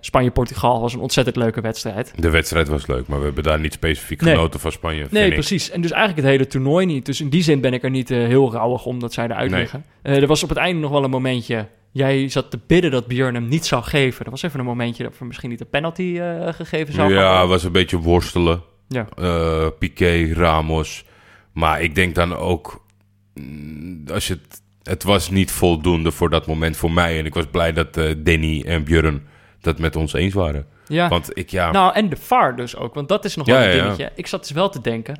Spanje-Portugal 0.00 0.80
was 0.80 0.92
een 0.94 1.00
ontzettend 1.00 1.36
leuke 1.36 1.60
wedstrijd. 1.60 2.12
De 2.16 2.30
wedstrijd 2.30 2.68
was 2.68 2.86
leuk, 2.86 3.06
maar 3.06 3.18
we 3.18 3.24
hebben 3.24 3.42
daar 3.44 3.60
niet 3.60 3.72
specifiek 3.72 4.20
Nee. 4.20 4.34
genoten 4.34 4.60
van 4.60 4.72
Spanje. 4.72 5.06
Nee, 5.10 5.32
precies. 5.32 5.70
En 5.70 5.80
dus 5.80 5.90
eigenlijk 5.90 6.22
het 6.22 6.30
hele 6.36 6.46
toernooi 6.46 6.86
niet. 6.86 7.06
Dus 7.06 7.20
in 7.20 7.28
die 7.28 7.42
zin 7.42 7.60
ben 7.60 7.72
ik 7.72 7.82
er 7.82 7.90
niet 7.90 8.08
heel 8.08 8.52
rauwig 8.52 8.84
om 8.84 9.00
dat 9.00 9.12
zij 9.12 9.24
eruit 9.24 9.50
Nee. 9.50 9.60
liggen. 9.60 9.84
Er 10.02 10.26
was 10.26 10.42
op 10.42 10.48
het 10.48 10.58
einde 10.58 10.80
nog 10.80 10.90
wel 10.90 11.04
een 11.04 11.10
momentje. 11.10 11.66
Jij 11.94 12.28
zat 12.28 12.50
te 12.50 12.58
bidden 12.66 12.90
dat 12.90 13.06
Björn 13.06 13.34
hem 13.34 13.48
niet 13.48 13.66
zou 13.66 13.82
geven. 13.82 14.24
Er 14.24 14.30
was 14.30 14.42
even 14.42 14.58
een 14.60 14.64
momentje 14.66 15.02
dat 15.02 15.18
er 15.18 15.26
misschien 15.26 15.50
niet 15.50 15.58
de 15.58 15.64
penalty 15.64 16.18
eh, 16.20 16.52
gegeven 16.52 16.94
zou 16.94 17.14
Ja, 17.14 17.30
worden. 17.30 17.48
was 17.48 17.64
een 17.64 17.72
beetje 17.72 17.98
worstelen. 17.98 18.62
Ja. 18.88 19.06
Eh, 19.16 19.66
Piqué, 19.78 20.32
Ramos. 20.32 21.04
Maar 21.52 21.82
ik 21.82 21.94
denk 21.94 22.14
dan 22.14 22.36
ook... 22.36 22.84
mm, 23.34 24.04
Als 24.12 24.26
je 24.26 24.32
het, 24.34 24.62
het 24.82 25.02
was 25.02 25.30
niet 25.30 25.50
voldoende 25.50 26.10
voor 26.12 26.30
dat 26.30 26.46
moment 26.46 26.76
voor 26.76 26.90
mij. 26.92 27.18
En 27.18 27.26
ik 27.26 27.34
was 27.34 27.46
blij 27.50 27.72
dat 27.72 27.96
eh 27.96 28.14
Danny 28.18 28.62
en 28.66 28.84
Björn 28.84 29.26
dat 29.60 29.78
met 29.78 29.96
ons 29.96 30.12
eens 30.12 30.34
waren. 30.34 30.66
Ja. 30.86 31.08
Want 31.08 31.30
ik, 31.38 31.50
ja... 31.50 31.70
Nou, 31.70 31.94
en 31.94 32.08
de 32.08 32.16
VAR 32.16 32.56
dus 32.56 32.76
ook. 32.76 32.94
Want 32.94 33.08
dat 33.08 33.24
is 33.24 33.36
nog 33.36 33.46
Ja, 33.46 33.52
wel 33.52 33.62
een 33.62 33.68
ja, 33.68 33.76
ja. 33.76 33.82
dingetje. 33.82 34.10
Ik 34.14 34.26
zat 34.26 34.40
dus 34.40 34.50
wel 34.50 34.68
te 34.68 34.80
denken... 34.80 35.18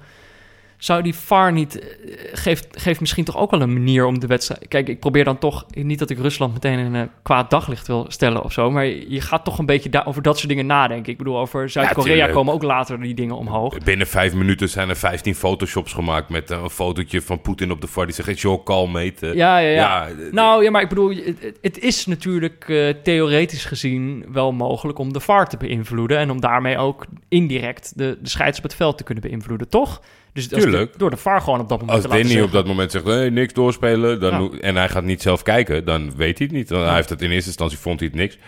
Zou 0.84 1.02
die 1.02 1.14
VAR 1.14 1.52
niet... 1.52 1.78
eh, 1.78 1.86
Geeft, 2.32 2.66
geeft 2.70 3.00
misschien 3.00 3.24
toch 3.24 3.36
ook 3.36 3.50
wel 3.50 3.60
een 3.60 3.72
manier 3.72 4.04
om 4.06 4.18
de 4.20 4.26
wedstrijd... 4.26 4.68
Kijk, 4.68 4.88
ik 4.88 5.00
probeer 5.00 5.24
dan 5.24 5.38
toch... 5.38 5.66
Niet 5.74 5.98
dat 5.98 6.10
ik 6.10 6.18
Rusland 6.18 6.52
meteen 6.52 6.78
in 6.78 6.94
een 6.94 7.10
kwaad 7.22 7.50
daglicht 7.50 7.86
wil 7.86 8.04
stellen 8.08 8.44
of 8.44 8.52
zo... 8.52 8.70
maar 8.70 8.86
je 8.86 9.20
gaat 9.20 9.44
toch 9.44 9.58
een 9.58 9.66
beetje 9.66 10.04
over 10.04 10.22
dat 10.22 10.36
soort 10.36 10.48
dingen 10.48 10.66
nadenken. 10.66 11.12
Ik 11.12 11.18
bedoel, 11.18 11.38
over 11.38 11.70
Zuid-Korea 11.70 12.26
komen 12.28 12.54
ook 12.54 12.62
later 12.62 13.00
die 13.00 13.14
dingen 13.14 13.36
omhoog. 13.36 13.78
Binnen 13.78 14.06
vijf 14.06 14.34
minuten 14.34 14.68
zijn 14.68 14.88
er 14.88 14.96
15 14.96 15.34
photoshops 15.34 15.92
gemaakt 15.92 16.28
met 16.28 16.50
eh, 16.50 16.60
een 16.62 16.70
fotootje 16.70 17.22
van 17.22 17.40
Poetin 17.40 17.70
op 17.70 17.80
de 17.80 17.86
VAR. 17.86 18.06
Die 18.06 18.14
zegt, 18.14 18.40
your 18.40 18.62
call, 18.62 18.86
mate. 18.86 19.26
Eh, 19.26 19.34
Ja, 19.34 19.58
ja, 19.58 19.68
ja. 19.70 20.08
eh, 20.08 20.14
nou, 20.32 20.62
ja, 20.64 20.70
maar 20.70 20.82
ik 20.82 20.88
bedoel, 20.88 21.14
het, 21.60 21.78
is 21.78 22.06
natuurlijk 22.06 22.64
eh, 22.68 22.88
theoretisch 23.02 23.64
gezien 23.64 24.24
wel 24.32 24.52
mogelijk 24.52 24.98
om 24.98 25.12
de 25.12 25.20
VAR 25.20 25.48
te 25.48 25.56
beïnvloeden. 25.56 26.18
En 26.18 26.30
om 26.30 26.40
daarmee 26.40 26.78
ook 26.78 27.06
indirect 27.28 27.92
de, 27.98 28.18
de 28.22 28.28
scheids 28.28 28.58
op 28.58 28.64
het 28.64 28.74
veld 28.74 28.96
te 28.98 29.04
kunnen 29.04 29.22
beïnvloeden, 29.28 29.68
toch? 29.68 30.00
Dus 30.34 30.48
Tuurlijk. 30.48 30.92
de- 30.92 30.98
door 30.98 31.10
de 31.10 31.16
VAR 31.16 31.40
gewoon 31.40 31.60
op 31.60 31.68
dat 31.68 31.78
moment 31.80 31.96
Als 31.96 32.06
te 32.06 32.08
laten 32.16 32.28
Danny 32.28 32.42
op 32.44 32.52
dat 32.52 32.66
moment 32.66 32.90
zegt, 32.90 33.04
nee, 33.04 33.30
niks 33.30 33.52
doorspelen, 33.52 34.20
dan 34.20 34.50
Ja. 34.52 34.58
en 34.60 34.76
hij 34.76 34.88
gaat 34.88 35.02
niet 35.04 35.22
zelf 35.22 35.42
kijken, 35.42 35.84
dan 35.84 36.16
weet 36.16 36.38
hij 36.38 36.46
het 36.46 36.56
niet. 36.56 36.68
Dan 36.68 36.82
Hij 36.84 36.94
heeft 36.94 37.08
het 37.08 37.22
in 37.22 37.30
eerste 37.30 37.46
instantie 37.48 37.78
vond 37.78 38.00
hij 38.00 38.08
het 38.08 38.18
niks. 38.18 38.38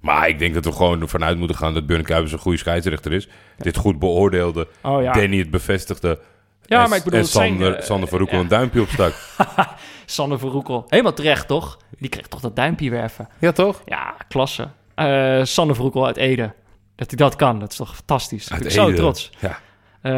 Maar 0.00 0.28
ik 0.28 0.38
denk 0.38 0.54
dat 0.54 0.64
we 0.64 0.72
gewoon 0.72 1.00
ervan 1.00 1.24
uit 1.24 1.38
moeten 1.38 1.56
gaan 1.56 1.74
dat 1.74 1.86
Björn 1.86 2.02
Kuipers 2.02 2.32
een 2.32 2.38
goede 2.38 2.58
scheidsrechter 2.58 3.12
is. 3.12 3.28
Dit 3.58 3.76
goed 3.76 3.98
beoordeelde. 3.98 4.68
Oh. 4.82 5.12
Danny 5.14 5.38
het 5.38 5.50
bevestigde. 5.50 6.18
Ja, 6.66 6.82
en, 6.82 6.88
maar 6.88 6.98
ik 6.98 7.04
bedoel, 7.04 7.18
en 7.18 7.24
het 7.24 7.34
zijn, 7.34 7.48
Sander, 7.52 7.74
eh, 7.74 7.84
Sander 7.84 8.08
van 8.08 8.18
Roekel 8.18 8.38
een 8.40 8.48
duimpje 8.48 8.80
opstak. 8.80 9.14
Sander 10.06 10.38
Verroekel. 10.38 10.84
Helemaal 10.88 11.12
terecht, 11.12 11.46
toch? 11.48 11.78
Die 11.98 12.08
kreeg 12.08 12.26
toch 12.26 12.40
dat 12.40 12.56
duimpje 12.56 12.90
weer 12.90 13.02
even. 13.04 13.28
ja, 13.38 13.52
toch? 13.52 13.82
Ja, 13.84 14.14
klasse. 14.28 14.68
Eh 14.94 15.40
Sander 15.44 15.74
Verroekel 15.74 16.06
uit 16.06 16.16
Ede. 16.16 16.52
Dat 16.96 17.08
hij 17.08 17.16
dat 17.16 17.36
kan, 17.36 17.58
dat 17.60 17.70
is 17.70 17.76
toch 17.76 17.94
fantastisch. 17.94 18.50
Uit 18.50 18.58
ik 18.60 18.66
ben 18.66 18.72
zo 18.74 18.92
trots. 18.92 19.30
Ja. 19.38 19.58
Eh, 20.00 20.12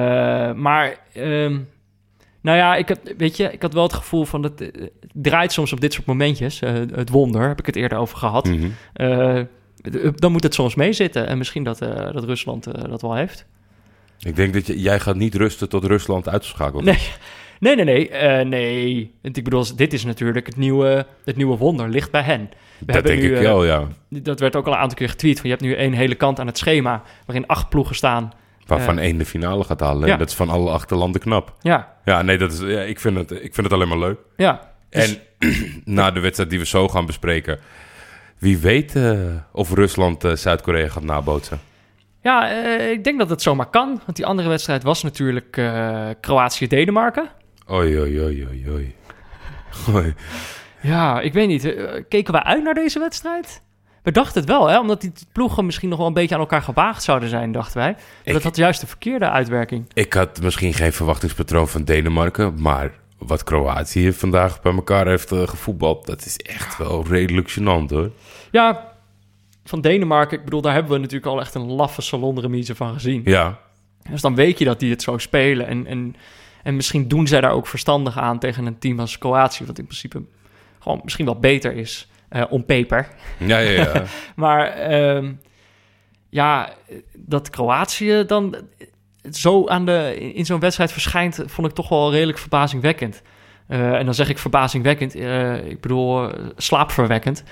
maar, 0.52 0.96
ehm, 1.12 1.58
nou 2.40 2.56
ja, 2.56 2.76
ik, 2.76 2.88
heb, 2.88 2.98
weet 3.16 3.36
je, 3.36 3.52
ik 3.52 3.62
had 3.62 3.72
wel 3.72 3.82
het 3.82 3.92
gevoel 3.92 4.24
van... 4.24 4.42
dat 4.42 4.58
het 4.58 4.90
draait 5.12 5.52
soms 5.52 5.72
op 5.72 5.80
dit 5.80 5.92
soort 5.92 6.06
momentjes. 6.06 6.60
eh, 6.62 6.72
het 6.94 7.08
wonder, 7.08 7.48
heb 7.48 7.58
ik 7.58 7.66
het 7.66 7.76
eerder 7.76 7.98
over 7.98 8.16
gehad. 8.18 8.48
Mhm. 8.48 8.68
Eh, 8.92 9.40
dan 10.14 10.32
moet 10.32 10.42
het 10.42 10.54
soms 10.54 10.74
meezitten. 10.74 11.26
En 11.26 11.38
misschien 11.38 11.64
dat, 11.64 11.80
eh, 11.82 12.12
dat 12.12 12.24
Rusland 12.24 12.66
eh, 12.66 12.84
dat 12.90 13.02
wel 13.02 13.14
heeft. 13.14 13.46
Ik 14.18 14.36
denk 14.36 14.52
dat 14.54 14.66
je, 14.66 14.80
jij 14.80 15.00
gaat 15.00 15.16
niet 15.16 15.34
rusten 15.34 15.68
tot 15.68 15.84
Rusland 15.84 16.28
uitschakelt. 16.28 16.84
Nee, 16.84 16.98
nee, 17.60 17.74
nee, 17.74 17.84
nee. 17.84 18.08
eh, 18.08 18.46
nee. 18.46 19.14
Ik 19.22 19.44
bedoel, 19.44 19.64
dit 19.76 19.92
is 19.92 20.04
natuurlijk 20.04 20.46
het 20.46 20.56
nieuwe, 20.56 21.06
het 21.24 21.36
nieuwe 21.36 21.56
wonder. 21.56 21.88
Ligt 21.88 22.10
bij 22.10 22.22
hen. 22.22 22.50
We 22.78 22.92
dat 22.92 23.06
denk 23.06 23.20
nu, 23.22 23.30
ik 23.30 23.36
eh, 23.36 23.42
wel, 23.42 23.64
ja. 23.64 23.86
Dat 24.08 24.40
werd 24.40 24.56
ook 24.56 24.66
al 24.66 24.72
een 24.72 24.78
aantal 24.78 24.96
keer 24.98 25.08
getweet. 25.08 25.40
Van, 25.40 25.50
je 25.50 25.56
hebt 25.56 25.66
nu 25.66 25.74
één 25.74 25.92
hele 25.92 26.14
kant 26.14 26.40
aan 26.40 26.46
het 26.46 26.58
schema... 26.58 27.02
waarin 27.26 27.46
acht 27.46 27.68
ploegen 27.68 27.94
staan. 27.96 28.32
Waarvan 28.76 28.98
één 28.98 29.18
de 29.18 29.26
finale 29.26 29.64
gaat 29.64 29.80
halen. 29.80 30.06
ja. 30.06 30.12
En 30.12 30.18
dat 30.18 30.28
is 30.28 30.34
van 30.34 30.48
alle 30.50 30.70
achterlanden 30.70 31.20
knap. 31.20 31.52
Ja, 31.60 31.96
Ja, 32.04 32.22
nee, 32.22 32.38
dat 32.38 32.52
is, 32.52 32.58
ja, 32.60 32.80
ik, 32.80 33.00
vind 33.00 33.16
het, 33.16 33.30
ik 33.30 33.54
vind 33.54 33.56
het 33.56 33.72
alleen 33.72 33.88
maar 33.88 33.98
leuk. 33.98 34.18
ja. 34.36 34.68
Dus- 34.90 35.18
En 35.38 35.52
na 35.96 36.10
de 36.10 36.20
wedstrijd 36.20 36.50
die 36.50 36.58
we 36.58 36.66
zo 36.66 36.88
gaan 36.88 37.06
bespreken... 37.06 37.58
Wie 38.38 38.58
weet 38.58 38.96
eh, 38.96 39.20
of 39.52 39.72
Rusland 39.74 40.24
eh, 40.24 40.32
Zuid-Korea 40.34 40.88
gaat 40.88 41.02
nabootsen. 41.02 41.60
Ja, 42.22 42.50
eh, 42.50 42.90
ik 42.90 43.04
denk 43.04 43.18
dat 43.18 43.30
het 43.30 43.42
zomaar 43.42 43.66
kan. 43.70 44.00
Want 44.04 44.16
die 44.16 44.26
andere 44.26 44.48
wedstrijd 44.48 44.82
was 44.82 45.02
natuurlijk 45.02 45.60
Kroatië-Denemarken. 46.20 47.28
Oei, 47.70 47.98
oei, 48.00 48.20
oei, 48.20 48.46
oei, 48.46 48.68
oei. 48.70 48.94
Oei. 49.94 50.14
Ja, 50.80 51.20
ik 51.20 51.32
weet 51.32 51.48
niet. 51.48 51.62
keken 52.08 52.32
we 52.32 52.42
uit 52.44 52.62
naar 52.62 52.74
deze 52.74 52.98
wedstrijd? 52.98 53.62
We 54.02 54.10
dachten 54.12 54.40
het 54.40 54.50
wel, 54.50 54.66
hè? 54.66 54.78
Omdat 54.80 55.00
die 55.00 55.12
ploegen 55.32 55.64
misschien 55.64 55.88
nog 55.88 55.98
wel 55.98 56.06
een 56.06 56.12
beetje 56.12 56.34
aan 56.34 56.40
elkaar 56.40 56.62
gewaagd 56.62 57.02
zouden 57.02 57.28
zijn, 57.28 57.52
dachten 57.52 57.76
wij. 57.78 57.90
Maar 57.92 58.00
Ik- 58.24 58.32
dat 58.32 58.42
had 58.42 58.56
juist 58.56 58.80
de 58.80 58.86
verkeerde 58.86 59.30
uitwerking. 59.30 59.84
Ik 59.92 60.12
had 60.12 60.40
misschien 60.42 60.74
geen 60.74 60.92
verwachtingspatroon 60.92 61.68
van 61.68 61.84
Denemarken... 61.84 62.54
maar 62.60 62.92
wat 63.18 63.44
Kroatië 63.44 64.12
vandaag 64.12 64.60
bij 64.62 64.72
elkaar 64.72 65.06
heeft 65.06 65.32
eh, 65.32 65.48
gevoetbald... 65.48 66.06
dat 66.06 66.24
is 66.24 66.36
echt 66.36 66.78
wel 66.78 67.04
redelijk 67.08 67.50
gênant, 67.58 67.88
hoor. 67.90 68.10
Ja, 68.50 68.88
van 69.64 69.80
Denemarken, 69.80 70.38
ik 70.38 70.44
bedoel, 70.44 70.60
daar 70.60 70.72
hebben 70.74 70.92
we 70.92 70.98
natuurlijk 70.98 71.26
al 71.32 71.40
echt 71.40 71.54
een 71.54 71.70
laffe 71.72 72.02
salonremise 72.02 72.74
van 72.74 72.92
gezien. 72.92 73.22
Ja, 73.24 73.58
Dus 74.10 74.20
dan 74.20 74.34
weet 74.34 74.58
je 74.58 74.64
dat 74.64 74.80
die 74.80 74.90
het 74.90 75.02
zo 75.02 75.18
spelen. 75.18 75.66
En, 75.66 75.86
en, 75.86 76.16
en 76.62 76.76
misschien 76.76 77.08
doen 77.08 77.26
zij 77.26 77.40
daar 77.40 77.52
ook 77.52 77.66
verstandig 77.66 78.18
aan 78.18 78.38
tegen 78.38 78.66
een 78.66 78.78
team 78.78 79.00
als 79.00 79.18
Kroatië. 79.18 79.64
Wat 79.64 79.78
in 79.78 79.84
principe 79.84 80.22
gewoon 80.78 81.00
misschien 81.04 81.24
wel 81.24 81.38
beter 81.38 81.72
is 81.72 82.08
eh 82.30 82.44
om 82.48 82.64
paper. 82.64 83.08
ja, 83.38 83.58
ja. 83.58 83.70
ja. 83.70 84.04
Maar 84.36 84.66
ehm, 84.66 85.32
ja, 86.30 86.72
dat 87.14 87.50
Kroatië 87.50 88.24
dan 88.26 88.56
zo 89.30 89.68
aan 89.68 89.86
de, 89.86 90.16
in 90.34 90.46
zo'n 90.46 90.60
wedstrijd 90.60 90.92
verschijnt, 90.92 91.42
vond 91.46 91.68
ik 91.68 91.74
toch 91.74 91.88
wel 91.88 92.12
redelijk 92.12 92.38
verbazingwekkend. 92.38 93.22
Eh, 93.66 93.92
en 93.92 94.04
dan 94.04 94.14
zeg 94.14 94.28
ik 94.28 94.38
verbazingwekkend, 94.38 95.14
eh, 95.14 95.66
ik 95.66 95.80
bedoel 95.80 96.30
slaapverwekkend. 96.56 97.42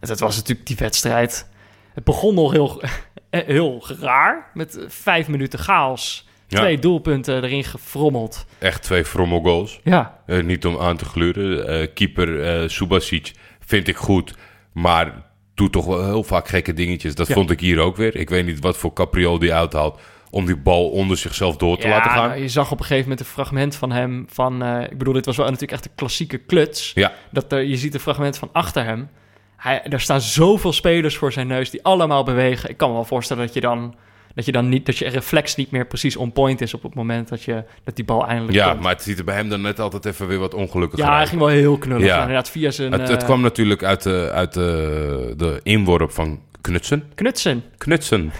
En 0.00 0.08
dat 0.08 0.20
was 0.20 0.36
natuurlijk 0.36 0.66
die 0.66 0.76
wedstrijd. 0.76 1.48
Het 1.94 2.04
begon 2.04 2.34
nog 2.34 2.52
heel, 2.52 2.82
heel 3.30 3.84
raar, 4.00 4.50
met 4.54 4.78
vijf 4.88 5.28
minuten 5.28 5.58
chaos. 5.58 6.30
Ja. 6.46 6.58
Twee 6.58 6.78
doelpunten 6.78 7.44
erin 7.44 7.64
gefrommeld. 7.64 8.46
Echt 8.58 8.82
twee 8.82 9.04
frommelgoals. 9.04 9.80
Ja, 9.84 10.18
niet 10.26 10.66
om 10.66 10.78
aan 10.78 10.96
te 10.96 11.04
gluren. 11.04 11.68
Eh, 11.68 11.88
keeper 11.94 12.70
Subasic 12.70 13.32
vind 13.66 13.88
ik 13.88 13.96
goed, 13.96 14.34
maar 14.72 15.22
doet 15.54 15.72
toch 15.72 15.86
wel 15.86 16.04
heel 16.04 16.22
vaak 16.24 16.48
gekke 16.48 16.72
dingetjes. 16.72 17.14
Dat 17.14 17.28
Ja. 17.28 17.34
vond 17.34 17.50
ik 17.50 17.60
hier 17.60 17.78
ook 17.78 17.96
weer. 17.96 18.16
Ik 18.16 18.30
weet 18.30 18.44
niet 18.46 18.60
wat 18.60 18.76
voor 18.76 18.92
capriool 18.92 19.38
die 19.38 19.54
uithaalt 19.54 20.00
om 20.30 20.46
die 20.46 20.56
bal 20.56 20.88
onder 20.90 21.16
zichzelf 21.16 21.56
door 21.56 21.76
te 21.78 21.86
ja, 21.86 21.92
laten 21.92 22.10
gaan. 22.10 22.28
nou, 22.28 22.40
je 22.40 22.48
zag 22.48 22.70
op 22.70 22.78
een 22.78 22.84
gegeven 22.84 23.02
moment 23.08 23.20
een 23.20 23.32
fragment 23.32 23.76
van 23.76 23.92
hem. 23.92 24.26
Van, 24.28 24.62
eh, 24.62 24.82
ik 24.90 24.98
bedoel, 24.98 25.12
dit 25.14 25.26
was 25.26 25.36
wel 25.36 25.44
natuurlijk 25.46 25.72
echt 25.72 25.84
een 25.84 25.94
klassieke 25.94 26.38
kluts. 26.38 26.92
Ja, 26.94 27.12
Dat 27.30 27.52
er, 27.52 27.62
je 27.62 27.76
ziet 27.76 27.94
een 27.94 28.00
fragment 28.00 28.38
van 28.38 28.48
achter 28.52 28.84
hem. 28.84 29.08
Hij, 29.56 29.82
er 29.82 30.00
staan 30.00 30.20
zoveel 30.20 30.72
spelers 30.72 31.16
voor 31.16 31.32
zijn 31.32 31.46
neus 31.46 31.70
die 31.70 31.82
allemaal 31.84 32.22
bewegen. 32.24 32.70
Ik 32.70 32.76
kan 32.76 32.88
me 32.88 32.94
wel 32.94 33.04
voorstellen 33.04 33.44
dat 33.44 33.54
je 33.54 33.60
dan, 33.60 33.94
dat 34.34 34.44
je 34.44 34.52
dan 34.52 34.68
niet, 34.68 34.86
dat 34.86 34.98
je 34.98 35.08
reflex 35.08 35.56
niet 35.56 35.70
meer 35.70 35.86
precies 35.86 36.16
on 36.16 36.32
point 36.32 36.60
is 36.60 36.74
op 36.74 36.82
het 36.82 36.94
moment 36.94 37.28
dat, 37.28 37.42
je, 37.42 37.64
dat 37.84 37.96
die 37.96 38.04
bal 38.04 38.26
eindelijk 38.26 38.54
ja 38.54 38.68
komt. 38.70 38.80
maar 38.82 38.92
het 38.92 39.02
ziet 39.02 39.18
er 39.18 39.24
bij 39.24 39.34
hem 39.34 39.48
dan 39.48 39.60
net 39.60 39.80
altijd 39.80 40.04
even 40.04 40.26
weer 40.26 40.38
wat 40.38 40.54
ongelukkiger 40.54 41.04
ja, 41.04 41.10
hij 41.10 41.20
uit. 41.20 41.28
ging 41.28 41.40
wel 41.40 41.50
heel 41.50 41.78
knullig. 41.78 42.06
Ja. 42.06 42.20
Inderdaad, 42.20 42.50
via 42.50 42.70
zijn 42.70 42.92
Het, 42.92 43.08
het 43.08 43.20
eh, 43.20 43.24
kwam 43.24 43.40
natuurlijk 43.40 43.82
uit, 43.82 44.02
de, 44.02 44.30
uit 44.32 44.52
de, 44.54 45.34
de 45.36 45.60
inworp 45.62 46.10
van 46.10 46.40
Knutsen. 46.60 47.10
knutsen. 47.14 47.64
Knutsen. 47.78 48.32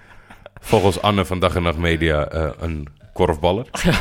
Volgens 0.60 1.02
Anne 1.02 1.24
van 1.24 1.38
Dag 1.38 1.54
en 1.54 1.62
Nacht 1.62 1.78
Media 1.78 2.24
eh, 2.28 2.50
een 2.58 2.86
korfballer. 3.12 3.66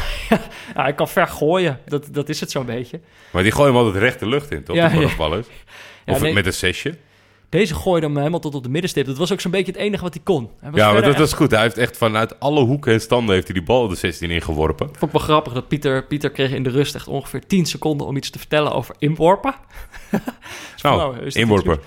Ja, 0.75 0.83
hij 0.83 0.93
kan 0.93 1.07
ver 1.07 1.27
gooien. 1.27 1.79
Dat, 1.85 2.07
dat 2.11 2.29
is 2.29 2.39
het 2.39 2.51
zo'n 2.51 2.65
beetje. 2.65 2.99
Maar 3.31 3.43
die 3.43 3.51
gooien 3.51 3.73
hem 3.73 3.83
altijd 3.83 4.03
recht 4.03 4.19
de 4.19 4.27
lucht 4.27 4.51
in, 4.51 4.63
toch? 4.63 4.75
Ja, 4.75 4.89
korfballers. 4.89 5.47
Ja, 6.05 6.13
Of 6.13 6.21
nee. 6.21 6.33
met 6.33 6.45
een 6.45 6.53
zesje. 6.53 6.97
Deze 7.51 7.75
gooide 7.75 8.05
hem 8.05 8.17
helemaal 8.17 8.39
tot 8.39 8.55
op 8.55 8.63
de 8.63 8.69
middenstip. 8.69 9.05
Dat 9.05 9.17
was 9.17 9.31
ook 9.31 9.41
zo'n 9.41 9.51
beetje 9.51 9.71
het 9.71 9.81
enige 9.81 10.03
wat 10.03 10.13
hij 10.13 10.23
kon. 10.23 10.49
Hij 10.59 10.71
Ja, 10.73 10.91
maar 10.91 11.01
dat 11.01 11.17
was 11.17 11.33
goed. 11.33 11.51
Hij 11.51 11.61
heeft 11.61 11.77
echt 11.77 11.97
vanuit 11.97 12.39
alle 12.39 12.61
hoeken 12.61 12.93
en 12.93 13.01
standen 13.01 13.35
heeft 13.35 13.47
hij 13.47 13.55
die 13.55 13.65
bal 13.65 13.87
de 13.87 13.95
16 13.95 14.29
ingeworpen. 14.29 14.85
Vond 14.85 15.03
ik 15.03 15.11
wel 15.11 15.21
grappig 15.21 15.53
dat 15.53 15.67
Pieter, 15.67 16.05
Pieter 16.05 16.31
kreeg 16.31 16.51
in 16.51 16.63
de 16.63 16.69
rust 16.69 16.95
echt 16.95 17.07
ongeveer 17.07 17.45
10 17.45 17.65
seconden 17.65 18.07
om 18.07 18.17
iets 18.17 18.29
te 18.29 18.39
vertellen 18.39 18.71
over 18.71 18.95
inworpen. 18.99 19.53
Nou, 20.81 20.97
Nou, 20.97 21.29
inworpen. 21.29 21.79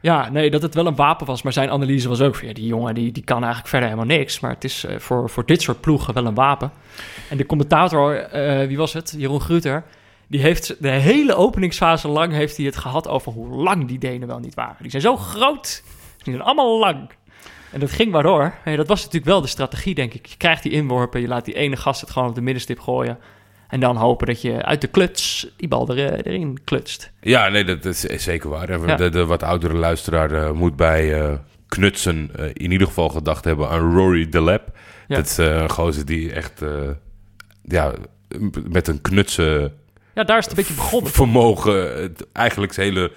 Ja, 0.00 0.30
nee, 0.30 0.50
dat 0.50 0.62
het 0.62 0.74
wel 0.74 0.86
een 0.86 0.94
wapen 0.94 1.26
was. 1.26 1.42
Maar 1.42 1.52
zijn 1.52 1.70
analyse 1.70 2.08
was 2.08 2.20
ook 2.20 2.34
van, 2.34 2.48
ja, 2.48 2.54
die 2.54 2.66
jongen 2.66 2.94
die, 2.94 3.12
die 3.12 3.24
kan 3.24 3.38
eigenlijk 3.38 3.68
verder 3.68 3.88
helemaal 3.88 4.16
niks. 4.16 4.40
Maar 4.40 4.50
het 4.50 4.64
is 4.64 4.84
eh, 4.84 4.98
voor, 4.98 5.30
voor 5.30 5.46
dit 5.46 5.62
soort 5.62 5.80
ploegen 5.80 6.14
wel 6.14 6.26
een 6.26 6.34
wapen. 6.34 6.72
En 7.30 7.36
de 7.36 7.46
commentator, 7.46 8.16
eh, 8.16 8.66
wie 8.66 8.76
was 8.76 8.92
het? 8.92 9.14
Jeroen 9.16 9.40
Gruter. 9.40 9.84
Die 10.28 10.40
heeft 10.40 10.82
de 10.82 10.88
hele 10.88 11.34
openingsfase 11.34 12.08
lang 12.08 12.32
heeft 12.32 12.56
hij 12.56 12.66
het 12.66 12.76
gehad 12.76 13.08
over 13.08 13.32
hoe 13.32 13.48
lang 13.48 13.88
die 13.88 13.98
Denen 13.98 14.28
wel 14.28 14.38
niet 14.38 14.54
waren. 14.54 14.76
Die 14.80 14.90
zijn 14.90 15.02
zo 15.02 15.16
groot. 15.16 15.82
Die 16.16 16.34
zijn 16.34 16.46
allemaal 16.46 16.78
lang. 16.78 17.10
En 17.72 17.80
dat 17.80 17.90
ging 17.90 18.10
maar 18.10 18.22
door. 18.22 18.54
Hey, 18.62 18.76
dat 18.76 18.88
was 18.88 18.98
natuurlijk 18.98 19.30
wel 19.30 19.40
de 19.40 19.46
strategie, 19.46 19.94
denk 19.94 20.14
ik. 20.14 20.26
Je 20.26 20.36
krijgt 20.36 20.62
die 20.62 20.72
inworpen, 20.72 21.20
je 21.20 21.28
laat 21.28 21.44
die 21.44 21.54
ene 21.54 21.76
gast 21.76 22.00
het 22.00 22.10
gewoon 22.10 22.28
op 22.28 22.34
de 22.34 22.40
middenstip 22.40 22.80
gooien. 22.80 23.18
En 23.68 23.80
dan 23.80 23.96
hopen 23.96 24.26
dat 24.26 24.42
je 24.42 24.64
uit 24.64 24.80
de 24.80 24.86
kluts 24.86 25.48
die 25.56 25.68
bal 25.68 25.88
er, 25.88 26.12
eh, 26.12 26.32
erin 26.32 26.64
klutst. 26.64 27.12
Ja, 27.20 27.48
nee, 27.48 27.64
dat 27.64 27.84
is 27.84 28.04
is 28.04 28.22
zeker 28.22 28.50
waar. 28.50 28.86
Ja. 28.86 28.96
De, 28.96 29.08
de 29.08 29.24
wat 29.26 29.42
oudere 29.42 29.74
luisteraar 29.74 30.30
eh, 30.32 30.50
moet 30.50 30.76
bij 30.76 31.20
eh, 31.20 31.32
Knutsen 31.68 32.30
in 32.52 32.70
ieder 32.70 32.86
geval 32.86 33.08
gedacht 33.08 33.44
hebben 33.44 33.68
aan 33.68 33.94
Rory 33.94 34.28
de 34.28 34.40
Lap. 34.40 34.78
Ja. 35.08 35.16
Dat 35.16 35.26
is 35.26 35.36
een 35.36 35.70
gozer 35.70 36.06
die 36.06 36.32
echt 36.32 36.62
ja, 37.62 37.92
met 38.68 38.88
een 38.88 39.00
knutsen 39.00 39.72
Ja, 40.14 40.24
daar 40.24 40.38
is 40.38 40.44
het 40.46 40.50
een 40.58 40.64
beetje 40.64 40.74
begonnen. 40.82 41.10
vermogen 41.12 42.02
het 42.02 42.26
eigenlijk 42.32 42.72
zijn 42.72 42.86
hele 42.86 43.12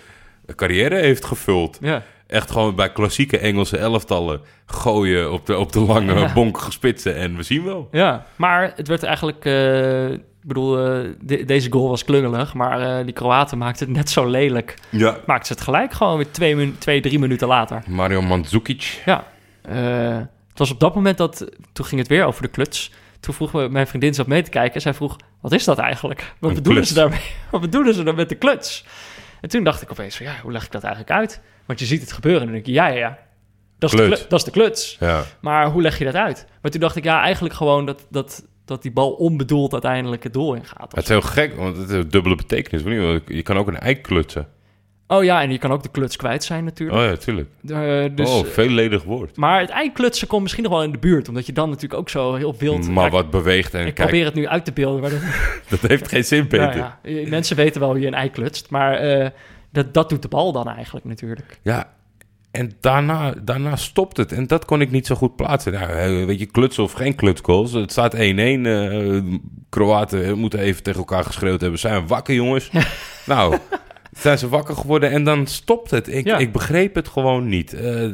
carrière 0.55 0.95
heeft 0.95 1.25
gevuld. 1.25 1.77
Ja. 1.81 2.03
Echt 2.27 2.51
gewoon 2.51 2.75
bij 2.75 2.91
klassieke 2.91 3.37
Engelse 3.37 3.77
elftallen 3.77 4.41
gooien 4.65 5.31
op 5.31 5.45
de, 5.45 5.57
op 5.57 5.71
de 5.71 5.79
lange 5.79 6.19
Ja. 6.19 6.33
bonkige 6.33 6.71
spitsen 6.71 7.15
en 7.15 7.35
we 7.35 7.43
zien 7.43 7.63
wel. 7.63 7.87
Ja, 7.91 8.25
maar 8.35 8.73
het 8.75 8.87
werd 8.87 9.03
eigenlijk... 9.03 9.45
eh, 9.45 10.09
ik 10.11 10.21
bedoel, 10.41 10.77
eh, 10.87 11.09
de- 11.21 11.45
deze 11.45 11.71
goal 11.71 11.89
was 11.89 12.05
klungelig, 12.05 12.53
maar 12.53 12.81
eh, 12.99 13.05
die 13.05 13.13
Kroaten 13.13 13.57
maakten 13.57 13.87
het 13.87 13.95
net 13.95 14.09
zo 14.09 14.25
lelijk. 14.29 14.75
Ja. 14.89 15.17
Maakten 15.25 15.47
ze 15.47 15.53
het 15.53 15.61
gelijk 15.61 15.93
gewoon 15.93 16.15
weer 16.17 16.31
twee, 16.31 16.55
minu- 16.55 16.75
twee 16.77 17.01
drie 17.01 17.19
minuten 17.19 17.47
later. 17.47 17.83
Mario 17.87 18.21
Mandzukic. 18.21 19.01
Ja, 19.05 19.23
het 20.49 20.57
was 20.57 20.71
op 20.71 20.79
dat 20.79 20.95
moment 20.95 21.17
dat... 21.17 21.45
Toen 21.73 21.85
ging 21.85 21.99
het 22.01 22.09
weer 22.09 22.25
over 22.25 22.41
de 22.41 22.47
kluts. 22.47 22.91
Toen 23.19 23.33
vroeg 23.33 23.53
me- 23.53 23.69
mijn 23.69 23.87
vriendin 23.87 24.13
zat 24.13 24.27
mee 24.27 24.41
te 24.43 24.49
kijken 24.49 24.73
en 24.73 24.81
zij 24.81 24.93
vroeg... 24.93 25.15
Wat 25.41 25.51
is 25.51 25.63
dat 25.63 25.77
eigenlijk? 25.77 26.19
Wat 26.39 26.49
Een 26.49 26.55
bedoelen 26.55 26.83
kluts. 26.83 26.87
ze 26.87 26.93
daarmee? 26.93 27.31
Wat 27.51 27.61
bedoelen 27.61 27.93
ze 27.93 28.03
dan 28.03 28.15
met 28.15 28.29
de 28.29 28.35
kluts? 28.35 28.85
En 29.41 29.49
toen 29.49 29.63
dacht 29.63 29.81
ik 29.81 29.91
opeens 29.91 30.17
van, 30.17 30.25
ja, 30.25 30.35
hoe 30.41 30.51
leg 30.51 30.65
ik 30.65 30.71
dat 30.71 30.83
eigenlijk 30.83 31.13
uit? 31.13 31.41
Want 31.65 31.79
je 31.79 31.85
ziet 31.85 32.01
het 32.01 32.11
gebeuren 32.11 32.39
en 32.41 32.45
dan 32.47 32.55
denk 32.55 32.65
je, 32.65 32.71
ja, 32.73 32.87
ja, 32.87 32.95
ja. 32.97 33.17
Dat 33.79 33.93
is, 33.93 33.99
de, 33.99 34.25
dat 34.29 34.39
is 34.39 34.45
de 34.45 34.51
kluts. 34.51 34.97
Ja. 34.99 35.23
Maar 35.41 35.67
hoe 35.69 35.81
leg 35.81 35.97
je 35.97 36.05
dat 36.05 36.15
uit? 36.15 36.45
Maar 36.61 36.71
toen 36.71 36.79
dacht 36.81 36.95
ik, 36.95 37.03
ja, 37.03 37.21
eigenlijk 37.21 37.55
gewoon 37.55 37.85
dat, 37.85 38.05
dat, 38.09 38.45
dat 38.65 38.81
die 38.81 38.91
bal 38.91 39.11
onbedoeld 39.11 39.73
uiteindelijk 39.73 40.23
het 40.23 40.33
doel 40.33 40.53
ingaat. 40.53 40.91
Het 40.95 41.03
is 41.03 41.09
heel 41.09 41.21
gek, 41.21 41.55
want 41.55 41.77
het 41.77 41.89
heeft 41.89 42.03
een 42.03 42.09
dubbele 42.09 42.35
betekenis. 42.35 42.81
Je 43.25 43.41
kan 43.43 43.57
ook 43.57 43.67
een 43.67 43.79
ei 43.79 44.01
klutsen. 44.01 44.47
Oh 45.07 45.23
ja, 45.23 45.41
en 45.41 45.51
je 45.51 45.57
kan 45.57 45.71
ook 45.71 45.83
de 45.83 45.89
kluts 45.89 46.15
kwijt 46.15 46.43
zijn 46.43 46.63
natuurlijk. 46.63 46.99
Oh 46.99 47.05
ja, 47.05 47.15
tuurlijk. 47.15 47.49
Eh, 47.67 48.15
dus, 48.15 48.29
oh, 48.29 48.45
veelledig 48.45 49.03
woord. 49.03 49.37
Maar 49.37 49.59
het 49.59 49.69
eiklutsen 49.69 50.27
komt 50.27 50.41
misschien 50.41 50.63
nog 50.63 50.71
wel 50.71 50.83
in 50.83 50.91
de 50.91 50.97
buurt, 50.97 51.27
omdat 51.27 51.45
je 51.45 51.53
dan 51.53 51.69
natuurlijk 51.69 51.99
ook 51.99 52.09
zo 52.09 52.35
heel 52.35 52.55
wild... 52.57 52.89
Maar 52.89 53.09
wat 53.09 53.29
beweegt 53.29 53.73
en 53.73 53.87
Ik 53.87 53.93
kijk, 53.93 54.09
probeer 54.09 54.25
het 54.25 54.33
nu 54.33 54.47
uit 54.47 54.65
te 54.65 54.71
beelden, 54.71 55.01
maar 55.01 55.09
dat, 55.09 55.19
dat 55.79 55.89
heeft 55.89 56.07
geen 56.07 56.23
zin, 56.23 56.47
Peter. 56.47 56.75
nou 56.75 56.91
ja, 57.03 57.29
mensen 57.29 57.55
weten 57.55 57.81
wel 57.81 57.89
hoe 57.89 57.99
je 57.99 58.07
een 58.07 58.13
ei 58.13 58.31
klutst, 58.31 58.69
maar 58.69 58.93
eh, 58.93 59.29
dat, 59.71 59.93
dat 59.93 60.09
doet 60.09 60.21
de 60.21 60.27
bal 60.27 60.51
dan 60.51 60.67
eigenlijk 60.69 61.05
natuurlijk. 61.05 61.59
Ja, 61.61 61.93
en 62.51 62.71
daarna, 62.81 63.33
daarna 63.43 63.75
stopt 63.75 64.17
het. 64.17 64.31
En 64.31 64.47
dat 64.47 64.65
kon 64.65 64.81
ik 64.81 64.91
niet 64.91 65.07
zo 65.07 65.15
goed 65.15 65.35
plaatsen. 65.35 65.73
Nou, 65.73 65.89
eh, 65.89 66.25
weet 66.25 66.39
je, 66.39 66.45
klutsen 66.45 66.83
of 66.83 66.91
geen 66.91 67.15
klutsgoals. 67.15 67.71
Het 67.71 67.91
staat 67.91 68.13
1-1. 68.13 68.17
eh, 68.65 69.21
Kroaten 69.69 70.37
moeten 70.37 70.59
even 70.59 70.83
tegen 70.83 70.99
elkaar 70.99 71.23
geschreeuwd 71.23 71.61
hebben. 71.61 71.79
Zijn 71.79 72.01
we 72.01 72.07
wakker, 72.07 72.33
jongens? 72.35 72.71
nou, 73.25 73.57
zijn 74.17 74.37
ze 74.37 74.49
wakker 74.49 74.75
geworden 74.75 75.11
en 75.11 75.23
dan 75.23 75.47
stopt 75.47 75.91
het. 75.91 76.07
Ik, 76.07 76.25
Ja. 76.25 76.37
ik 76.37 76.51
begreep 76.51 76.95
het 76.95 77.07
gewoon 77.07 77.47
niet. 77.47 77.73
Eh, 77.73 78.09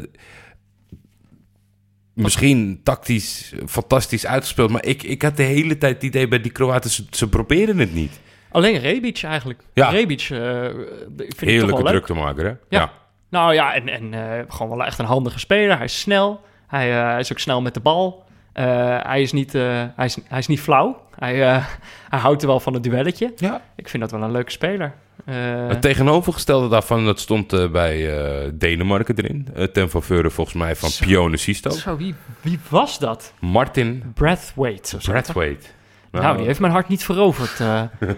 misschien 2.13 2.81
tactisch 2.83 3.53
fantastisch 3.67 4.25
uitgespeeld. 4.25 4.69
Maar 4.69 4.85
ik, 4.85 5.03
ik 5.03 5.21
had 5.21 5.37
de 5.37 5.43
hele 5.43 5.77
tijd 5.77 5.93
het 5.93 6.03
idee 6.03 6.27
bij 6.27 6.41
die 6.41 6.51
Kroaten... 6.51 6.89
ze, 6.89 7.03
ze 7.09 7.29
proberen 7.29 7.77
het 7.77 7.93
niet. 7.93 8.19
Alleen 8.51 8.79
Rebic 8.79 9.23
eigenlijk. 9.23 9.59
Ja. 9.73 9.89
Rebic 9.89 10.27
eh, 10.31 10.63
ik 10.63 10.73
vind 10.75 11.19
ik 11.21 11.29
toch 11.29 11.49
Heerlijke 11.49 11.83
druk 11.83 12.05
te 12.05 12.13
maken, 12.13 12.45
hè? 12.45 12.53
Ja. 12.69 12.91
Nou 13.29 13.53
ja, 13.53 13.73
en, 13.73 13.89
en 13.89 14.13
eh, 14.13 14.43
gewoon 14.47 14.77
wel 14.77 14.85
echt 14.85 14.99
een 14.99 15.05
handige 15.05 15.39
speler. 15.39 15.75
Hij 15.75 15.85
is 15.85 15.99
snel. 15.99 16.41
Hij, 16.67 16.89
hij 16.89 17.19
is 17.19 17.31
ook 17.31 17.39
snel 17.39 17.61
met 17.61 17.73
de 17.73 17.79
bal. 17.79 18.22
Eh, 18.53 18.97
hij, 19.03 19.21
is 19.21 19.31
niet, 19.31 19.55
eh, 19.55 19.83
hij, 19.95 20.05
is, 20.05 20.17
hij 20.27 20.39
is 20.39 20.47
niet 20.47 20.59
flauw. 20.61 21.01
Hij, 21.15 21.43
eh, 21.49 21.65
hij 22.09 22.19
houdt 22.19 22.41
er 22.41 22.47
wel 22.47 22.59
van 22.59 22.73
het 22.73 22.83
duelletje. 22.83 23.33
Ja. 23.35 23.61
Ik 23.75 23.89
vind 23.89 24.03
dat 24.03 24.11
wel 24.11 24.21
een 24.23 24.31
leuke 24.31 24.51
speler. 24.51 24.93
Eh, 25.25 25.35
Het 25.67 25.81
tegenovergestelde 25.81 26.67
daarvan, 26.67 27.05
dat 27.05 27.19
stond 27.19 27.71
bij 27.71 28.17
eh, 28.43 28.49
Denemarken 28.53 29.15
erin. 29.17 29.47
Ten 29.73 29.89
faveur 29.89 30.31
volgens 30.31 30.55
mij 30.55 30.75
van 30.75 30.89
Zo. 30.89 31.05
Pione 31.05 31.37
Sisto. 31.37 31.69
zo, 31.69 31.97
wie, 31.97 32.15
wie 32.41 32.59
was 32.69 32.99
dat? 32.99 33.33
Martin 33.39 34.03
Brathwaite. 34.13 34.97
Brathwaite. 34.97 35.67
Nou, 36.11 36.37
die 36.37 36.45
heeft 36.45 36.59
mijn 36.59 36.71
hart 36.73 36.87
niet 36.87 37.03
veroverd. 37.03 37.59
eh. 37.59 37.81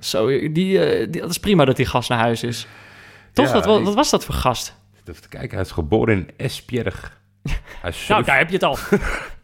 zo, 0.00 0.26
die, 0.52 0.84
eh, 0.84 1.10
die, 1.10 1.20
dat 1.20 1.30
is 1.30 1.38
prima 1.38 1.64
dat 1.64 1.76
die 1.76 1.86
gast 1.86 2.08
naar 2.08 2.18
huis 2.18 2.42
is. 2.42 2.66
Toch? 3.32 3.46
Ja, 3.46 3.52
wat, 3.52 3.64
wat, 3.82 3.94
was 3.94 4.10
dat 4.10 4.24
voor 4.24 4.34
gast? 4.34 4.76
Even 5.04 5.28
kijken, 5.28 5.50
hij 5.50 5.60
is 5.66 5.70
geboren 5.72 6.16
in 6.16 6.30
Esbjerg. 6.36 7.20
Hij 7.80 7.92
Nou, 8.08 8.24
daar 8.24 8.38
heb 8.38 8.48
je 8.48 8.54
het 8.54 8.62
al. 8.62 8.76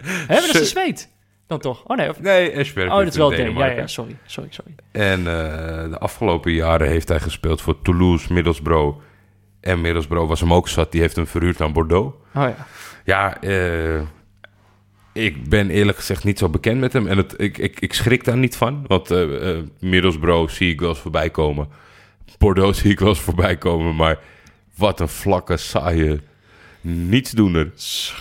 Hè, 0.05 0.35
maar 0.35 0.41
dat 0.41 0.55
is 0.55 0.61
een 0.61 0.67
zweet. 0.67 1.09
Dan 1.47 1.59
toch? 1.59 1.85
Oh 1.85 1.97
nee, 1.97 2.09
of... 2.09 2.21
Nee, 2.21 2.51
Esbjerg. 2.51 2.91
Oh, 2.91 2.99
dat 2.99 3.07
is 3.07 3.17
wel 3.17 3.29
Deen. 3.29 3.39
Ja, 3.39 3.45
Denemarken. 3.45 3.77
ja, 3.77 3.87
sorry. 3.87 4.17
Sorry, 4.27 4.49
sorry. 4.53 4.75
En 4.91 5.19
eh, 5.19 5.91
de 5.91 5.99
afgelopen 5.99 6.53
jaren 6.53 6.89
heeft 6.89 7.09
hij 7.09 7.21
gespeeld 7.21 7.61
voor 7.61 7.83
Toulouse, 7.83 8.33
Middlesbrough. 8.33 8.99
En 9.61 9.81
Middlesbrough 9.81 10.29
was 10.29 10.41
hem 10.41 10.53
ook 10.53 10.69
zat. 10.69 10.93
Die 10.93 11.01
heeft 11.01 11.17
hem 11.17 11.27
verhuurd 11.27 11.61
aan 11.61 11.73
Bordeaux. 11.73 12.17
Oh 12.35 12.43
ja. 12.43 12.67
Ja, 13.05 13.41
eh, 13.41 14.01
ik 15.13 15.49
ben 15.49 15.71
eerlijk 15.71 15.99
gezegd 15.99 16.25
niet 16.25 16.39
zo 16.39 16.49
bekend 16.49 16.81
met 16.81 16.93
hem. 16.93 17.07
En 17.07 17.17
het, 17.17 17.35
ik, 17.37 17.59
ik, 17.59 17.81
ik 17.81 17.95
schrik 17.95 18.25
daar 18.25 18.37
niet 18.37 18.57
van. 18.57 18.85
Want 18.87 19.11
eh, 19.11 19.57
Middlesbrough 19.81 20.53
zie 20.53 20.71
ik 20.73 20.81
wel 20.81 20.89
eens 20.89 20.99
voorbij 20.99 21.31
komen. 21.31 21.69
Bordeaux 22.39 22.79
zie 22.81 22.91
ik 22.91 22.99
wel 22.99 23.09
eens 23.09 23.21
voorbij 23.21 23.57
komen. 23.57 23.97
Maar 23.97 24.19
wat 24.77 25.01
een 25.01 25.09
vlakke, 25.09 25.57
saaie 25.57 26.21
nietsdoener. 26.81 27.73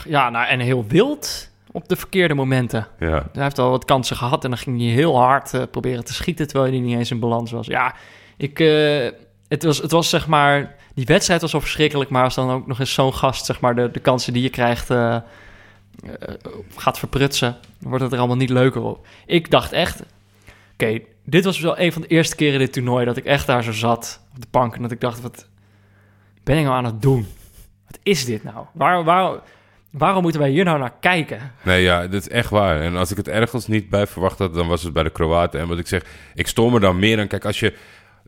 Ja, 0.06 0.30
nou, 0.30 0.48
en 0.48 0.60
heel 0.60 0.86
wild 0.88 1.50
op 1.72 1.88
de 1.88 1.96
verkeerde 1.96 2.34
momenten. 2.34 2.88
Ja. 3.00 3.30
Hij 3.34 3.44
heeft 3.44 3.60
al 3.60 3.70
wat 3.70 3.86
kansen 3.86 4.16
gehad 4.16 4.44
en 4.44 4.50
dan 4.50 4.60
ging 4.60 4.80
hij 4.80 4.90
heel 4.90 5.18
hard 5.18 5.54
eh, 5.54 5.62
proberen 5.72 6.04
te 6.04 6.14
schieten... 6.14 6.48
terwijl 6.48 6.72
hij 6.72 6.82
niet 6.82 6.98
eens 6.98 7.12
in 7.12 7.20
balans 7.20 7.52
was. 7.52 7.68
Ja, 7.68 7.96
ik, 8.38 8.60
eh, 8.60 9.08
het, 9.48 9.64
was, 9.64 9.78
het 9.78 9.92
was 9.92 10.10
zeg 10.10 10.28
maar... 10.28 10.78
Die 10.94 11.06
wedstrijd 11.06 11.42
was 11.42 11.54
al 11.54 11.62
verschrikkelijk, 11.62 12.10
maar 12.10 12.24
als 12.24 12.36
dan 12.36 12.52
ook 12.52 12.68
nog 12.68 12.80
eens 12.80 12.94
zo'n 12.94 13.14
gast... 13.14 13.46
zeg 13.46 13.60
maar 13.60 13.76
de, 13.76 13.92
de 13.92 14.00
kansen 14.00 14.34
die 14.34 14.42
je 14.42 14.50
krijgt 14.50 14.90
eh, 14.90 15.18
gaat 16.76 17.00
verprutsen... 17.00 17.58
dan 17.80 17.90
wordt 17.90 18.04
het 18.04 18.14
er 18.14 18.20
allemaal 18.20 18.38
niet 18.38 18.50
leuker 18.50 18.82
op. 18.82 19.08
Ik 19.26 19.52
dacht 19.52 19.72
echt... 19.72 20.04
Oké, 20.74 21.00
dit 21.26 21.44
was 21.46 21.60
wel 21.60 21.80
een 21.80 21.94
van 21.94 22.02
de 22.02 22.08
eerste 22.08 22.36
keren 22.36 22.54
in 22.54 22.60
dit 22.60 22.74
toernooi... 22.74 23.06
dat 23.06 23.18
ik 23.18 23.26
echt 23.26 23.48
daar 23.48 23.64
zo 23.64 23.72
zat 23.72 24.22
op 24.34 24.42
de 24.42 24.48
bank... 24.52 24.76
en 24.76 24.82
dat 24.82 24.92
ik 24.92 25.02
dacht, 25.02 25.22
wat 25.22 25.48
ben 26.44 26.58
ik 26.58 26.64
nou 26.64 26.76
aan 26.76 26.86
het 26.86 27.02
doen? 27.02 27.28
Wat 27.90 28.00
is 28.04 28.26
dit 28.26 28.44
nou? 28.44 28.66
Waar, 28.74 29.04
waar, 29.04 29.40
waarom 29.92 30.22
moeten 30.22 30.42
wij 30.42 30.50
hier 30.50 30.64
nou 30.66 30.80
naar 30.80 30.94
kijken? 31.00 31.40
Nee, 31.64 31.82
ja, 31.84 32.08
dat 32.08 32.22
is 32.22 32.30
echt 32.30 32.50
waar. 32.50 32.82
En 32.82 32.96
als 32.96 33.12
ik 33.12 33.18
het 33.18 33.28
ergens 33.28 33.68
niet 33.68 33.90
bij 33.90 34.08
verwacht 34.08 34.40
had, 34.40 34.54
dan 34.54 34.68
was 34.68 34.84
het 34.84 34.94
bij 34.94 35.04
de 35.04 35.10
Kroaten. 35.10 35.60
En 35.60 35.68
wat 35.68 35.80
ik 35.80 35.88
zeg, 35.88 36.04
ik 36.36 36.48
stoor 36.48 36.72
me 36.72 36.80
dan 36.80 37.00
meer 37.00 37.20
aan. 37.20 37.28
Kijk, 37.28 37.46
als 37.46 37.60
je 37.60 37.74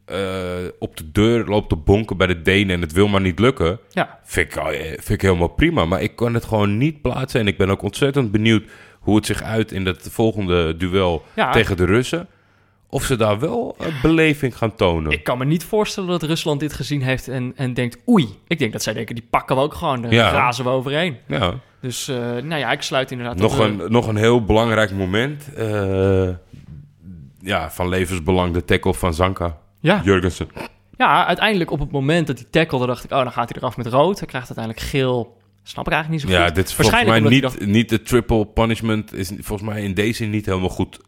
eh, 0.06 0.70
op 0.80 0.98
de 0.98 1.12
deur 1.12 1.46
loopt 1.46 1.70
te 1.70 1.76
bonken 1.76 2.18
bij 2.18 2.28
de 2.28 2.42
Denen 2.42 2.76
en 2.76 2.82
het 2.82 2.92
wil 2.92 3.08
maar 3.08 3.22
niet 3.22 3.40
lukken, 3.40 3.80
Ja, 3.90 4.20
vind 4.24 4.56
ik, 4.56 4.62
eh, 4.62 4.80
vind 4.90 5.10
ik 5.10 5.22
helemaal 5.22 5.48
prima. 5.48 5.86
Maar 5.86 6.02
ik 6.02 6.16
kan 6.16 6.34
het 6.34 6.46
gewoon 6.46 6.78
niet 6.78 7.02
plaatsen. 7.02 7.40
En 7.40 7.48
ik 7.48 7.58
ben 7.58 7.70
ook 7.70 7.82
ontzettend 7.82 8.32
benieuwd 8.32 8.64
hoe 9.00 9.16
het 9.16 9.26
zich 9.26 9.44
uit 9.44 9.72
in 9.72 9.84
dat 9.84 10.08
volgende 10.12 10.78
duel 10.78 11.24
Ja. 11.36 11.52
tegen 11.52 11.78
de 11.78 11.86
Russen. 11.86 12.28
Of 12.94 13.04
ze 13.04 13.16
daar 13.16 13.40
wel 13.40 13.76
eh, 13.80 14.02
beleving 14.02 14.58
gaan 14.58 14.76
tonen. 14.76 15.12
ik 15.12 15.24
kan 15.24 15.38
me 15.38 15.46
niet 15.46 15.64
voorstellen 15.64 16.10
dat 16.10 16.24
Rusland 16.24 16.60
dit 16.60 16.74
gezien 16.74 17.02
heeft 17.02 17.28
en, 17.28 17.54
en 17.56 17.74
denkt... 17.74 17.98
oei, 18.10 18.28
ik 18.48 18.60
denk 18.60 18.72
dat 18.72 18.84
zij 18.84 18.94
denken, 18.94 19.16
die 19.16 19.28
pakken 19.30 19.56
we 19.56 19.62
ook 19.62 19.74
gewoon, 19.74 20.02
daar 20.02 20.14
Ja. 20.14 20.32
razen 20.32 20.64
we 20.64 20.70
overheen. 20.70 21.18
Ja. 21.28 21.54
Dus 21.82 22.08
eh, 22.08 22.16
nou 22.18 22.56
ja, 22.56 22.72
ik 22.72 22.82
sluit 22.82 23.12
inderdaad... 23.12 23.38
Nog 23.38 23.58
een, 23.58 23.82
nog 23.88 24.08
een 24.08 24.16
heel 24.16 24.44
belangrijk 24.46 24.92
moment. 24.92 25.54
eh, 25.56 26.30
ja, 27.40 27.72
van 27.72 27.90
levensbelang 27.90 28.54
de 28.54 28.66
tackle 28.66 28.94
van 28.94 29.14
Zanka. 29.14 29.58
Ja. 29.80 30.02
Jurgensen. 30.04 30.48
ja, 30.98 31.26
uiteindelijk 31.26 31.72
op 31.72 31.80
het 31.80 31.92
moment 31.92 32.28
dat 32.28 32.38
hij 32.40 32.48
tackelde, 32.50 32.86
dacht 32.86 33.04
ik... 33.04 33.12
oh, 33.12 33.18
dan 33.24 33.32
gaat 33.32 33.50
hij 33.50 33.58
eraf 33.62 33.78
met 33.78 33.88
rood. 33.88 34.20
Hij 34.20 34.28
krijgt 34.28 34.48
uiteindelijk 34.58 34.86
geel. 34.90 35.38
Snap 35.64 35.88
ik 35.88 35.94
eigenlijk 35.94 36.24
niet 36.24 36.32
zo 36.32 36.38
goed. 36.38 36.48
Ja, 36.48 36.54
dit 36.54 36.68
is 36.68 36.74
volgens 36.74 37.04
mij 37.06 37.20
niet, 37.20 37.66
niet 37.66 37.90
de 37.90 38.02
triple 38.02 38.46
punishment. 38.46 39.14
Is 39.14 39.32
volgens 39.40 39.70
mij 39.70 39.84
in 39.84 39.94
deze 39.94 40.26
niet 40.26 40.46
helemaal 40.46 40.70
goed 40.70 41.00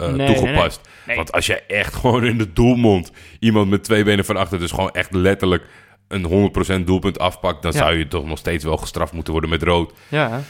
Nee, 0.00 0.10
nee, 0.26 0.26
toegepast. 0.34 0.80
nee. 1.06 1.16
Want 1.16 1.32
als 1.32 1.46
je 1.46 1.54
echt 1.60 1.94
gewoon 1.94 2.24
in 2.24 2.38
de 2.38 2.52
doelmond 2.52 3.12
iemand 3.38 3.70
met 3.70 3.84
twee 3.84 4.04
benen 4.04 4.24
van 4.24 4.36
achter, 4.36 4.58
dus 4.58 4.70
gewoon 4.70 4.90
echt 4.90 5.12
letterlijk 5.12 5.64
een 6.08 6.50
100% 6.80 6.84
doelpunt 6.84 7.18
afpakt... 7.18 7.62
dan 7.62 7.72
Ja. 7.72 7.78
zou 7.78 7.98
je 7.98 8.08
toch 8.08 8.24
nog 8.26 8.38
steeds 8.38 8.64
wel 8.64 8.76
gestraft 8.76 9.12
moeten 9.12 9.32
worden 9.32 9.50
met 9.50 9.62
rood. 9.62 9.92
Ja, 10.08 10.42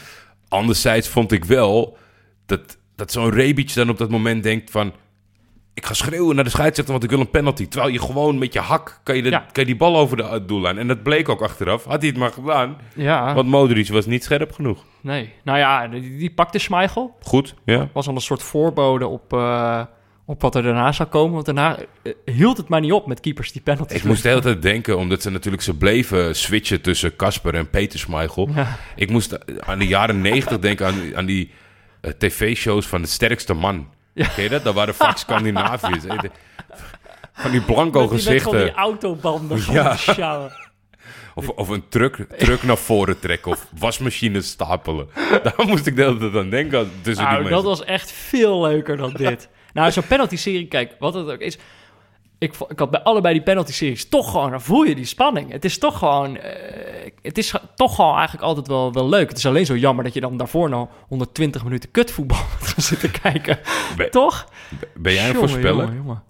Anderzijds 0.47 1.07
vond 1.07 1.31
ik 1.31 1.45
wel 1.45 1.97
dat, 2.45 2.77
dat 2.95 3.11
zo'n 3.11 3.31
Rebic 3.31 3.73
dan 3.73 3.89
op 3.89 3.97
dat 3.97 4.09
moment 4.09 4.43
denkt 4.43 4.71
van... 4.71 4.93
Ik 5.73 5.85
ga 5.85 5.93
schreeuwen 5.93 6.35
naar 6.35 6.43
de 6.43 6.49
scheidsrechter, 6.49 6.93
want 6.93 7.03
ik 7.03 7.09
wil 7.09 7.19
een 7.19 7.29
penalty. 7.29 7.67
Terwijl 7.67 7.91
je 7.93 7.99
gewoon 7.99 8.37
met 8.37 8.53
je 8.53 8.59
hak 8.59 8.99
kan 9.03 9.15
je, 9.15 9.21
de, 9.21 9.29
Ja. 9.29 9.37
kan 9.39 9.49
je 9.63 9.65
die 9.65 9.75
bal 9.75 9.97
over 9.97 10.17
de 10.17 10.43
doellijn. 10.45 10.77
En 10.77 10.87
dat 10.87 11.03
bleek 11.03 11.29
ook 11.29 11.41
achteraf. 11.41 11.83
Had 11.83 11.99
hij 12.01 12.09
het 12.09 12.17
maar 12.17 12.31
gedaan. 12.31 12.77
ja. 12.95 13.33
Want 13.33 13.47
Modric 13.47 13.87
was 13.87 14.05
niet 14.05 14.23
scherp 14.23 14.51
genoeg. 14.51 14.85
nee. 15.01 15.33
Nou 15.43 15.57
ja, 15.57 15.87
die, 15.87 16.17
die 16.17 16.31
pakte 16.33 16.59
Schmeichel. 16.59 17.15
Goed, 17.21 17.55
ja. 17.65 17.89
Was 17.93 18.07
al 18.07 18.15
een 18.15 18.21
soort 18.21 18.43
voorbode 18.43 19.07
op, 19.07 19.33
eh, 19.33 19.81
op 20.25 20.41
wat 20.41 20.55
er 20.55 20.63
daarna 20.63 20.91
zou 20.91 21.09
komen. 21.09 21.33
Want 21.33 21.45
daarna 21.45 21.77
eh, 22.03 22.13
hield 22.25 22.57
het 22.57 22.67
maar 22.67 22.81
niet 22.81 22.91
op 22.91 23.07
met 23.07 23.19
keepers 23.19 23.51
die 23.51 23.61
penalties. 23.61 23.97
Ik 23.97 24.03
moest 24.03 24.23
de 24.23 24.29
hele 24.29 24.41
tijd 24.41 24.61
denken, 24.61 24.97
omdat 24.97 25.21
ze 25.21 25.29
natuurlijk 25.29 25.63
ze 25.63 25.77
bleven 25.77 26.35
switchen 26.35 26.81
tussen 26.81 27.15
Casper 27.15 27.55
en 27.55 27.69
Peter 27.69 27.99
Schmeichel. 27.99 28.49
Ja. 28.55 28.77
Ik 28.95 29.09
moest 29.09 29.59
aan 29.65 29.79
de 29.79 29.87
jaren 29.87 30.21
negentig 30.21 30.59
denken 30.59 30.85
aan, 30.87 31.15
aan 31.15 31.25
die 31.25 31.51
eh, 32.01 32.11
tv-shows 32.11 32.87
van 32.87 33.01
de 33.01 33.07
sterkste 33.07 33.53
man. 33.53 33.87
Ja. 34.13 34.27
Ken 34.27 34.43
je 34.43 34.49
dat? 34.49 34.63
Dat 34.63 34.73
waren 34.73 34.95
vaak 34.95 35.17
Scandinaviërs. 35.17 36.03
Van 37.33 37.51
die 37.51 37.61
blanco 37.61 38.01
met 38.01 38.09
gezichten. 38.11 38.59
die 38.59 38.71
autobanden. 38.73 39.61
Ja. 39.71 40.49
Of, 41.35 41.49
of 41.49 41.69
een 41.69 41.83
truck, 41.89 42.15
truck 42.37 42.63
naar 42.63 42.77
voren 42.77 43.19
trekken. 43.19 43.51
Of 43.51 43.67
wasmachines 43.77 44.47
stapelen. 44.47 45.09
Daar 45.43 45.65
moest 45.67 45.85
ik 45.85 45.95
de 45.95 46.01
hele 46.03 46.17
tijd 46.17 46.35
aan 46.35 46.49
denken. 46.49 46.91
Tussen 47.01 47.25
die 47.25 47.33
Nou, 47.33 47.41
dat 47.41 47.51
mensen. 47.51 47.69
was 47.69 47.83
echt 47.83 48.11
veel 48.11 48.61
leuker 48.61 48.97
dan 48.97 49.13
dit. 49.13 49.49
nou, 49.73 49.91
zo'n 49.91 50.07
penalty-serie, 50.07 50.67
kijk, 50.67 50.95
wat 50.99 51.13
het 51.13 51.29
ook 51.29 51.39
is... 51.39 51.57
Ik, 52.41 52.53
ik 52.67 52.79
had 52.79 52.91
bij 52.91 53.01
allebei 53.01 53.33
die 53.33 53.43
penalty-series 53.43 54.09
toch 54.09 54.31
gewoon... 54.31 54.51
Dan 54.51 54.61
voel 54.61 54.83
je 54.83 54.95
die 54.95 55.05
spanning. 55.05 55.51
Het 55.51 55.65
is 55.65 55.77
toch 55.77 55.97
gewoon... 55.97 56.37
eh, 56.37 57.11
het 57.21 57.37
is 57.37 57.53
toch 57.75 57.95
gewoon 57.95 58.13
eigenlijk 58.15 58.43
altijd 58.43 58.67
wel, 58.67 58.93
wel 58.93 59.09
leuk. 59.09 59.29
Het 59.29 59.37
is 59.37 59.45
alleen 59.45 59.65
zo 59.65 59.75
jammer 59.77 60.03
dat 60.03 60.13
je 60.13 60.21
dan 60.21 60.37
daarvoor 60.37 60.69
nog 60.69 60.89
120 61.07 61.63
minuten 61.63 61.91
kutvoetbal 61.91 62.37
moet 62.59 62.67
gaan 62.67 62.83
zitten 62.83 63.11
kijken. 63.21 63.59
Ben- 63.97 64.11
toch? 64.11 64.47
Ben 64.95 65.13
jij 65.13 65.27
een 65.27 65.33
Jongen, 65.33 65.49
voorspeller? 65.49 65.85
jongen, 65.85 65.95
jongen. 65.95 66.23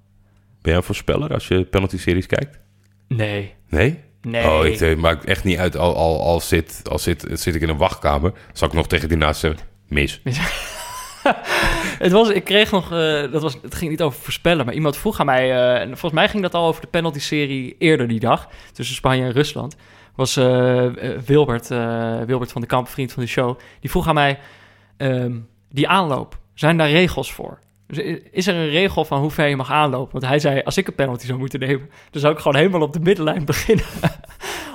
Ben 0.62 0.72
jij 0.72 0.76
een 0.76 0.84
voorspeller 0.84 1.34
als 1.34 1.48
je 1.48 1.64
penalty-series 1.66 2.26
kijkt? 2.26 2.60
Nee. 3.08 3.54
Nee? 3.70 4.00
Nee. 4.22 4.46
Oh, 4.46 4.64
het 4.64 4.82
eh, 4.82 4.96
maakt 4.96 5.26
echt 5.26 5.44
niet 5.44 5.58
uit. 5.58 5.78
Al, 5.78 5.96
al, 5.96 6.22
al, 6.24 6.40
zit, 6.40 6.82
al 6.90 7.00
zit, 7.00 7.26
zit 7.34 7.56
ik 7.56 7.62
in 7.62 7.70
een 7.70 7.78
wachtkamer, 7.78 8.34
zal 8.54 8.68
ik 8.68 8.74
nog 8.74 8.88
tegen 8.88 9.08
die 9.08 9.18
naast 9.18 9.40
zeggen, 9.40 9.60
mis. 9.88 10.22
Het 12.04 12.12
was, 12.12 12.30
ik 12.30 12.44
kreeg 12.44 12.72
nog, 12.72 12.92
eh, 12.92 13.32
dat 13.32 13.42
was, 13.42 13.58
het 13.62 13.76
ging 13.76 13.92
niet 13.92 14.02
over 14.02 14.22
voorspellen, 14.22 14.66
maar 14.66 14.74
iemand 14.74 14.98
vroeg 14.98 15.20
aan 15.20 15.26
mij, 15.26 15.52
eh, 15.52 15.82
en 15.82 15.88
volgens 15.88 16.12
mij 16.14 16.30
ging 16.30 16.44
dat 16.44 16.54
al 16.54 16.68
over 16.68 16.82
de 16.82 16.88
penalty-serie 16.88 17.76
eerder 17.80 18.08
die 18.08 18.20
dag, 18.20 18.48
tussen 18.74 18.96
Spanje 18.96 19.24
en 19.24 19.32
Rusland, 19.32 19.76
was 20.16 20.38
eh, 20.38 20.86
Wilbert, 21.26 21.68
Wilbert 22.26 22.52
van 22.52 22.62
de 22.62 22.68
Kamp, 22.68 22.88
vriend 22.88 23.12
van 23.12 23.24
de 23.24 23.30
show, 23.30 23.60
die 23.80 23.90
vroeg 23.90 24.08
aan 24.08 24.14
mij, 24.14 24.40
ehm, 24.98 25.38
die 25.70 25.88
aanloop, 25.88 26.38
zijn 26.54 26.78
daar 26.78 26.90
regels 26.90 27.34
voor? 27.34 27.60
Dus 27.92 28.20
is 28.32 28.48
er 28.48 28.56
een 28.56 28.70
regel 28.70 29.06
van 29.06 29.20
hoe 29.20 29.32
ver 29.32 29.48
je 29.48 29.56
mag 29.56 29.72
aanlopen? 29.72 30.12
Want 30.12 30.26
hij 30.26 30.40
zei, 30.40 30.62
als 30.62 30.78
ik 30.78 30.88
een 30.88 30.96
penalty 30.96 31.26
zou 31.26 31.40
moeten 31.40 31.60
nemen, 31.60 31.90
dan 32.12 32.22
zou 32.22 32.34
ik 32.34 32.40
gewoon 32.40 32.58
helemaal 32.58 32.82
op 32.82 32.94
de 32.94 33.00
middenlijn 33.00 33.46
beginnen. 33.54 33.86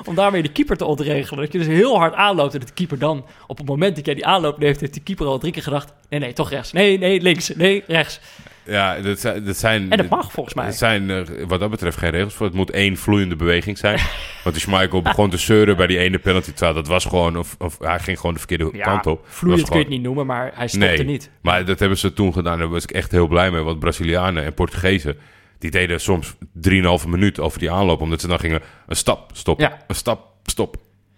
Om 0.04 0.14
daarmee 0.14 0.42
de 0.42 0.52
keeper 0.52 0.76
te 0.76 0.84
ontregelen. 0.84 1.42
Dat 1.42 1.52
je 1.52 1.58
dus 1.58 1.66
heel 1.66 1.98
hard 1.98 2.14
aanloopt 2.14 2.52
en 2.52 2.58
dat 2.58 2.68
de 2.68 2.74
keeper 2.74 2.98
dan... 2.98 3.24
op 3.46 3.58
het 3.58 3.66
moment 3.66 3.96
dat 3.96 4.06
jij 4.06 4.14
die 4.14 4.26
aanloop 4.26 4.58
heeft 4.58 4.92
die 4.92 5.02
keeper 5.02 5.26
al 5.26 5.38
drie 5.38 5.52
keer 5.52 5.62
gedacht... 5.62 5.92
nee, 6.08 6.20
nee, 6.20 6.32
toch 6.32 6.50
rechts. 6.50 6.72
Nee, 6.72 6.98
nee, 6.98 7.20
links. 7.20 7.48
Nee, 7.54 7.84
rechts. 7.86 8.20
Ja, 8.66 9.00
dat 9.00 9.20
zijn... 9.20 9.44
Dat 9.44 9.56
zijn 9.56 9.90
En 9.90 9.96
dat 9.96 10.08
mag 10.08 10.32
volgens 10.32 10.54
mij. 10.54 10.66
Er 10.66 10.72
zijn 10.72 11.26
wat 11.46 11.60
dat 11.60 11.70
betreft 11.70 11.96
geen 11.98 12.10
regels 12.10 12.34
voor. 12.34 12.46
Het 12.46 12.54
moet 12.54 12.70
één 12.70 12.96
vloeiende 12.96 13.36
beweging 13.36 13.78
zijn. 13.78 13.98
Want 14.44 14.54
die 14.54 14.64
Schmeichel 14.64 15.02
begon 15.02 15.30
te 15.30 15.36
zeuren 15.36 15.76
bij 15.76 15.86
die 15.86 15.98
ene 15.98 16.18
penalty. 16.18 16.50
Terwijl 16.52 16.74
Dat 16.74 16.86
was 16.86 17.04
gewoon... 17.04 17.38
Of, 17.38 17.54
of 17.58 17.78
hij 17.78 17.98
ging 17.98 18.16
gewoon 18.18 18.32
de 18.32 18.38
verkeerde 18.38 18.68
Ja, 18.72 18.84
kant 18.84 19.06
op. 19.06 19.26
vloeiend 19.28 19.64
kun 19.68 19.76
je 19.76 19.82
het 19.84 19.92
niet 19.92 20.02
noemen, 20.02 20.26
maar 20.26 20.50
hij 20.54 20.68
stopte 20.68 20.86
nee, 20.86 21.04
niet. 21.04 21.30
maar 21.40 21.64
dat 21.64 21.78
hebben 21.78 21.98
ze 21.98 22.12
toen 22.12 22.32
gedaan. 22.32 22.58
Daar 22.58 22.68
was 22.68 22.82
ik 22.82 22.90
echt 22.90 23.10
heel 23.10 23.26
blij 23.26 23.50
mee. 23.50 23.62
Want 23.62 23.78
Brazilianen 23.78 24.44
en 24.44 24.54
Portugezen... 24.54 25.16
die 25.58 25.70
deden 25.70 26.00
soms 26.00 26.34
3,5 26.34 27.08
minuut 27.08 27.40
over 27.40 27.58
die 27.58 27.70
aanloop. 27.70 28.00
Omdat 28.00 28.20
ze 28.20 28.26
dan 28.26 28.38
gingen 28.38 28.60
een 28.86 28.96
stap, 28.96 29.30
stop, 29.34 29.60
Ja. 29.60 29.78
een 29.86 29.94
stap, 29.94 30.26
stop. 30.42 30.76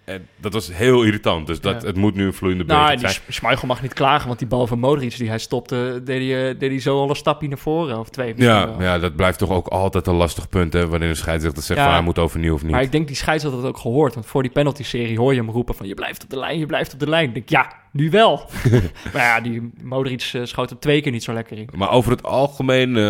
En 0.08 0.26
dat 0.36 0.52
was 0.52 0.72
heel 0.72 1.02
irritant. 1.02 1.46
Dus 1.46 1.60
dat, 1.60 1.80
Ja. 1.82 1.86
het 1.86 1.96
moet 1.96 2.14
nu 2.14 2.26
een 2.26 2.32
vloeiende 2.32 2.64
Nou, 2.64 2.90
die 2.90 2.98
zijn. 2.98 3.12
Sch- 3.12 3.20
Schmeichel 3.28 3.66
mag 3.66 3.82
niet 3.82 3.92
klagen, 3.94 4.26
want 4.26 4.38
die 4.38 4.48
bal 4.48 4.66
van 4.66 4.78
Modric 4.78 5.16
die 5.16 5.28
hij 5.28 5.38
stopte... 5.38 6.00
deed 6.04 6.28
hij, 6.30 6.48
eh, 6.50 6.58
deed 6.58 6.70
hij 6.70 6.80
zo 6.80 6.98
al 7.00 7.08
een 7.10 7.16
stapje 7.16 7.48
naar 7.48 7.58
voren, 7.58 7.98
of 7.98 8.08
twee 8.08 8.32
Ja, 8.36 8.66
wel. 8.68 8.82
ja, 8.82 8.98
dat 8.98 9.16
blijft 9.16 9.38
toch 9.38 9.50
ook 9.50 9.66
altijd 9.68 10.06
een 10.06 10.14
lastig 10.14 10.48
punt. 10.48 10.72
Hè, 10.72 10.88
wanneer 10.88 11.08
een 11.08 11.16
scheidsrechter 11.16 11.62
zegt 11.62 11.78
Ja. 11.78 11.84
van 11.84 11.94
hij 11.94 12.02
moet 12.02 12.18
overnieuw 12.18 12.54
of 12.54 12.62
niet. 12.62 12.70
Maar 12.72 12.82
ik 12.82 12.92
denk 12.92 13.06
die 13.06 13.16
scheidsrechter 13.16 13.60
had 13.60 13.68
het 13.68 13.76
ook 13.76 13.82
gehoord. 13.82 14.14
Want 14.14 14.26
voor 14.26 14.42
die 14.42 14.52
penalty-serie 14.52 15.18
hoor 15.18 15.32
je 15.34 15.40
hem 15.40 15.50
roepen 15.50 15.74
van... 15.74 15.86
je 15.86 15.94
blijft 15.94 16.22
op 16.24 16.30
de 16.30 16.38
lijn, 16.38 16.58
je 16.58 16.66
blijft 16.66 16.92
op 16.92 16.98
de 17.00 17.08
lijn. 17.08 17.28
Ik 17.28 17.34
denk, 17.34 17.48
ja, 17.48 17.72
nu 17.92 18.10
wel. 18.10 18.50
maar 19.12 19.22
ja, 19.22 19.40
die 19.40 19.70
Modric 19.82 20.30
eh, 20.32 20.40
schoot 20.44 20.70
er 20.70 20.78
twee 20.78 21.00
keer 21.00 21.12
niet 21.12 21.22
zo 21.22 21.32
lekker 21.32 21.58
in. 21.58 21.68
Maar 21.76 21.90
over 21.90 22.10
het 22.10 22.22
algemeen, 22.22 22.88
eh, 22.88 23.02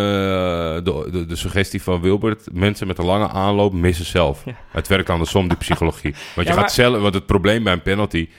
de, 0.83 1.07
de, 1.11 1.25
de 1.25 1.35
suggestie 1.35 1.81
van 1.83 2.01
Wilbert... 2.01 2.47
mensen 2.53 2.87
met 2.87 2.97
een 2.97 3.05
lange 3.05 3.27
aanloop 3.27 3.73
missen 3.73 4.05
zelf. 4.05 4.45
Ja. 4.45 4.55
Het 4.71 4.87
werkt 4.87 5.09
andersom, 5.09 5.47
die 5.47 5.57
psychologie. 5.57 6.11
Want, 6.35 6.35
je 6.35 6.43
Ja, 6.43 6.49
maar- 6.49 6.59
gaat 6.59 6.73
zelf, 6.73 7.01
want 7.01 7.13
het 7.13 7.25
probleem 7.25 7.63
bij 7.63 7.73
een 7.73 7.81
penalty... 7.81 8.29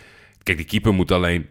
Kijk, 0.43 0.57
die 0.57 0.67
keeper 0.67 0.95
moet 0.95 1.11
alleen 1.13 1.47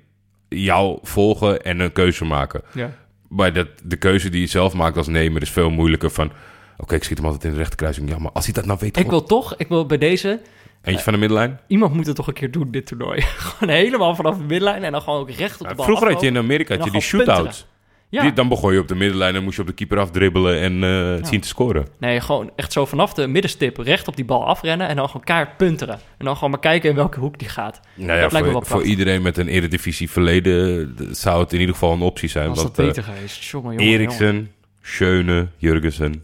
jou 0.50 1.00
volgen 1.02 1.62
en 1.64 1.80
een 1.80 1.92
keuze 1.92 2.26
maken. 2.26 2.62
Ja. 2.74 2.92
Maar 3.28 3.54
dat, 3.54 3.68
de 3.84 3.98
keuze 3.98 4.30
die 4.30 4.42
je 4.42 4.48
zelf 4.48 4.74
maakt 4.74 4.98
als 4.98 5.08
nemer 5.08 5.42
is 5.42 5.50
veel 5.50 5.70
moeilijker 5.70 6.12
van... 6.12 6.32
Oké, 6.78 6.96
ik 6.96 7.04
schiet 7.04 7.18
hem 7.18 7.26
altijd 7.26 7.44
in 7.44 7.52
de 7.52 7.58
rechterkruising. 7.58 8.10
Ja, 8.10 8.18
maar 8.20 8.32
als 8.32 8.46
hij 8.46 8.54
dat 8.54 8.66
nou 8.66 8.78
weet... 8.82 8.98
Ik 8.98 9.10
wil 9.10 9.24
toch, 9.24 9.56
ik 9.56 9.68
wil 9.68 9.86
bij 9.86 9.98
deze... 9.98 10.42
Eentje 10.82 11.04
van 11.04 11.14
de 11.14 11.20
middenlijn? 11.20 11.60
Iemand 11.68 11.94
moet 11.94 12.06
het 12.06 12.16
toch 12.16 12.28
een 12.28 12.34
keer 12.34 12.52
doen, 12.52 12.72
dit 12.72 12.86
toernooi. 12.86 13.22
gewoon 13.48 13.76
helemaal 13.76 14.16
vanaf 14.16 14.38
de 14.38 14.44
middenlijn 14.44 14.84
en 14.84 14.92
dan 14.92 15.02
gewoon 15.02 15.20
ook 15.20 15.32
recht 15.32 15.62
op 15.62 15.68
de 15.68 15.76
bal 15.76 15.86
Vroeger 15.86 16.12
had 16.12 16.22
je 16.22 16.28
in. 16.28 16.38
Amerika 16.38 16.76
had 16.76 16.86
je 16.86 16.92
die 16.92 17.02
gewoon 17.02 17.26
shootouts. 17.26 17.68
Ja, 18.12 18.22
Die, 18.22 18.34
dan 18.34 18.48
begon 18.48 18.74
je 18.74 18.80
op 18.80 18.88
de 18.88 18.96
middenlijn 18.96 19.36
en 19.36 19.44
moest 19.44 19.56
je 19.56 19.62
op 19.62 19.68
de 19.68 19.74
keeper 19.74 20.00
afdribbelen 20.00 20.60
en 20.60 20.84
eh, 20.84 21.16
het 21.16 21.28
zien 21.28 21.40
te 21.40 21.48
scoren. 21.48 21.88
nee, 21.98 22.22
gewoon 22.22 22.52
echt 22.56 22.72
zo 22.72 22.86
vanaf 22.86 23.14
de 23.14 23.28
middenstip 23.28 23.78
recht 23.78 24.08
op 24.08 24.16
die 24.16 24.26
bal 24.26 24.46
afrennen... 24.46 24.88
en 24.88 24.96
dan 24.96 25.06
gewoon 25.06 25.24
kaart 25.24 25.58
punteren. 25.58 26.00
En 26.18 26.26
dan 26.26 26.36
gewoon 26.36 26.50
maar 26.50 26.60
kijken 26.60 26.90
in 26.90 26.96
welke 26.96 27.20
hoek 27.20 27.40
die 27.40 27.50
gaat. 27.50 27.80
Nou 27.96 28.12
ja, 28.12 28.22
dat 28.22 28.32
lijkt 28.32 28.48
me 28.48 28.54
wel 28.54 28.62
voor, 28.62 28.78
voor 28.80 28.88
iedereen 28.88 29.22
met 29.22 29.38
een 29.38 29.48
eredivisie 29.48 30.10
verleden 30.10 30.96
eh, 31.00 31.06
zou 31.12 31.42
het 31.42 31.54
in 31.54 31.60
ieder 31.60 31.74
geval 31.74 31.94
een 31.94 32.02
optie 32.02 32.30
zijn. 32.30 32.50
Als 32.50 32.62
dat 32.62 32.80
eh, 32.80 32.86
beter 32.86 33.04
geweest. 33.04 33.44
Jongen, 33.44 33.72
jongen, 33.72 33.86
jongen. 33.86 34.00
Eriksen, 34.00 34.52
Schöne, 34.82 35.48
Jurgensen, 35.58 36.24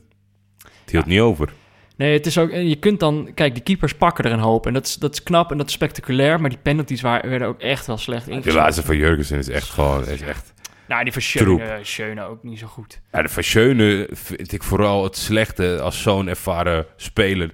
het 0.57 0.91
hield 0.91 1.05
niet 1.05 1.19
over. 1.19 1.49
Nee, 1.97 2.13
het 2.13 2.25
is 2.25 2.37
ook... 2.37 2.49
en 2.49 2.69
Je 2.69 2.75
kunt 2.75 2.99
dan... 2.99 3.31
Kijk, 3.33 3.53
die 3.53 3.63
keepers 3.63 3.93
pakken 3.93 4.23
er 4.23 4.31
een 4.31 4.39
hoop. 4.39 4.65
En 4.67 4.73
dat 4.73 4.85
is, 4.85 4.95
dat 4.95 5.13
is 5.13 5.23
knap 5.23 5.51
en 5.51 5.57
dat 5.57 5.67
is 5.67 5.73
spectaculair. 5.73 6.41
Maar 6.41 6.49
die 6.49 6.59
penalties 6.61 7.01
waren, 7.01 7.29
werden 7.29 7.47
ook 7.47 7.59
echt 7.61 7.85
wel 7.87 7.97
slecht 7.97 8.25
De 8.25 8.31
ingeschat. 8.31 8.53
laatste 8.53 8.83
van 8.83 8.97
Jurgensen 8.97 9.37
is 9.37 9.49
echt 9.49 9.69
gewoon... 9.69 10.07
Is 10.07 10.21
echt, 10.21 10.53
Nou, 10.87 11.03
die 11.03 11.13
van 11.13 11.21
Troep. 11.21 11.59
Schöne, 11.59 11.79
Schöne 11.83 12.23
ook 12.23 12.43
niet 12.43 12.59
zo 12.59 12.67
goed. 12.67 12.99
ja, 13.11 13.21
de 13.21 13.29
van 13.29 13.43
Schöne 13.43 14.09
vind 14.11 14.51
ik 14.51 14.63
vooral 14.63 15.03
het 15.03 15.17
slechte 15.17 15.79
als 15.81 16.01
zo'n 16.01 16.27
ervaren 16.27 16.85
speler. 16.95 17.51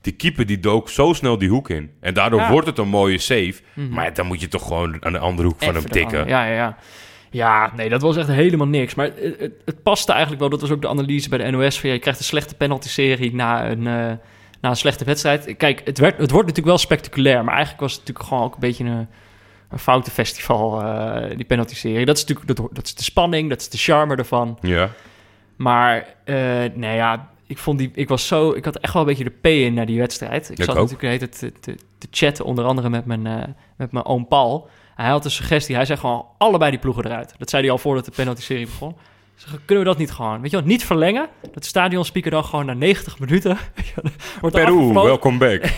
Die 0.00 0.12
keeper 0.12 0.46
die 0.46 0.60
dook 0.60 0.88
zo 0.88 1.12
snel 1.12 1.38
die 1.38 1.48
hoek 1.48 1.70
in. 1.70 1.90
En 2.00 2.14
daardoor 2.14 2.40
Ja. 2.40 2.50
wordt 2.50 2.66
het 2.66 2.78
een 2.78 2.88
mooie 2.88 3.18
save. 3.18 3.54
Maar 3.74 4.14
dan 4.14 4.26
moet 4.26 4.40
je 4.40 4.48
toch 4.48 4.66
gewoon 4.66 5.04
aan 5.04 5.12
de 5.12 5.18
andere 5.18 5.48
hoek 5.48 5.62
van 5.62 5.74
hem 5.74 5.82
de 5.82 5.88
tikken. 5.88 6.26
Ja, 6.28 6.44
ja, 6.46 6.54
ja. 6.54 6.76
Ja, 7.32 7.72
nee, 7.76 7.88
dat 7.88 8.02
was 8.02 8.16
echt 8.16 8.28
helemaal 8.28 8.66
niks. 8.66 8.94
Maar 8.94 9.06
het, 9.06 9.38
het, 9.38 9.52
het 9.64 9.82
paste 9.82 10.10
eigenlijk 10.10 10.40
wel. 10.40 10.50
Dat 10.50 10.60
was 10.60 10.70
ook 10.70 10.82
de 10.82 10.88
analyse 10.88 11.28
bij 11.28 11.38
de 11.38 11.50
NOS. 11.50 11.80
Van, 11.80 11.88
ja, 11.88 11.94
je 11.94 12.00
krijgt 12.00 12.18
een 12.18 12.24
slechte 12.24 12.54
penalty-serie 12.54 13.34
na 13.34 13.70
een, 13.70 13.86
eh, 13.86 14.12
na 14.60 14.68
een 14.70 14.76
slechte 14.76 15.04
wedstrijd. 15.04 15.56
Kijk, 15.56 15.80
het, 15.84 15.98
werd, 15.98 16.18
het 16.18 16.30
wordt 16.30 16.46
natuurlijk 16.46 16.76
wel 16.76 16.78
spectaculair. 16.78 17.44
Maar 17.44 17.54
eigenlijk 17.54 17.82
was 17.82 17.92
het 17.92 18.00
natuurlijk 18.00 18.28
gewoon 18.28 18.44
ook 18.44 18.54
een 18.54 18.60
beetje 18.60 18.84
een, 18.84 19.08
een 19.70 19.78
foute 19.78 20.10
festival, 20.10 20.82
eh, 20.82 21.36
die 21.36 21.44
penalty-serie. 21.44 22.06
Dat 22.06 22.16
is 22.16 22.24
natuurlijk 22.24 22.56
dat, 22.56 22.68
dat 22.72 22.84
is 22.84 22.94
de 22.94 23.02
spanning, 23.02 23.48
dat 23.48 23.60
is 23.60 23.68
de 23.68 23.78
charme 23.78 24.16
ervan. 24.16 24.58
Ja. 24.60 24.90
Maar, 25.56 26.06
nee 26.74 26.96
ja, 26.96 27.30
ik, 27.46 27.58
vond 27.58 27.78
die, 27.78 27.90
ik 27.94 28.08
was 28.08 28.26
zo... 28.26 28.50
Ik 28.52 28.64
had 28.64 28.76
echt 28.76 28.92
wel 28.92 29.02
een 29.02 29.08
beetje 29.08 29.24
de 29.24 29.38
P 29.40 29.46
in 29.46 29.74
naar 29.74 29.86
die 29.86 29.98
wedstrijd. 29.98 30.50
Ik 30.50 30.58
Ik 30.58 30.64
zat 30.64 30.76
ook. 30.76 30.88
natuurlijk 30.88 31.00
de 31.00 31.06
hele 31.06 31.18
tijd 31.18 31.38
te, 31.38 31.60
te, 31.60 31.84
te 31.98 32.06
chatten, 32.10 32.44
onder 32.44 32.64
andere 32.64 32.90
met 32.90 33.06
mijn, 33.06 33.26
eh, 33.26 33.48
met 33.76 33.92
mijn 33.92 34.04
oom 34.04 34.28
Paul. 34.28 34.68
Hij 34.94 35.08
had 35.10 35.24
een 35.24 35.30
suggestie. 35.30 35.74
Hij 35.74 35.84
zei 35.84 35.98
gewoon 35.98 36.26
allebei 36.38 36.70
die 36.70 36.80
ploegen 36.80 37.04
eruit. 37.04 37.34
Dat 37.38 37.50
zei 37.50 37.62
hij 37.62 37.70
al 37.70 37.78
voordat 37.78 38.04
de 38.04 38.10
penalty-serie 38.10 38.66
begon. 38.66 38.96
Kunnen 39.64 39.84
we 39.84 39.90
dat 39.90 39.98
niet 39.98 40.12
gewoon? 40.12 40.40
Weet 40.40 40.50
je 40.50 40.56
wat, 40.56 40.66
niet 40.66 40.84
verlengen? 40.84 41.28
Dat 41.52 41.54
de 41.62 41.68
stadionspeaker 41.68 42.30
dan 42.30 42.44
gewoon 42.44 42.66
na 42.66 42.72
90 42.74 43.18
minuten... 43.18 43.58
wordt 44.40 44.56
er 44.56 44.64
Peru, 44.64 44.92
welkom 44.92 45.38
back. 45.38 45.62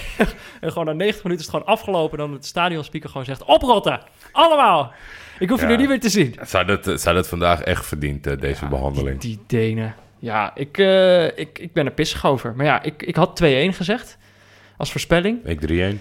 En 0.60 0.72
gewoon 0.72 0.84
na 0.86 0.92
90 0.92 1.22
minuten 1.24 1.46
is 1.46 1.52
het 1.52 1.62
gewoon 1.62 1.76
afgelopen. 1.76 2.18
En 2.18 2.24
dan 2.24 2.34
het 2.34 2.46
stadionspeaker 2.46 3.08
gewoon 3.08 3.24
zegt, 3.24 3.44
oprotten! 3.44 4.00
Allemaal! 4.32 4.92
Ik 5.38 5.48
hoef 5.48 5.60
Ja. 5.60 5.64
jullie 5.64 5.80
niet 5.80 5.88
meer 5.88 6.00
te 6.00 6.08
zien. 6.08 6.34
Zou 6.42 6.64
dat, 6.64 7.00
zou 7.00 7.14
dat 7.14 7.28
vandaag 7.28 7.60
echt 7.62 7.86
verdiend, 7.86 8.26
eh, 8.26 8.38
deze 8.40 8.66
behandeling? 8.66 9.20
Die 9.20 9.40
Denen. 9.46 9.94
Ja, 10.18 10.50
ik, 10.54 10.78
eh, 10.78 11.24
ik, 11.38 11.58
ik 11.58 11.72
ben 11.72 11.86
er 11.86 11.92
pissig 11.92 12.26
over. 12.26 12.54
Maar 12.56 12.66
ja, 12.66 12.82
ik, 12.82 13.02
ik 13.02 13.16
had 13.16 13.36
2-1 13.42 13.44
gezegd 13.74 14.18
als 14.76 14.90
voorspelling. 14.90 15.44
Ik 15.44 15.60
3-1. 15.60 16.00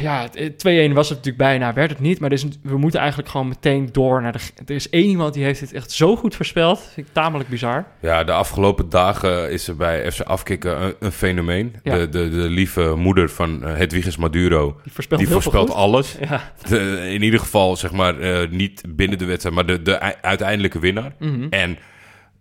Ja, 0.00 0.22
het- 0.22 0.38
het 0.38 0.58
2-1 0.58 0.92
was 0.94 1.08
het 1.08 1.16
natuurlijk 1.18 1.36
bijna, 1.36 1.72
werd 1.72 1.90
het 1.90 2.00
niet. 2.00 2.20
Maar 2.20 2.32
een- 2.32 2.54
we 2.62 2.78
moeten 2.78 3.00
eigenlijk 3.00 3.30
gewoon 3.30 3.48
meteen 3.48 3.88
door 3.92 4.22
naar 4.22 4.32
de... 4.32 4.38
Er 4.66 4.74
is 4.74 4.88
één 4.90 5.08
iemand 5.08 5.34
die 5.34 5.44
heeft 5.44 5.60
dit 5.60 5.72
echt 5.72 5.90
zo 5.90 6.16
goed 6.16 6.34
voorspeld. 6.34 6.90
Vind 6.94 7.06
ik 7.06 7.12
tamelijk 7.12 7.48
bizar. 7.48 7.86
Ja, 8.00 8.24
de 8.24 8.32
afgelopen 8.32 8.88
dagen 8.88 9.50
is 9.50 9.68
er 9.68 9.76
bij 9.76 10.12
FC 10.12 10.20
Afkikken 10.20 10.82
een, 10.82 10.94
een 11.00 11.12
fenomeen. 11.12 11.74
Ja. 11.82 11.96
De, 11.98 12.08
de, 12.08 12.28
de 12.28 12.36
lieve 12.48 12.94
moeder 12.96 13.30
van 13.30 13.64
eh, 13.64 13.76
Hedwiges 13.76 14.16
Maduro, 14.16 14.80
Die 14.82 14.92
voorspelt 14.92 15.20
die 15.20 15.28
voorspelt 15.28 15.70
alles. 15.70 16.16
Ja. 16.28 16.52
De- 16.68 17.10
in 17.12 17.22
ieder 17.22 17.40
geval, 17.40 17.76
zeg 17.76 17.92
maar, 17.92 18.18
eh, 18.20 18.48
niet 18.50 18.82
binnen 18.88 19.18
de 19.18 19.24
wedstrijd, 19.24 19.54
maar 19.54 19.66
de, 19.66 19.82
de 19.82 20.22
uiteindelijke 20.22 20.78
winnaar. 20.78 21.12
Mhm. 21.18 21.46
En 21.50 21.78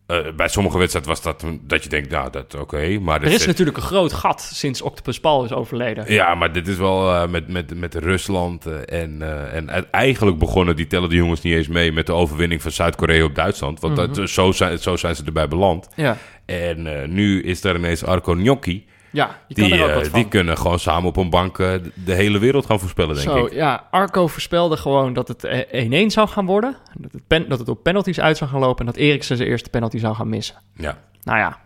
eh, 0.09 0.17
bij 0.35 0.47
sommige 0.47 0.77
wedstrijden 0.77 1.11
was 1.11 1.21
dat 1.21 1.45
dat 1.61 1.83
je 1.83 1.89
denkt, 1.89 2.09
nou, 2.09 2.29
dat 2.31 2.55
oké. 2.55 2.99
maar 2.99 3.21
Er 3.21 3.29
dit 3.29 3.39
is 3.39 3.45
natuurlijk 3.45 3.77
een 3.77 3.83
groot 3.83 4.13
gat 4.13 4.41
sinds 4.41 4.81
Octopus 4.81 5.19
Paul 5.19 5.43
is 5.43 5.51
overleden. 5.51 6.13
Ja, 6.13 6.35
maar 6.35 6.53
dit 6.53 6.67
is 6.67 6.77
wel 6.77 7.13
eh, 7.13 7.27
met, 7.27 7.47
met, 7.47 7.79
met 7.79 7.95
Rusland 7.95 8.65
eh, 8.65 9.01
en, 9.01 9.21
en 9.51 9.91
eigenlijk 9.91 10.37
begonnen, 10.37 10.75
die 10.75 10.87
tellen 10.87 11.09
de 11.09 11.15
jongens 11.15 11.41
niet 11.41 11.53
eens 11.53 11.67
mee 11.67 11.91
met 11.91 12.05
de 12.05 12.13
overwinning 12.13 12.61
van 12.61 12.71
Zuid-Korea 12.71 13.23
op 13.23 13.35
Duitsland. 13.35 13.79
Want 13.79 13.95
Mhm. 13.97 14.13
dat, 14.13 14.29
zo, 14.29 14.51
zijn, 14.51 14.77
zo 14.77 14.95
zijn 14.95 15.15
ze 15.15 15.23
erbij 15.25 15.47
beland. 15.47 15.87
Ja, 15.95 16.17
En 16.45 17.13
nu 17.13 17.43
is 17.43 17.63
er 17.63 17.75
ineens 17.75 18.03
Arco 18.03 18.33
Gnocchi. 18.33 18.85
Ja 19.11 19.25
kan 19.25 19.37
Die, 19.47 19.83
eh, 19.85 20.13
die 20.13 20.27
kunnen 20.27 20.57
gewoon 20.57 20.79
samen 20.79 21.09
op 21.09 21.17
een 21.17 21.29
bank 21.29 21.59
eh, 21.59 21.73
de- 22.05 22.13
hele 22.13 22.39
wereld 22.39 22.65
gaan 22.65 22.79
voorspellen, 22.79 23.15
denk 23.15 23.27
Zo, 23.29 23.45
ik. 23.45 23.53
ja, 23.53 23.87
Arco 23.91 24.27
voorspelde 24.27 24.77
gewoon 24.77 25.13
dat 25.13 25.27
het 25.27 25.43
eh, 25.43 26.03
1-1 26.05 26.11
zou 26.11 26.27
gaan 26.27 26.45
worden. 26.45 26.75
Dat 26.93 27.11
het, 27.11 27.27
pen, 27.27 27.49
dat 27.49 27.59
het 27.59 27.69
op 27.69 27.83
penalties 27.83 28.19
uit 28.19 28.37
zou 28.37 28.49
gaan 28.49 28.59
lopen 28.59 28.79
en 28.79 28.85
dat 28.85 28.95
Eriksen 29.01 29.37
zijn 29.37 29.49
eerste 29.49 29.69
penalty 29.69 29.97
zou 29.97 30.15
gaan 30.15 30.29
missen. 30.29 30.55
Ja. 30.73 30.97
Nou 31.23 31.37
ja, 31.39 31.59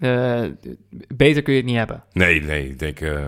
eh, 0.00 0.50
beter 1.14 1.42
kun 1.42 1.52
je 1.52 1.58
het 1.58 1.68
niet 1.68 1.76
hebben. 1.78 2.02
Nee, 2.12 2.42
nee, 2.42 2.68
ik 2.68 2.78
denk, 2.78 3.00
eh, 3.00 3.18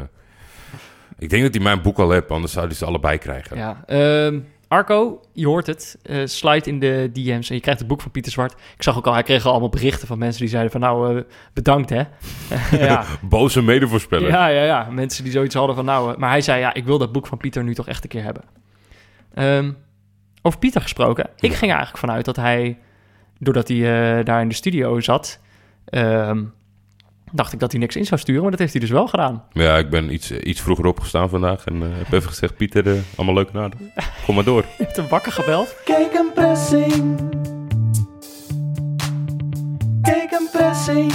ik 1.18 1.30
denk 1.30 1.42
dat 1.42 1.54
hij 1.54 1.62
mijn 1.62 1.82
boek 1.82 1.98
al 1.98 2.10
heeft, 2.10 2.30
anders 2.30 2.52
zou 2.52 2.66
hij 2.66 2.74
ze 2.74 2.84
allebei 2.84 3.18
krijgen. 3.18 3.56
Ja, 3.56 3.82
ehm, 3.86 4.38
Arco, 4.72 5.20
je 5.32 5.46
hoort 5.46 5.66
het, 5.66 5.98
eh 6.02 6.26
slide 6.26 6.68
in 6.68 6.78
de 6.78 7.10
DM's 7.12 7.48
en 7.48 7.54
je 7.54 7.60
krijgt 7.60 7.80
het 7.80 7.88
boek 7.88 8.00
van 8.00 8.10
Pieter 8.10 8.32
Zwart. 8.32 8.52
Ik 8.52 8.82
zag 8.82 8.96
ook 8.96 9.06
al, 9.06 9.12
hij 9.12 9.22
kreeg 9.22 9.44
al 9.44 9.50
allemaal 9.50 9.68
berichten 9.68 10.06
van 10.06 10.18
mensen 10.18 10.40
die 10.40 10.48
zeiden 10.50 10.72
van 10.72 10.80
nou, 10.80 11.16
eh, 11.16 11.22
bedankt 11.52 11.90
hè. 11.90 12.02
ja. 12.86 13.04
Boze 13.22 13.62
medevoorspeller. 13.62 14.28
Ja, 14.28 14.46
ja, 14.46 14.62
ja. 14.64 14.88
Mensen 14.90 15.24
die 15.24 15.32
zoiets 15.32 15.54
hadden 15.54 15.76
van 15.76 15.84
nou... 15.84 16.12
eh, 16.12 16.18
Maar 16.18 16.30
hij 16.30 16.40
zei, 16.40 16.60
ja, 16.60 16.74
ik 16.74 16.84
wil 16.84 16.98
dat 16.98 17.12
boek 17.12 17.26
van 17.26 17.38
Pieter 17.38 17.64
nu 17.64 17.74
toch 17.74 17.88
echt 17.88 18.02
een 18.02 18.08
keer 18.08 18.22
hebben. 18.22 18.42
Ehm, 19.34 19.72
over 20.42 20.58
Pieter 20.58 20.80
gesproken. 20.80 21.24
Ik 21.36 21.52
ging 21.52 21.70
eigenlijk 21.70 21.98
vanuit 21.98 22.24
dat 22.24 22.36
hij, 22.36 22.78
doordat 23.38 23.68
hij 23.68 24.22
daar 24.22 24.40
in 24.40 24.48
de 24.48 24.54
studio 24.54 25.00
zat... 25.00 25.40
ehm, 25.84 26.44
dacht 27.32 27.52
ik 27.52 27.58
dat 27.58 27.70
hij 27.70 27.80
niks 27.80 27.96
in 27.96 28.04
zou 28.04 28.20
sturen, 28.20 28.42
maar 28.42 28.50
dat 28.50 28.60
heeft 28.60 28.72
hij 28.72 28.80
dus 28.80 28.90
wel 28.90 29.06
gedaan. 29.06 29.42
Ja, 29.52 29.78
ik 29.78 29.90
ben 29.90 30.12
iets, 30.12 30.30
iets 30.30 30.60
vroeger 30.60 30.86
opgestaan 30.86 31.28
vandaag 31.28 31.64
en 31.64 31.82
eh, 31.82 31.88
heb 31.92 32.12
even 32.12 32.28
gezegd, 32.28 32.56
Pieter, 32.56 32.86
eh, 32.86 32.98
allemaal 33.16 33.34
leuk 33.34 33.52
naden. 33.52 33.92
Kom 34.24 34.34
maar 34.34 34.44
door. 34.44 34.64
Je 34.78 34.84
hebt 34.84 34.96
hem 34.96 35.08
wakker 35.08 35.32
gebeld. 35.32 35.74
Kijk 35.84 36.14
een 36.14 36.30
pressing. 36.34 37.20
Kijk 40.02 40.30
een 40.30 40.48
pressing. 40.52 41.12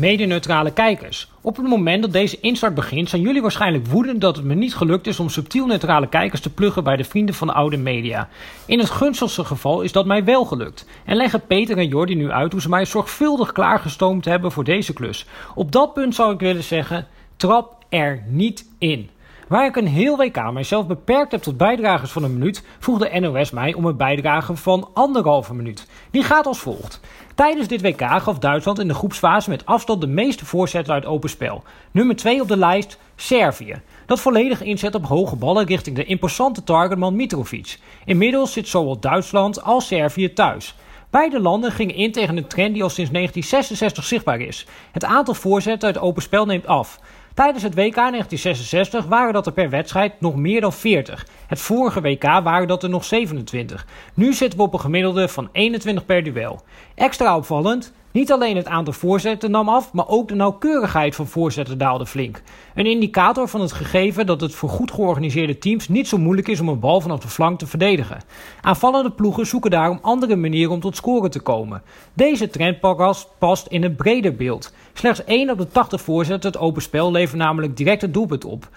Mede-neutrale 0.00 0.72
kijkers. 0.72 1.28
Op 1.40 1.56
het 1.56 1.66
moment 1.66 2.02
dat 2.02 2.12
deze 2.12 2.40
instart 2.40 2.74
begint, 2.74 3.08
zijn 3.08 3.22
jullie 3.22 3.42
waarschijnlijk 3.42 3.86
woedend 3.86 4.20
dat 4.20 4.36
het 4.36 4.44
me 4.44 4.54
niet 4.54 4.74
gelukt 4.74 5.06
is 5.06 5.20
om 5.20 5.28
subtiel 5.28 5.66
neutrale 5.66 6.08
kijkers 6.08 6.40
te 6.40 6.50
pluggen 6.50 6.84
bij 6.84 6.96
de 6.96 7.04
vrienden 7.04 7.34
van 7.34 7.46
de 7.46 7.52
oude 7.52 7.76
media. 7.76 8.28
In 8.66 8.78
het 8.78 8.90
gunstigste 8.90 9.44
geval 9.44 9.82
is 9.82 9.92
dat 9.92 10.06
mij 10.06 10.24
wel 10.24 10.44
gelukt. 10.44 10.86
En 11.04 11.16
leggen 11.16 11.46
Peter 11.46 11.78
en 11.78 11.88
Jordi 11.88 12.14
nu 12.14 12.30
uit 12.30 12.52
hoe 12.52 12.60
ze 12.60 12.68
mij 12.68 12.84
zorgvuldig 12.84 13.52
klaargestoomd 13.52 14.24
hebben 14.24 14.52
voor 14.52 14.64
deze 14.64 14.92
klus. 14.92 15.26
Op 15.54 15.72
dat 15.72 15.94
punt 15.94 16.14
zou 16.14 16.32
ik 16.32 16.40
willen 16.40 16.64
zeggen: 16.64 17.06
trap 17.36 17.84
er 17.88 18.22
niet 18.26 18.64
in. 18.78 19.10
Waar 19.50 19.66
ik 19.66 19.76
een 19.76 19.86
heel 19.86 20.16
WK 20.16 20.52
mijzelf 20.52 20.86
beperkt 20.86 21.32
heb 21.32 21.42
tot 21.42 21.56
bijdragers 21.56 22.10
van 22.10 22.22
een 22.22 22.32
minuut, 22.32 22.64
vroeg 22.78 22.98
de 22.98 23.20
NOS 23.20 23.50
mij 23.50 23.74
om 23.74 23.84
een 23.84 23.96
bijdrage 23.96 24.56
van 24.56 24.90
anderhalve 24.94 25.54
minuut. 25.54 25.86
Die 26.10 26.22
gaat 26.22 26.46
als 26.46 26.58
volgt. 26.58 27.00
Tijdens 27.34 27.68
dit 27.68 27.82
WK 27.82 28.00
gaf 28.00 28.38
Duitsland 28.38 28.78
in 28.78 28.88
de 28.88 28.94
groepsfase 28.94 29.50
met 29.50 29.66
afstand 29.66 30.00
de 30.00 30.06
meeste 30.06 30.46
voorzetten 30.46 30.94
uit 30.94 31.06
open 31.06 31.30
spel. 31.30 31.62
Nummer 31.90 32.16
2 32.16 32.40
op 32.40 32.48
de 32.48 32.56
lijst, 32.56 32.98
Servië. 33.16 33.80
Dat 34.06 34.20
volledig 34.20 34.62
inzet 34.62 34.94
op 34.94 35.06
hoge 35.06 35.36
ballen 35.36 35.66
richting 35.66 35.96
de 35.96 36.04
imposante 36.04 36.64
targetman 36.64 37.16
Mitrovic. 37.16 37.78
Inmiddels 38.04 38.52
zit 38.52 38.68
zowel 38.68 39.00
Duitsland 39.00 39.62
als 39.62 39.86
Servië 39.86 40.32
thuis. 40.32 40.74
Beide 41.10 41.40
landen 41.40 41.72
gingen 41.72 41.94
in 41.94 42.12
tegen 42.12 42.36
een 42.36 42.46
trend 42.46 42.74
die 42.74 42.82
al 42.82 42.88
sinds 42.88 43.10
1966 43.10 44.04
zichtbaar 44.04 44.40
is. 44.40 44.66
Het 44.92 45.04
aantal 45.04 45.34
voorzetten 45.34 45.88
uit 45.88 45.98
open 45.98 46.22
spel 46.22 46.46
neemt 46.46 46.66
af. 46.66 47.00
Tijdens 47.34 47.62
het 47.62 47.74
WK 47.74 47.94
1966 47.94 49.06
waren 49.06 49.32
dat 49.32 49.46
er 49.46 49.52
per 49.52 49.70
wedstrijd 49.70 50.20
nog 50.20 50.36
meer 50.36 50.60
dan 50.60 50.72
40. 50.72 51.26
Het 51.46 51.60
vorige 51.60 52.00
WK 52.00 52.22
waren 52.22 52.68
dat 52.68 52.82
er 52.82 52.88
nog 52.88 53.04
27. 53.04 53.86
Nu 54.14 54.32
zitten 54.32 54.58
we 54.58 54.64
op 54.64 54.72
een 54.72 54.80
gemiddelde 54.80 55.28
van 55.28 55.48
21 55.52 56.06
per 56.06 56.22
duel. 56.22 56.62
Extra 56.94 57.36
opvallend, 57.36 57.92
niet 58.12 58.32
alleen 58.32 58.56
het 58.56 58.66
aantal 58.66 58.92
voorzetten 58.92 59.50
nam 59.50 59.68
af, 59.68 59.92
maar 59.92 60.08
ook 60.08 60.28
de 60.28 60.34
nauwkeurigheid 60.34 61.14
van 61.14 61.26
voorzetten 61.26 61.78
daalde 61.78 62.06
flink. 62.06 62.42
Een 62.74 62.86
indicator 62.86 63.48
van 63.48 63.60
het 63.60 63.72
gegeven 63.72 64.26
dat 64.26 64.40
het 64.40 64.54
voor 64.54 64.68
goed 64.68 64.90
georganiseerde 64.90 65.58
teams 65.58 65.88
niet 65.88 66.08
zo 66.08 66.18
moeilijk 66.18 66.48
is 66.48 66.60
om 66.60 66.68
een 66.68 66.80
bal 66.80 67.00
vanaf 67.00 67.20
de 67.20 67.28
flank 67.28 67.58
te 67.58 67.66
verdedigen. 67.66 68.22
Aanvallende 68.60 69.10
ploegen 69.10 69.46
zoeken 69.46 69.70
daarom 69.70 69.98
andere 70.02 70.36
manieren 70.36 70.72
om 70.72 70.80
tot 70.80 70.96
scoren 70.96 71.30
te 71.30 71.40
komen. 71.40 71.82
Deze 72.14 72.50
trend 72.50 72.80
past- 73.38 73.66
in 73.66 73.84
een 73.84 73.96
breder 73.96 74.34
beeld. 74.34 74.72
Slechts 74.92 75.24
1 75.24 75.50
op 75.50 75.58
de 75.58 75.68
80 75.68 76.00
voorzetten 76.00 76.50
het 76.50 76.60
open 76.60 76.82
spel 76.82 77.10
levert 77.10 77.38
namelijk 77.38 77.76
direct 77.76 78.02
het 78.02 78.14
doelpunt 78.14 78.44
op. 78.44 78.68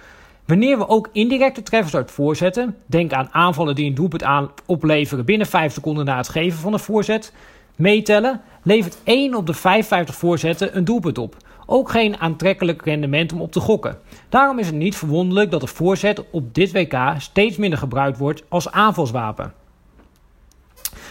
Wanneer 0.45 0.77
we 0.77 0.87
ook 0.87 1.09
indirecte 1.11 1.63
treffers 1.63 1.95
uit 1.95 2.11
voorzetten, 2.11 2.75
denk 2.85 3.13
aan 3.13 3.29
aanvallen 3.31 3.75
die 3.75 3.85
een 3.85 3.95
doelpunt 3.95 4.23
aan 4.23 4.49
opleveren 4.65 5.25
binnen 5.25 5.47
5 5.47 5.73
seconden 5.73 6.05
na 6.05 6.17
het 6.17 6.29
geven 6.29 6.59
van 6.59 6.73
een 6.73 6.79
voorzet, 6.79 7.33
meetellen, 7.75 8.41
levert 8.63 8.97
1 9.03 9.35
op 9.35 9.45
de 9.45 9.53
55 9.53 10.15
voorzetten 10.15 10.77
een 10.77 10.85
doelpunt 10.85 11.17
op. 11.17 11.37
Ook 11.65 11.89
geen 11.89 12.17
aantrekkelijk 12.19 12.85
rendement 12.85 13.33
om 13.33 13.41
op 13.41 13.51
te 13.51 13.59
gokken. 13.59 13.99
Daarom 14.29 14.59
is 14.59 14.65
het 14.65 14.75
niet 14.75 14.95
verwonderlijk 14.95 15.51
dat 15.51 15.61
de 15.61 15.67
voorzet 15.67 16.29
op 16.31 16.53
dit 16.53 16.71
WK 16.71 16.97
steeds 17.17 17.57
minder 17.57 17.79
gebruikt 17.79 18.17
wordt 18.17 18.43
als 18.47 18.71
aanvalswapen. 18.71 19.53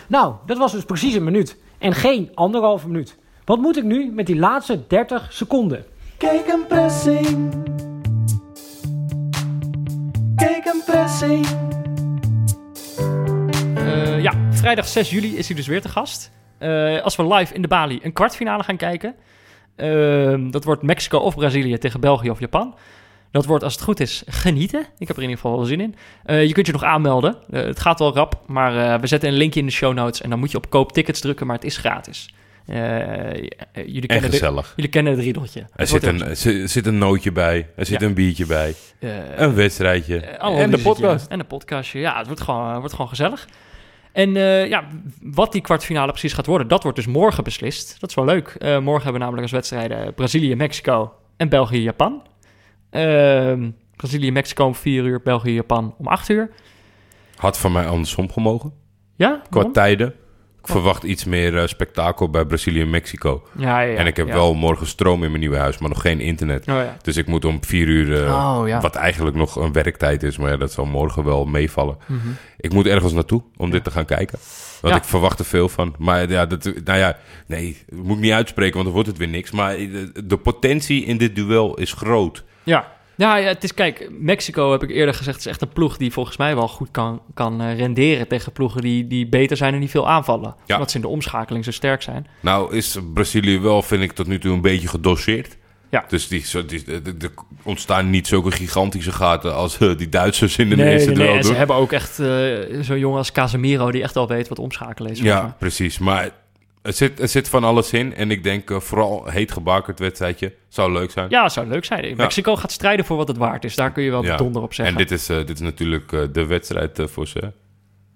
Nou, 0.07 0.35
dat 0.47 0.59
was 0.59 0.73
dus 0.73 0.85
precies 0.85 1.15
een 1.15 1.25
minuut. 1.25 1.57
En 1.79 1.95
geen 1.95 2.31
anderhalve 2.35 2.87
minuut. 2.87 3.19
Wat 3.45 3.59
moet 3.59 3.77
ik 3.77 3.85
nu 3.85 4.13
met 4.13 4.27
die 4.27 4.37
laatste 4.37 4.87
30 4.87 5.33
seconden? 5.33 5.85
Kijk 6.17 6.47
een 6.47 6.67
pressing. 6.67 7.53
Kijk 10.37 10.65
een 10.65 10.83
pressing. 10.87 11.47
Eh, 13.75 14.23
ja, 14.23 14.33
vrijdag 14.51 14.89
6 14.89 15.11
juli 15.11 15.37
is 15.37 15.47
hij 15.47 15.57
dus 15.57 15.67
weer 15.67 15.81
te 15.81 15.89
gast. 15.89 16.31
Eh, 16.63 17.03
als 17.03 17.17
we 17.17 17.35
live 17.35 17.55
in 17.55 17.63
de 17.63 17.69
Bali 17.69 17.99
een 18.03 18.13
kwartfinale 18.13 18.63
gaan 18.63 18.77
kijken. 18.77 19.15
Ehm, 19.77 20.51
dat 20.51 20.65
wordt 20.65 20.83
Mexico 20.83 21.19
of 21.19 21.35
Brazilië 21.35 21.79
tegen 21.79 22.01
België 22.01 22.31
of 22.31 22.41
Japan. 22.41 22.75
Dat 23.31 23.45
wordt, 23.45 23.65
als 23.65 23.73
het 23.75 23.83
goed 23.83 24.01
is, 24.01 24.23
genieten. 24.27 24.81
Ik 24.99 25.09
heb 25.09 25.17
er 25.17 25.23
in 25.23 25.29
ieder 25.29 25.43
geval 25.43 25.57
wel 25.57 25.67
zin 25.67 25.81
in. 25.81 25.95
Eh, 26.25 26.47
je 26.47 26.53
kunt 26.53 26.67
je 26.67 26.73
nog 26.73 26.83
aanmelden. 26.85 27.37
Eh, 27.51 27.63
het 27.63 27.81
gaat 27.81 27.99
wel 27.99 28.15
rap, 28.15 28.41
maar 28.47 29.01
we 29.01 29.07
zetten 29.07 29.29
een 29.29 29.35
linkje 29.35 29.61
in 29.61 29.67
de 29.67 29.73
show 29.73 29.95
notes. 29.95 30.21
En 30.21 30.31
dan 30.31 30.39
moet 30.39 30.51
je 30.51 30.57
op 30.57 30.71
koop 30.71 30.93
tickets 30.93 31.21
drukken, 31.21 31.47
maar 31.47 31.57
het 31.57 31.65
is 31.65 31.77
gratis. 31.77 32.35
Jullie, 32.67 34.07
kennen 34.07 34.31
de, 34.31 34.63
jullie 34.77 34.91
kennen 34.91 35.13
het 35.13 35.23
riedeltje. 35.23 35.61
Er 35.61 35.67
Het 35.73 35.89
zit 35.89 36.03
een, 36.03 36.25
er 36.25 36.69
zit- 36.69 36.87
een 36.87 36.99
nootje 36.99 37.33
bij, 37.33 37.69
er 37.77 37.87
zit 37.87 38.01
Ja. 38.01 38.07
een 38.07 38.15
biertje 38.15 38.47
bij, 38.47 38.75
een 39.37 39.55
wedstrijdje 39.55 40.21
en 40.21 40.71
de 40.71 40.79
podcast. 40.79 41.27
En 41.27 41.41
een 41.41 41.47
podcastje. 41.47 41.99
Ja, 41.99 42.17
het 42.19 42.27
wordt 42.27 42.43
gewoon, 42.43 42.79
wordt 42.79 42.93
gewoon 42.93 43.09
gezellig. 43.09 43.47
En 44.13 44.37
eh, 44.37 44.69
ja, 44.69 44.85
wat 45.23 45.53
die 45.53 45.61
kwartfinale 45.61 46.11
precies 46.11 46.33
gaat 46.33 46.47
worden, 46.47 46.69
dat 46.69 46.83
wordt 46.83 46.97
dus 46.97 47.07
morgen 47.07 47.45
beslist. 47.45 48.01
Dat 48.01 48.09
is 48.09 48.15
wel 48.15 48.25
leuk. 48.25 48.49
Eh, 48.49 48.79
morgen 48.79 49.03
hebben 49.03 49.13
we 49.13 49.19
namelijk 49.19 49.43
als 49.43 49.53
wedstrijden 49.53 50.15
Brazilië, 50.15 50.55
Mexico 50.55 51.13
en 51.37 51.49
België, 51.49 51.83
Japan. 51.83 52.23
Ehm, 52.91 53.71
Brazilië, 53.97 54.31
Mexico 54.33 54.65
om 54.65 54.75
4 54.75 55.05
uur, 55.05 55.23
België, 55.23 55.53
Japan 55.53 55.95
om 55.99 56.07
8 56.07 56.29
uur. 56.29 56.51
Had 57.37 57.59
van 57.59 57.73
mij 57.73 57.87
andersom 57.87 58.33
gemogen, 58.33 58.73
Ja, 59.17 59.43
qua 59.51 59.71
tijden. 59.73 60.15
Ik 60.63 60.69
verwacht 60.69 61.03
iets 61.03 61.25
meer 61.25 61.59
eh, 61.59 61.67
spektakel 61.67 62.31
bij 62.31 62.45
Brazilië 62.45 62.81
en 62.81 62.91
Mexico. 62.91 63.43
Ja, 63.57 63.81
ja, 63.81 63.97
en 63.97 64.07
ik 64.07 64.17
heb 64.17 64.27
ja. 64.27 64.33
wel 64.33 64.55
morgen 64.55 64.87
stroom 64.87 65.23
in 65.23 65.29
mijn 65.29 65.41
nieuwe 65.41 65.57
huis, 65.57 65.79
maar 65.79 65.89
nog 65.89 66.01
geen 66.01 66.21
internet. 66.21 66.69
Oh. 66.69 66.81
Dus 67.03 67.17
ik 67.17 67.27
moet 67.27 67.45
om 67.45 67.65
vier 67.65 67.87
uur, 67.87 68.25
eh, 68.25 68.33
Oh, 68.33 68.81
wat 68.81 68.95
eigenlijk 68.95 69.37
nog 69.37 69.57
een 69.57 69.73
werktijd 69.73 70.23
is, 70.23 70.39
maar 70.39 70.51
ja, 70.51 70.57
dat 70.57 70.73
zal 70.73 70.85
morgen 70.85 71.25
wel 71.25 71.45
meevallen. 71.45 71.97
Mhm. 72.07 72.29
Ik 72.57 72.73
moet 72.73 72.87
ergens 72.87 73.13
naartoe 73.13 73.43
om 73.57 73.71
dit 73.71 73.85
te 73.85 73.91
gaan 73.91 74.05
kijken. 74.05 74.39
Want 74.81 74.95
ik 74.95 75.05
verwacht 75.05 75.39
er 75.39 75.45
veel 75.45 75.69
van. 75.69 75.95
Maar 75.99 76.31
ja, 76.31 76.47
dat, 76.47 76.65
nou 76.85 76.99
ja, 76.99 77.17
nee, 77.47 77.83
moet 77.91 78.17
ik 78.17 78.23
niet 78.23 78.33
uitspreken, 78.33 78.73
want 78.73 78.85
dan 78.85 78.95
wordt 78.95 79.09
het 79.09 79.19
weer 79.19 79.29
niks. 79.29 79.51
Maar 79.51 79.77
de, 79.77 80.25
de 80.25 80.37
potentie 80.37 81.05
in 81.05 81.17
dit 81.17 81.35
duel 81.37 81.77
is 81.77 81.93
groot. 81.93 82.45
Ja. 82.63 82.93
Ja, 83.23 83.37
ja, 83.37 83.49
het 83.49 83.65
is, 83.65 83.75
kijk, 83.75 84.09
Mexico 84.11 84.71
heb 84.73 84.83
ik 84.83 84.91
eerder 84.91 85.15
gezegd, 85.15 85.39
is 85.39 85.47
echt 85.47 85.63
een 85.63 85.69
ploeg 85.69 85.97
die 85.97 86.13
volgens 86.13 86.37
mij 86.37 86.55
wel 86.55 86.69
goed 86.69 86.89
kan, 86.91 87.23
kan 87.35 87.61
eh, 87.61 87.77
renderen 87.77 88.29
tegen 88.29 88.53
ploegen 88.53 88.81
die, 88.81 89.07
die 89.07 89.27
beter 89.29 89.57
zijn 89.57 89.75
en 89.75 89.81
die 89.81 89.91
veel 89.91 90.09
aanvallen. 90.09 90.55
Omdat 90.69 90.91
ze 90.91 90.97
in 90.97 91.03
de 91.03 91.09
omschakeling 91.09 91.65
zo 91.65 91.71
sterk 91.71 92.03
zijn. 92.03 92.27
Nou 92.41 92.75
is 92.77 92.99
Brazilië 93.15 93.61
wel, 93.61 93.83
vind 93.83 94.03
ik, 94.03 94.13
tot 94.13 94.27
nu 94.27 94.39
toe 94.39 94.53
een 94.53 94.61
beetje 94.61 94.89
gedoseerd. 94.89 95.57
Ja. 95.91 96.05
Dus 96.09 96.29
die, 96.29 96.47
zo- 96.47 96.65
die, 96.65 96.85
er- 96.87 97.31
ontstaan 97.63 98.11
niet 98.11 98.27
zulke 98.27 98.51
gigantische 98.51 99.13
gaten 99.13 99.55
als 99.55 99.79
eh, 99.79 99.97
die 99.97 100.09
Duitsers 100.09 100.57
in 100.57 100.69
de 100.69 100.77
nee, 100.77 100.93
eerste 100.93 101.11
nee, 101.11 101.27
nee. 101.27 101.37
En 101.37 101.45
ze 101.45 101.55
hebben 101.55 101.77
ook 101.77 101.93
echt 101.93 102.19
eh, 102.19 102.27
zo'n 102.81 102.99
jongen 102.99 103.19
als 103.19 103.33
Casemiro 103.33 103.91
die 103.91 104.03
echt 104.03 104.17
al 104.17 104.29
weet 104.29 104.49
wat 104.49 104.59
omschakelen 104.59 105.11
is. 105.11 105.19
Ja, 105.21 105.57
precies. 105.59 105.99
Maar 105.99 106.31
er 106.83 106.93
zit, 106.93 107.21
er 107.21 107.29
zit 107.29 107.49
van 107.49 107.65
alles 107.65 107.93
in. 107.93 108.15
En 108.15 108.31
ik 108.31 108.43
denk 108.43 108.71
eh, 108.71 108.81
vooral 108.81 109.27
heet 109.27 109.53
gebakerd 109.53 109.99
wedstrijdje 109.99 110.55
zou 110.69 110.93
leuk 110.93 111.11
zijn. 111.11 111.31
Ja, 111.31 111.49
zou 111.49 111.67
leuk 111.67 111.85
zijn. 111.85 112.17
Mexico 112.17 112.57
gaat 112.57 112.73
strijden 112.73 113.05
voor 113.05 113.17
wat 113.17 113.29
het 113.29 113.37
waard 113.37 113.65
is. 113.65 113.75
Daar 113.77 113.93
kun 113.93 114.03
je 114.03 114.11
wel 114.11 114.25
Ja. 114.25 114.37
donder 114.37 114.63
op 114.63 114.75
zeggen. 114.75 114.97
En 114.97 115.07
dit 115.07 115.19
is, 115.19 115.29
eh, 115.29 115.37
dit 115.37 115.51
is 115.51 115.61
natuurlijk 115.61 116.13
eh, 116.13 116.21
de 116.33 116.47
wedstrijd 116.47 117.01
voor 117.05 117.27
ze. 117.29 117.53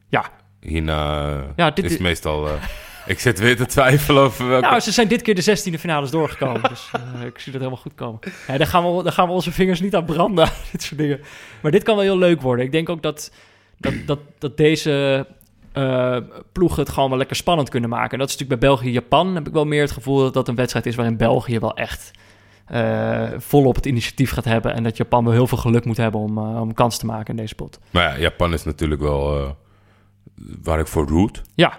Ja. 0.09 0.25
Hierna 0.61 1.45
Ja, 1.57 1.71
dit 1.71 1.91
is 1.91 1.99
meestal... 1.99 2.49
ik 3.07 3.21
zit 3.21 3.39
weer 3.39 3.57
te 3.57 3.67
twijfelen 3.67 4.23
over 4.23 4.49
welke... 4.49 4.67
Nou, 4.67 4.81
ze 4.81 4.93
zijn 4.93 5.09
dit 5.09 5.23
keer 5.23 5.35
de 5.35 5.73
16e 5.75 5.79
finales 5.81 6.11
doorgekomen. 6.11 6.63
dus 6.69 6.91
ik 7.25 7.39
zie 7.39 7.53
dat 7.53 7.61
helemaal 7.61 7.83
goed 7.83 7.95
komen. 7.95 8.21
Ja, 8.47 8.57
daar, 8.57 8.67
gaan 8.67 8.97
we, 8.97 9.03
daar 9.03 9.13
gaan 9.13 9.27
we 9.27 9.33
onze 9.33 9.53
vingers 9.53 9.81
niet 9.81 9.95
aan 9.95 10.05
branden. 10.05 10.49
dit 10.73 10.83
soort 10.83 11.01
dingen. 11.01 11.21
Maar 11.61 11.71
dit 11.71 11.83
kan 11.83 11.95
wel 11.95 12.05
heel 12.05 12.19
leuk 12.19 12.41
worden. 12.41 12.65
Ik 12.65 12.73
denk 12.73 12.89
ook 12.89 13.03
dat, 13.03 13.33
dat, 13.79 13.95
dat, 14.07 14.19
dat 14.39 14.57
deze 14.57 15.27
eh, 15.77 16.17
ploegen 16.53 16.83
het 16.83 16.89
gewoon 16.89 17.09
wel 17.09 17.19
lekker 17.19 17.37
spannend 17.37 17.69
kunnen 17.69 17.91
maken. 17.91 18.11
En 18.11 18.19
dat 18.19 18.29
is 18.29 18.33
natuurlijk 18.33 18.61
bij 18.61 18.71
België-Japan. 18.71 19.35
heb 19.35 19.47
ik 19.47 19.53
wel 19.53 19.65
meer 19.65 19.81
het 19.81 19.91
gevoel 19.91 20.19
dat 20.19 20.35
dat 20.35 20.49
een 20.49 20.55
wedstrijd 20.55 20.87
is 20.87 20.95
waarin 20.95 21.17
België 21.17 21.59
wel 21.59 21.77
echt 21.77 22.11
eh, 22.67 23.29
volop 23.37 23.75
het 23.75 23.87
initiatief 23.87 24.31
gaat 24.31 24.45
hebben. 24.45 24.75
En 24.75 24.83
dat 24.83 24.97
Japan 24.97 25.25
wel 25.25 25.33
heel 25.33 25.47
veel 25.47 25.59
geluk 25.59 25.85
moet 25.85 25.97
hebben 25.97 26.21
om, 26.21 26.39
eh, 26.39 26.61
om 26.61 26.75
kans 26.75 26.99
te 26.99 27.07
maken 27.07 27.27
in 27.27 27.37
deze 27.37 27.55
pot. 27.55 27.79
Maar 27.91 28.03
ja, 28.03 28.19
Japan 28.19 28.53
is 28.53 28.65
natuurlijk 28.65 29.01
wel 29.01 29.57
waar 30.63 30.79
ik 30.79 30.87
voor 30.87 31.09
root. 31.09 31.43
Ja. 31.55 31.79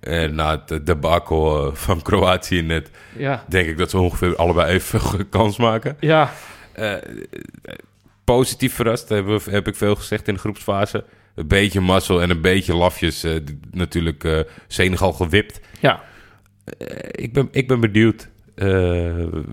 En 0.00 0.34
na 0.34 0.62
het 0.66 0.86
debacle 0.86 1.70
van 1.74 2.02
Kroatië 2.02 2.62
net... 2.62 2.90
Ja. 3.16 3.44
denk 3.48 3.68
ik 3.68 3.78
dat 3.78 3.90
ze 3.90 3.98
ongeveer 3.98 4.36
allebei 4.36 4.72
even 4.72 5.00
kans 5.28 5.56
maken. 5.56 5.96
Ja. 6.00 6.30
Positief 8.24 8.74
verrast, 8.74 9.08
heb, 9.08 9.44
heb 9.44 9.66
ik 9.66 9.76
veel 9.76 9.94
gezegd 9.94 10.28
in 10.28 10.34
de 10.34 10.40
groepsfase. 10.40 11.04
Een 11.36 11.46
beetje 11.48 11.80
mazzel 11.80 12.22
en 12.22 12.30
een 12.30 12.40
beetje 12.40 12.74
lafjes. 12.74 13.24
eh, 13.24 13.32
natuurlijk 13.70 14.24
eh 14.24 14.40
Senegal 14.66 15.12
gewipt. 15.12 15.60
Ja. 15.80 16.02
Eh, 16.78 16.86
ik, 17.10 17.32
ben, 17.32 17.48
ik 17.50 17.68
ben 17.68 17.80
benieuwd. 17.80 18.28
We 18.54 18.64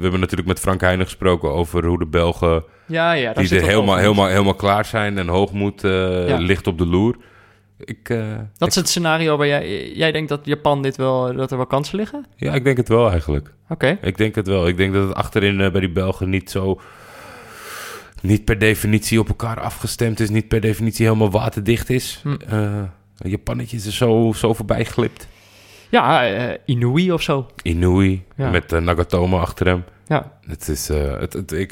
hebben 0.01 0.19
natuurlijk 0.19 0.47
met 0.47 0.59
Frank 0.59 0.81
Heijnen 0.81 1.05
gesproken 1.05 1.51
over 1.51 1.86
hoe 1.86 1.99
de 1.99 2.05
Belgen... 2.05 2.63
Ja, 2.86 3.11
ja, 3.11 3.34
die 3.34 3.55
er 3.55 3.63
helemaal, 3.67 3.97
helemaal, 3.97 4.27
helemaal 4.27 4.53
klaar 4.55 4.86
zijn 4.86 5.17
en 5.17 5.27
hoogmoed 5.27 5.81
Ja. 5.81 6.38
ligt 6.38 6.67
op 6.67 6.77
de 6.77 6.86
loer. 6.86 7.15
Ik, 7.77 8.07
Dat 8.57 8.69
is 8.69 8.75
het 8.75 8.89
scenario 8.89 9.38
waar 9.38 9.47
jij, 9.47 9.91
jij 9.91 10.11
denkt 10.11 10.29
dat 10.29 10.45
Japan 10.45 10.81
dit 10.81 10.95
wel, 10.97 11.34
dat 11.36 11.51
er 11.51 11.57
wel 11.57 11.65
kansen 11.65 11.97
liggen? 11.97 12.25
Ja, 12.36 12.53
ik 12.53 12.63
denk 12.63 12.77
het 12.77 12.88
wel 12.88 13.09
eigenlijk. 13.09 13.53
Oké. 13.69 13.97
Ik 14.01 14.17
denk 14.17 14.36
het 14.36 14.47
wel. 14.47 14.67
Ik 14.67 14.77
denk 14.77 14.93
dat 14.93 15.07
het 15.07 15.17
achterin 15.17 15.57
bij 15.57 15.79
die 15.79 15.91
Belgen 15.91 16.29
niet 16.29 16.49
zo... 16.49 16.81
niet 18.24 18.45
per 18.45 18.57
definitie 18.59 19.19
op 19.19 19.28
elkaar 19.28 19.59
afgestemd 19.59 20.19
is. 20.19 20.30
Niet 20.30 20.47
per 20.47 20.61
definitie 20.61 21.05
helemaal 21.05 21.32
waterdicht 21.32 21.89
is. 21.89 22.19
Hm. 22.24 22.36
Eh, 22.47 22.82
Japannetje 23.17 23.78
is 23.78 23.86
er 23.86 23.91
zo, 23.91 24.32
zo 24.36 24.53
voorbij 24.53 24.84
glipt. 24.86 25.28
Ja, 25.89 26.28
eh, 26.28 26.57
Inui 26.65 27.11
of 27.11 27.21
zo. 27.21 27.47
Inui 27.61 28.24
Ja. 28.36 28.49
met 28.49 28.71
eh, 28.74 28.80
Nagatomo 28.82 29.38
achter 29.39 29.65
hem. 29.67 29.84
Ja. 30.07 30.32
Het 30.47 30.67
is... 30.67 30.88
het, 30.88 31.34
het- 31.34 31.51
ik, 31.51 31.71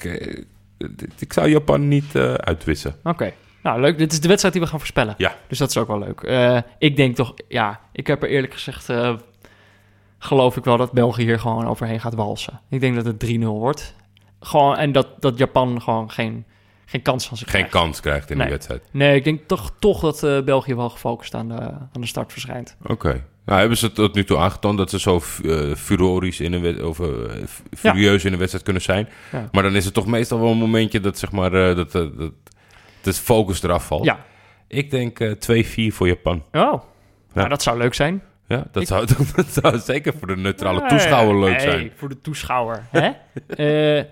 het- 0.78 1.02
ik 1.20 1.34
zou 1.34 1.47
Japan 1.49 1.88
niet 1.88 2.16
uitwissen. 2.38 2.95
Oké. 3.04 3.32
Nou, 3.64 3.82
leuk. 3.82 3.97
Dit 3.97 4.12
is 4.12 4.20
de 4.20 4.28
wedstrijd 4.28 4.54
die 4.54 4.64
we 4.64 4.70
gaan 4.70 4.80
voorspellen. 4.80 5.16
Ja. 5.18 5.36
Dus 5.47 5.58
dat 5.58 5.70
is 5.70 5.78
ook 5.78 5.88
wel 5.88 5.99
leuk. 5.99 6.22
Ik 6.78 6.95
denk 6.95 7.16
toch, 7.16 7.34
ja, 7.47 7.80
ik 7.91 8.08
heb 8.08 8.24
er 8.24 8.30
eerlijk 8.30 8.54
gezegd, 8.54 8.89
geloof 10.20 10.58
ik 10.58 10.64
wel 10.64 10.78
dat 10.78 10.91
België 10.91 11.24
hier 11.24 11.39
gewoon 11.39 11.68
overheen 11.68 11.99
gaat 11.99 12.14
walsen. 12.16 12.60
Ik 12.70 12.80
denk 12.80 12.95
dat 12.95 13.06
het 13.06 13.20
3-0 13.20 13.39
wordt. 13.39 13.95
Gewoon, 14.44 14.78
en 14.78 14.92
dat, 14.92 15.08
dat 15.20 15.38
Japan 15.38 15.82
gewoon 15.82 16.12
geen, 16.12 16.46
geen 16.86 17.02
kans 17.02 17.28
van 17.28 17.38
zich 17.38 17.50
Geen 17.50 17.60
krijgt. 17.66 17.78
kans 17.78 18.00
krijgt 18.00 18.30
in 18.30 18.38
nee. 18.38 18.46
die 18.46 18.56
wedstrijd. 18.56 18.84
Nee, 18.92 19.16
ik 19.16 19.24
denk 19.24 19.48
toch, 19.48 19.72
toch 19.80 20.00
dat 20.00 20.24
eh, 20.24 20.42
België 20.42 20.76
wel 20.76 20.89
gefocust 20.89 21.34
aan 21.36 21.48
de, 21.48 21.60
aan 21.62 21.89
de 22.02 22.06
start 22.08 22.32
verschijnt. 22.32 22.78
Oké. 22.84 23.24
Nou, 23.46 23.60
hebben 23.60 23.78
ze 23.78 23.92
tot 23.92 24.16
nu 24.16 24.24
toe 24.24 24.38
aangetoond 24.38 24.78
dat 24.78 24.89
ze 24.89 25.00
zo 25.00 25.22
eh 25.46 25.76
furorisch 25.76 26.39
in 26.39 26.54
een 26.54 26.62
wed- 26.62 26.82
of 26.84 27.00
eh, 27.00 27.08
furieus 27.78 28.26
in 28.26 28.32
een 28.32 28.38
wedstrijd 28.38 28.64
kunnen 28.64 28.82
zijn. 28.82 29.10
Ja. 29.32 29.50
Maar 29.52 29.64
dan 29.64 29.76
is 29.76 29.86
het 29.86 29.94
toch 29.94 30.06
meestal 30.06 30.39
wel 30.39 30.52
een 30.52 30.58
momentje 30.58 31.00
dat 31.00 31.18
zeg 31.18 31.32
maar 31.32 31.50
dat, 31.52 31.92
dat, 31.92 32.18
dat 32.18 32.32
de 33.02 33.14
focus 33.14 33.64
eraf 33.64 33.86
valt. 33.86 34.04
Ja. 34.06 34.26
Ik 34.68 34.92
denk 34.92 35.20
eh 35.20 35.64
2-4 35.92 35.94
voor 35.94 36.08
Japan. 36.08 36.44
Oh, 36.52 36.82
nou, 37.34 37.50
dat 37.50 37.62
zou 37.62 37.78
leuk 37.78 37.94
zijn. 37.94 38.24
Ja, 38.48 38.66
dat, 38.72 38.82
Ik- 38.82 38.88
zou, 38.88 39.06
dat 39.36 39.48
zou 39.48 39.78
zeker 39.80 40.14
voor 40.18 40.28
de 40.28 40.38
neutrale 40.38 40.80
Nee, 40.80 40.89
toeschouwer 40.89 41.39
leuk 41.39 41.52
nee, 41.58 41.60
zijn. 41.72 41.92
voor 41.96 42.10
de 42.10 42.22
toeschouwer. 42.22 42.88
Hè? 42.92 43.10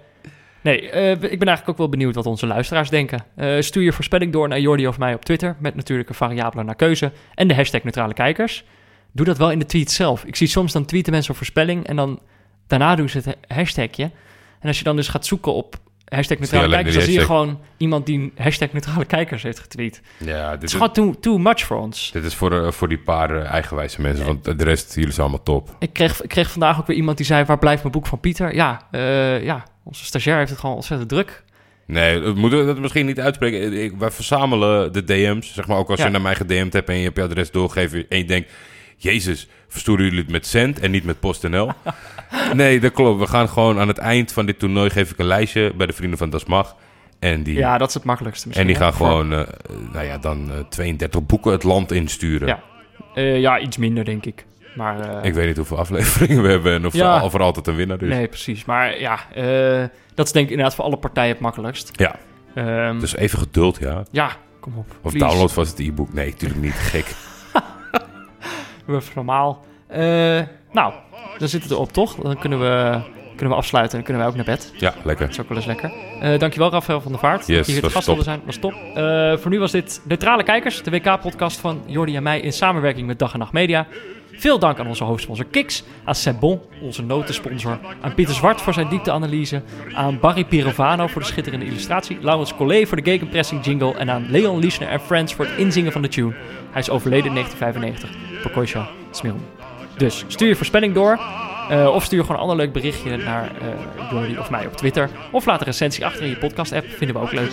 Nee, 0.61 0.89
eh, 0.89 1.11
ik 1.11 1.19
ben 1.19 1.47
eigenlijk 1.47 1.69
ook 1.69 1.77
wel 1.77 1.89
benieuwd 1.89 2.15
wat 2.15 2.25
onze 2.25 2.47
luisteraars 2.47 2.89
denken. 2.89 3.25
Eh, 3.35 3.55
stuur 3.59 3.83
je 3.83 3.91
voorspelling 3.91 4.31
door 4.31 4.47
naar 4.47 4.59
Jordi 4.59 4.87
of 4.87 4.97
mij 4.97 5.13
op 5.13 5.25
Twitter... 5.25 5.55
met 5.59 5.75
natuurlijk 5.75 6.09
een 6.09 6.15
variabele 6.15 6.63
naar 6.63 6.75
keuze 6.75 7.11
en 7.35 7.47
de 7.47 7.55
hashtag 7.55 7.83
neutrale 7.83 8.13
kijkers. 8.13 8.63
Doe 9.11 9.25
dat 9.25 9.37
wel 9.37 9.51
in 9.51 9.59
de 9.59 9.65
tweet 9.65 9.91
zelf. 9.91 10.23
Ik 10.23 10.35
zie 10.35 10.47
soms 10.47 10.71
dan 10.71 10.85
tweeten 10.85 11.11
mensen 11.11 11.31
een 11.31 11.37
voorspelling... 11.37 11.87
en 11.87 11.95
dan 11.95 12.19
daarna 12.67 12.95
doen 12.95 13.09
ze 13.09 13.17
het 13.17 13.37
hashtagje. 13.47 14.11
En 14.59 14.67
als 14.67 14.77
je 14.77 14.83
dan 14.83 14.95
dus 14.95 15.07
gaat 15.07 15.25
zoeken 15.25 15.53
op 15.53 15.77
hashtag 16.05 16.39
neutrale 16.39 16.69
kijkers... 16.69 16.95
dan 16.95 17.03
zie 17.03 17.13
je 17.13 17.25
gewoon 17.25 17.59
iemand 17.77 18.05
die 18.05 18.31
hashtag 18.35 18.71
neutrale 18.71 19.05
kijkers 19.05 19.43
heeft 19.43 19.59
getweet. 19.59 20.01
Ja, 20.17 20.51
dit 20.51 20.61
Het 20.61 20.63
is 20.63 20.71
gewoon 20.71 20.91
too, 20.91 21.15
too 21.19 21.37
much 21.37 21.59
voor 21.59 21.77
ons. 21.77 22.11
dit 22.11 22.23
is 22.23 22.35
voor, 22.35 22.65
eh, 22.65 22.71
voor 22.71 22.87
die 22.87 22.99
paar 22.99 23.35
eh, 23.35 23.51
eigenwijze 23.51 24.01
mensen, 24.01 24.25
want 24.25 24.43
de 24.43 24.63
rest, 24.63 24.95
jullie 24.95 25.11
zijn 25.11 25.27
allemaal 25.27 25.43
top. 25.43 25.75
Ik 25.79 25.93
kreeg, 25.93 26.21
ik 26.21 26.29
kreeg 26.29 26.51
vandaag 26.51 26.79
ook 26.79 26.87
weer 26.87 26.97
iemand 26.97 27.17
die 27.17 27.25
zei... 27.25 27.45
waar 27.45 27.59
blijft 27.59 27.81
mijn 27.81 27.93
boek 27.93 28.07
van 28.07 28.19
Pieter? 28.19 28.55
Ja, 28.55 28.87
ja 29.41 29.63
onze 29.89 30.05
stagiair 30.05 30.37
heeft 30.37 30.49
het 30.49 30.59
gewoon 30.59 30.75
ontzettend 30.75 31.09
druk. 31.09 31.43
Nee, 31.85 32.19
we 32.19 32.33
moeten 32.33 32.65
dat 32.65 32.79
misschien 32.79 33.05
niet 33.05 33.19
uitspreken. 33.19 33.73
Ik, 33.83 33.93
wij 33.97 34.11
verzamelen 34.11 34.93
de 34.93 35.03
DM's. 35.03 35.53
Zeg 35.53 35.67
maar 35.67 35.77
ook 35.77 35.89
als 35.89 35.99
Ja. 35.99 36.05
je 36.05 36.11
naar 36.11 36.21
mij 36.21 36.35
gedM'd 36.35 36.73
hebt 36.73 36.89
en 36.89 36.95
je 36.97 37.03
hebt 37.03 37.15
je 37.17 37.23
adres 37.23 37.51
doorgegeven 37.51 38.05
en 38.09 38.17
je 38.17 38.25
denkt... 38.25 38.51
Jezus, 39.01 39.47
versturen 39.67 40.03
jullie 40.05 40.19
het 40.19 40.29
met 40.31 40.45
cent 40.45 40.79
en 40.79 40.91
niet 40.91 41.03
met 41.03 41.19
PostNL? 41.19 41.71
nee, 42.53 42.79
dat 42.79 42.91
klopt. 42.91 43.19
We 43.19 43.27
gaan 43.27 43.49
gewoon 43.49 43.79
aan 43.79 43.87
het 43.87 43.97
eind 43.97 44.31
van 44.31 44.45
dit 44.45 44.59
toernooi 44.59 44.89
geef 44.89 45.11
ik 45.11 45.17
een 45.17 45.25
lijstje 45.25 45.73
bij 45.75 45.87
de 45.87 45.93
Vrienden 45.93 46.17
van 46.17 46.29
Das 46.29 46.45
Mag. 46.45 46.75
En 47.19 47.43
die, 47.43 47.55
Ja, 47.57 47.77
dat 47.77 47.87
is 47.87 47.93
het 47.93 48.03
makkelijkste 48.03 48.43
en 48.43 48.49
misschien. 48.49 48.67
die 48.67 48.77
gaan 48.77 48.91
hè, 48.91 48.95
gewoon, 48.97 49.33
eh, 49.33 49.47
nou 49.93 50.05
ja, 50.05 50.17
dan 50.17 50.51
eh, 50.51 50.59
32 50.69 51.25
boeken 51.25 51.51
het 51.51 51.63
land 51.63 51.91
insturen. 51.91 52.47
Ja. 52.47 52.63
Eh, 53.13 53.39
ja, 53.39 53.59
iets 53.59 53.77
minder, 53.77 54.05
denk 54.05 54.25
ik. 54.25 54.45
Maar, 54.79 54.99
eh, 54.99 55.25
Ik 55.25 55.33
weet 55.33 55.47
niet 55.47 55.57
hoeveel 55.57 55.77
afleveringen 55.85 56.41
we 56.43 56.49
hebben 56.49 56.73
en 56.73 56.85
of, 56.85 56.93
Ja. 56.93 57.23
er, 57.23 57.33
er 57.33 57.41
altijd 57.41 57.67
een 57.67 57.75
winnaar 57.75 58.01
is. 58.01 58.09
Nee, 58.09 58.27
precies. 58.27 58.65
Maar 58.65 58.99
ja, 58.99 59.19
eh, 59.33 59.87
dat 60.15 60.25
is 60.25 60.31
denk 60.31 60.45
ik 60.45 60.51
inderdaad 60.51 60.75
voor 60.75 60.85
alle 60.85 60.97
partijen 60.97 61.31
het 61.31 61.39
makkelijkst. 61.39 61.91
Ja, 61.95 62.15
Ehm, 62.53 62.99
dus 62.99 63.15
even 63.15 63.39
geduld, 63.39 63.77
ja. 63.79 64.03
Ja, 64.11 64.29
kom 64.59 64.77
op. 64.77 64.85
Of 65.01 65.11
please. 65.11 65.17
download 65.27 65.51
vast 65.51 65.77
het 65.77 65.87
e-book. 65.87 66.13
Nee, 66.13 66.29
natuurlijk 66.29 66.61
niet. 66.61 66.73
Gek. 66.73 67.05
Doe 68.85 68.95
even 68.95 69.11
normaal. 69.15 69.65
Eh, 69.87 69.99
nou, 70.71 70.93
dan 71.37 71.47
zit 71.47 71.63
het 71.63 71.71
erop, 71.71 71.91
toch? 71.93 72.15
Dan 72.15 72.37
kunnen 72.39 72.59
we, 72.59 72.99
kunnen 73.29 73.49
we 73.49 73.55
afsluiten 73.61 73.97
en 73.97 74.03
kunnen 74.03 74.21
wij 74.21 74.31
ook 74.31 74.37
naar 74.37 74.45
bed. 74.45 74.73
Ja, 74.77 74.93
lekker. 75.03 75.25
Dat 75.25 75.33
is 75.35 75.41
ook 75.41 75.47
wel 75.49 75.57
eens 75.57 75.65
lekker. 75.65 75.91
Eh, 76.21 76.39
dankjewel, 76.39 76.71
Rafael 76.71 77.01
van 77.01 77.11
der 77.11 77.19
Vaart. 77.19 77.47
Yes, 77.47 77.67
hier 77.67 77.81
was 77.81 77.91
gast 77.91 78.05
wilde 78.05 78.23
zijn. 78.23 78.41
was 78.45 78.57
top. 78.57 78.73
Voor 79.41 79.51
nu 79.51 79.59
was 79.59 79.71
dit 79.71 80.01
Neutrale 80.03 80.43
Kijkers, 80.43 80.83
de 80.83 80.91
WK-podcast 80.91 81.59
van 81.59 81.81
Jordi 81.85 82.15
en 82.15 82.23
mij 82.23 82.39
in 82.39 82.53
samenwerking 82.53 83.07
met 83.07 83.19
Dag 83.19 83.33
en 83.33 83.39
Nacht 83.39 83.51
Media. 83.51 83.87
Veel 84.39 84.59
dank 84.59 84.79
aan 84.79 84.87
onze 84.87 85.03
hoofdsponsor 85.03 85.45
Kiks, 85.45 85.83
aan 86.03 86.15
Sebon, 86.15 86.61
onze 86.81 87.01
notensponsor, 87.03 87.79
aan 88.01 88.13
Pieter 88.13 88.35
Zwart 88.35 88.61
voor 88.61 88.73
zijn 88.73 88.89
diepteanalyse, 88.89 89.61
aan 89.93 90.19
Barry 90.19 90.45
Pirovano 90.45 91.07
voor 91.07 91.21
de 91.21 91.27
schitterende 91.27 91.65
illustratie, 91.65 92.17
Laurens 92.21 92.55
Collet 92.55 92.87
voor 92.87 92.97
de 93.01 93.11
gegenpressing 93.11 93.65
jingle 93.65 93.95
en 93.95 94.09
aan 94.09 94.25
Leon 94.29 94.59
Liesner 94.59 94.89
en 94.89 94.99
Friends 94.99 95.33
voor 95.33 95.45
het 95.45 95.57
inzingen 95.57 95.91
van 95.91 96.01
de 96.01 96.07
tune. 96.07 96.33
Hij 96.71 96.81
is 96.81 96.89
overleden 96.89 97.25
in 97.27 97.33
1995. 97.33 98.41
Pokosha 98.43 98.89
Smilm. 99.11 99.45
Dus 99.97 100.25
stuur 100.27 100.47
je 100.47 100.55
voorspelling 100.55 100.93
door. 100.93 101.19
eh, 101.69 101.87
of 101.93 102.03
stuur 102.03 102.21
gewoon 102.21 102.35
een 102.35 102.41
ander 102.41 102.57
leuk 102.57 102.73
berichtje 102.73 103.17
naar 103.17 103.43
eh 103.61 104.11
Jordi 104.11 104.37
of 104.37 104.49
mij 104.49 104.65
op 104.65 104.73
Twitter. 104.77 105.09
Of 105.31 105.45
laat 105.45 105.59
een 105.59 105.65
recensie 105.65 106.05
achter 106.05 106.23
in 106.23 106.29
je 106.29 106.37
podcast 106.37 106.73
app. 106.73 106.85
Vinden 106.87 107.15
we 107.15 107.21
ook 107.21 107.31
leuk. 107.31 107.51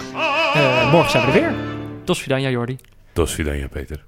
Eh, 0.54 0.92
morgen 0.92 1.10
zijn 1.10 1.26
we 1.26 1.32
er 1.32 1.38
weer. 1.40 1.54
Tot 2.04 2.18
Vidania 2.18 2.48
Jordi. 2.48 2.76
Dos 3.12 3.32
Vidania, 3.32 3.68
Peter. 3.68 4.04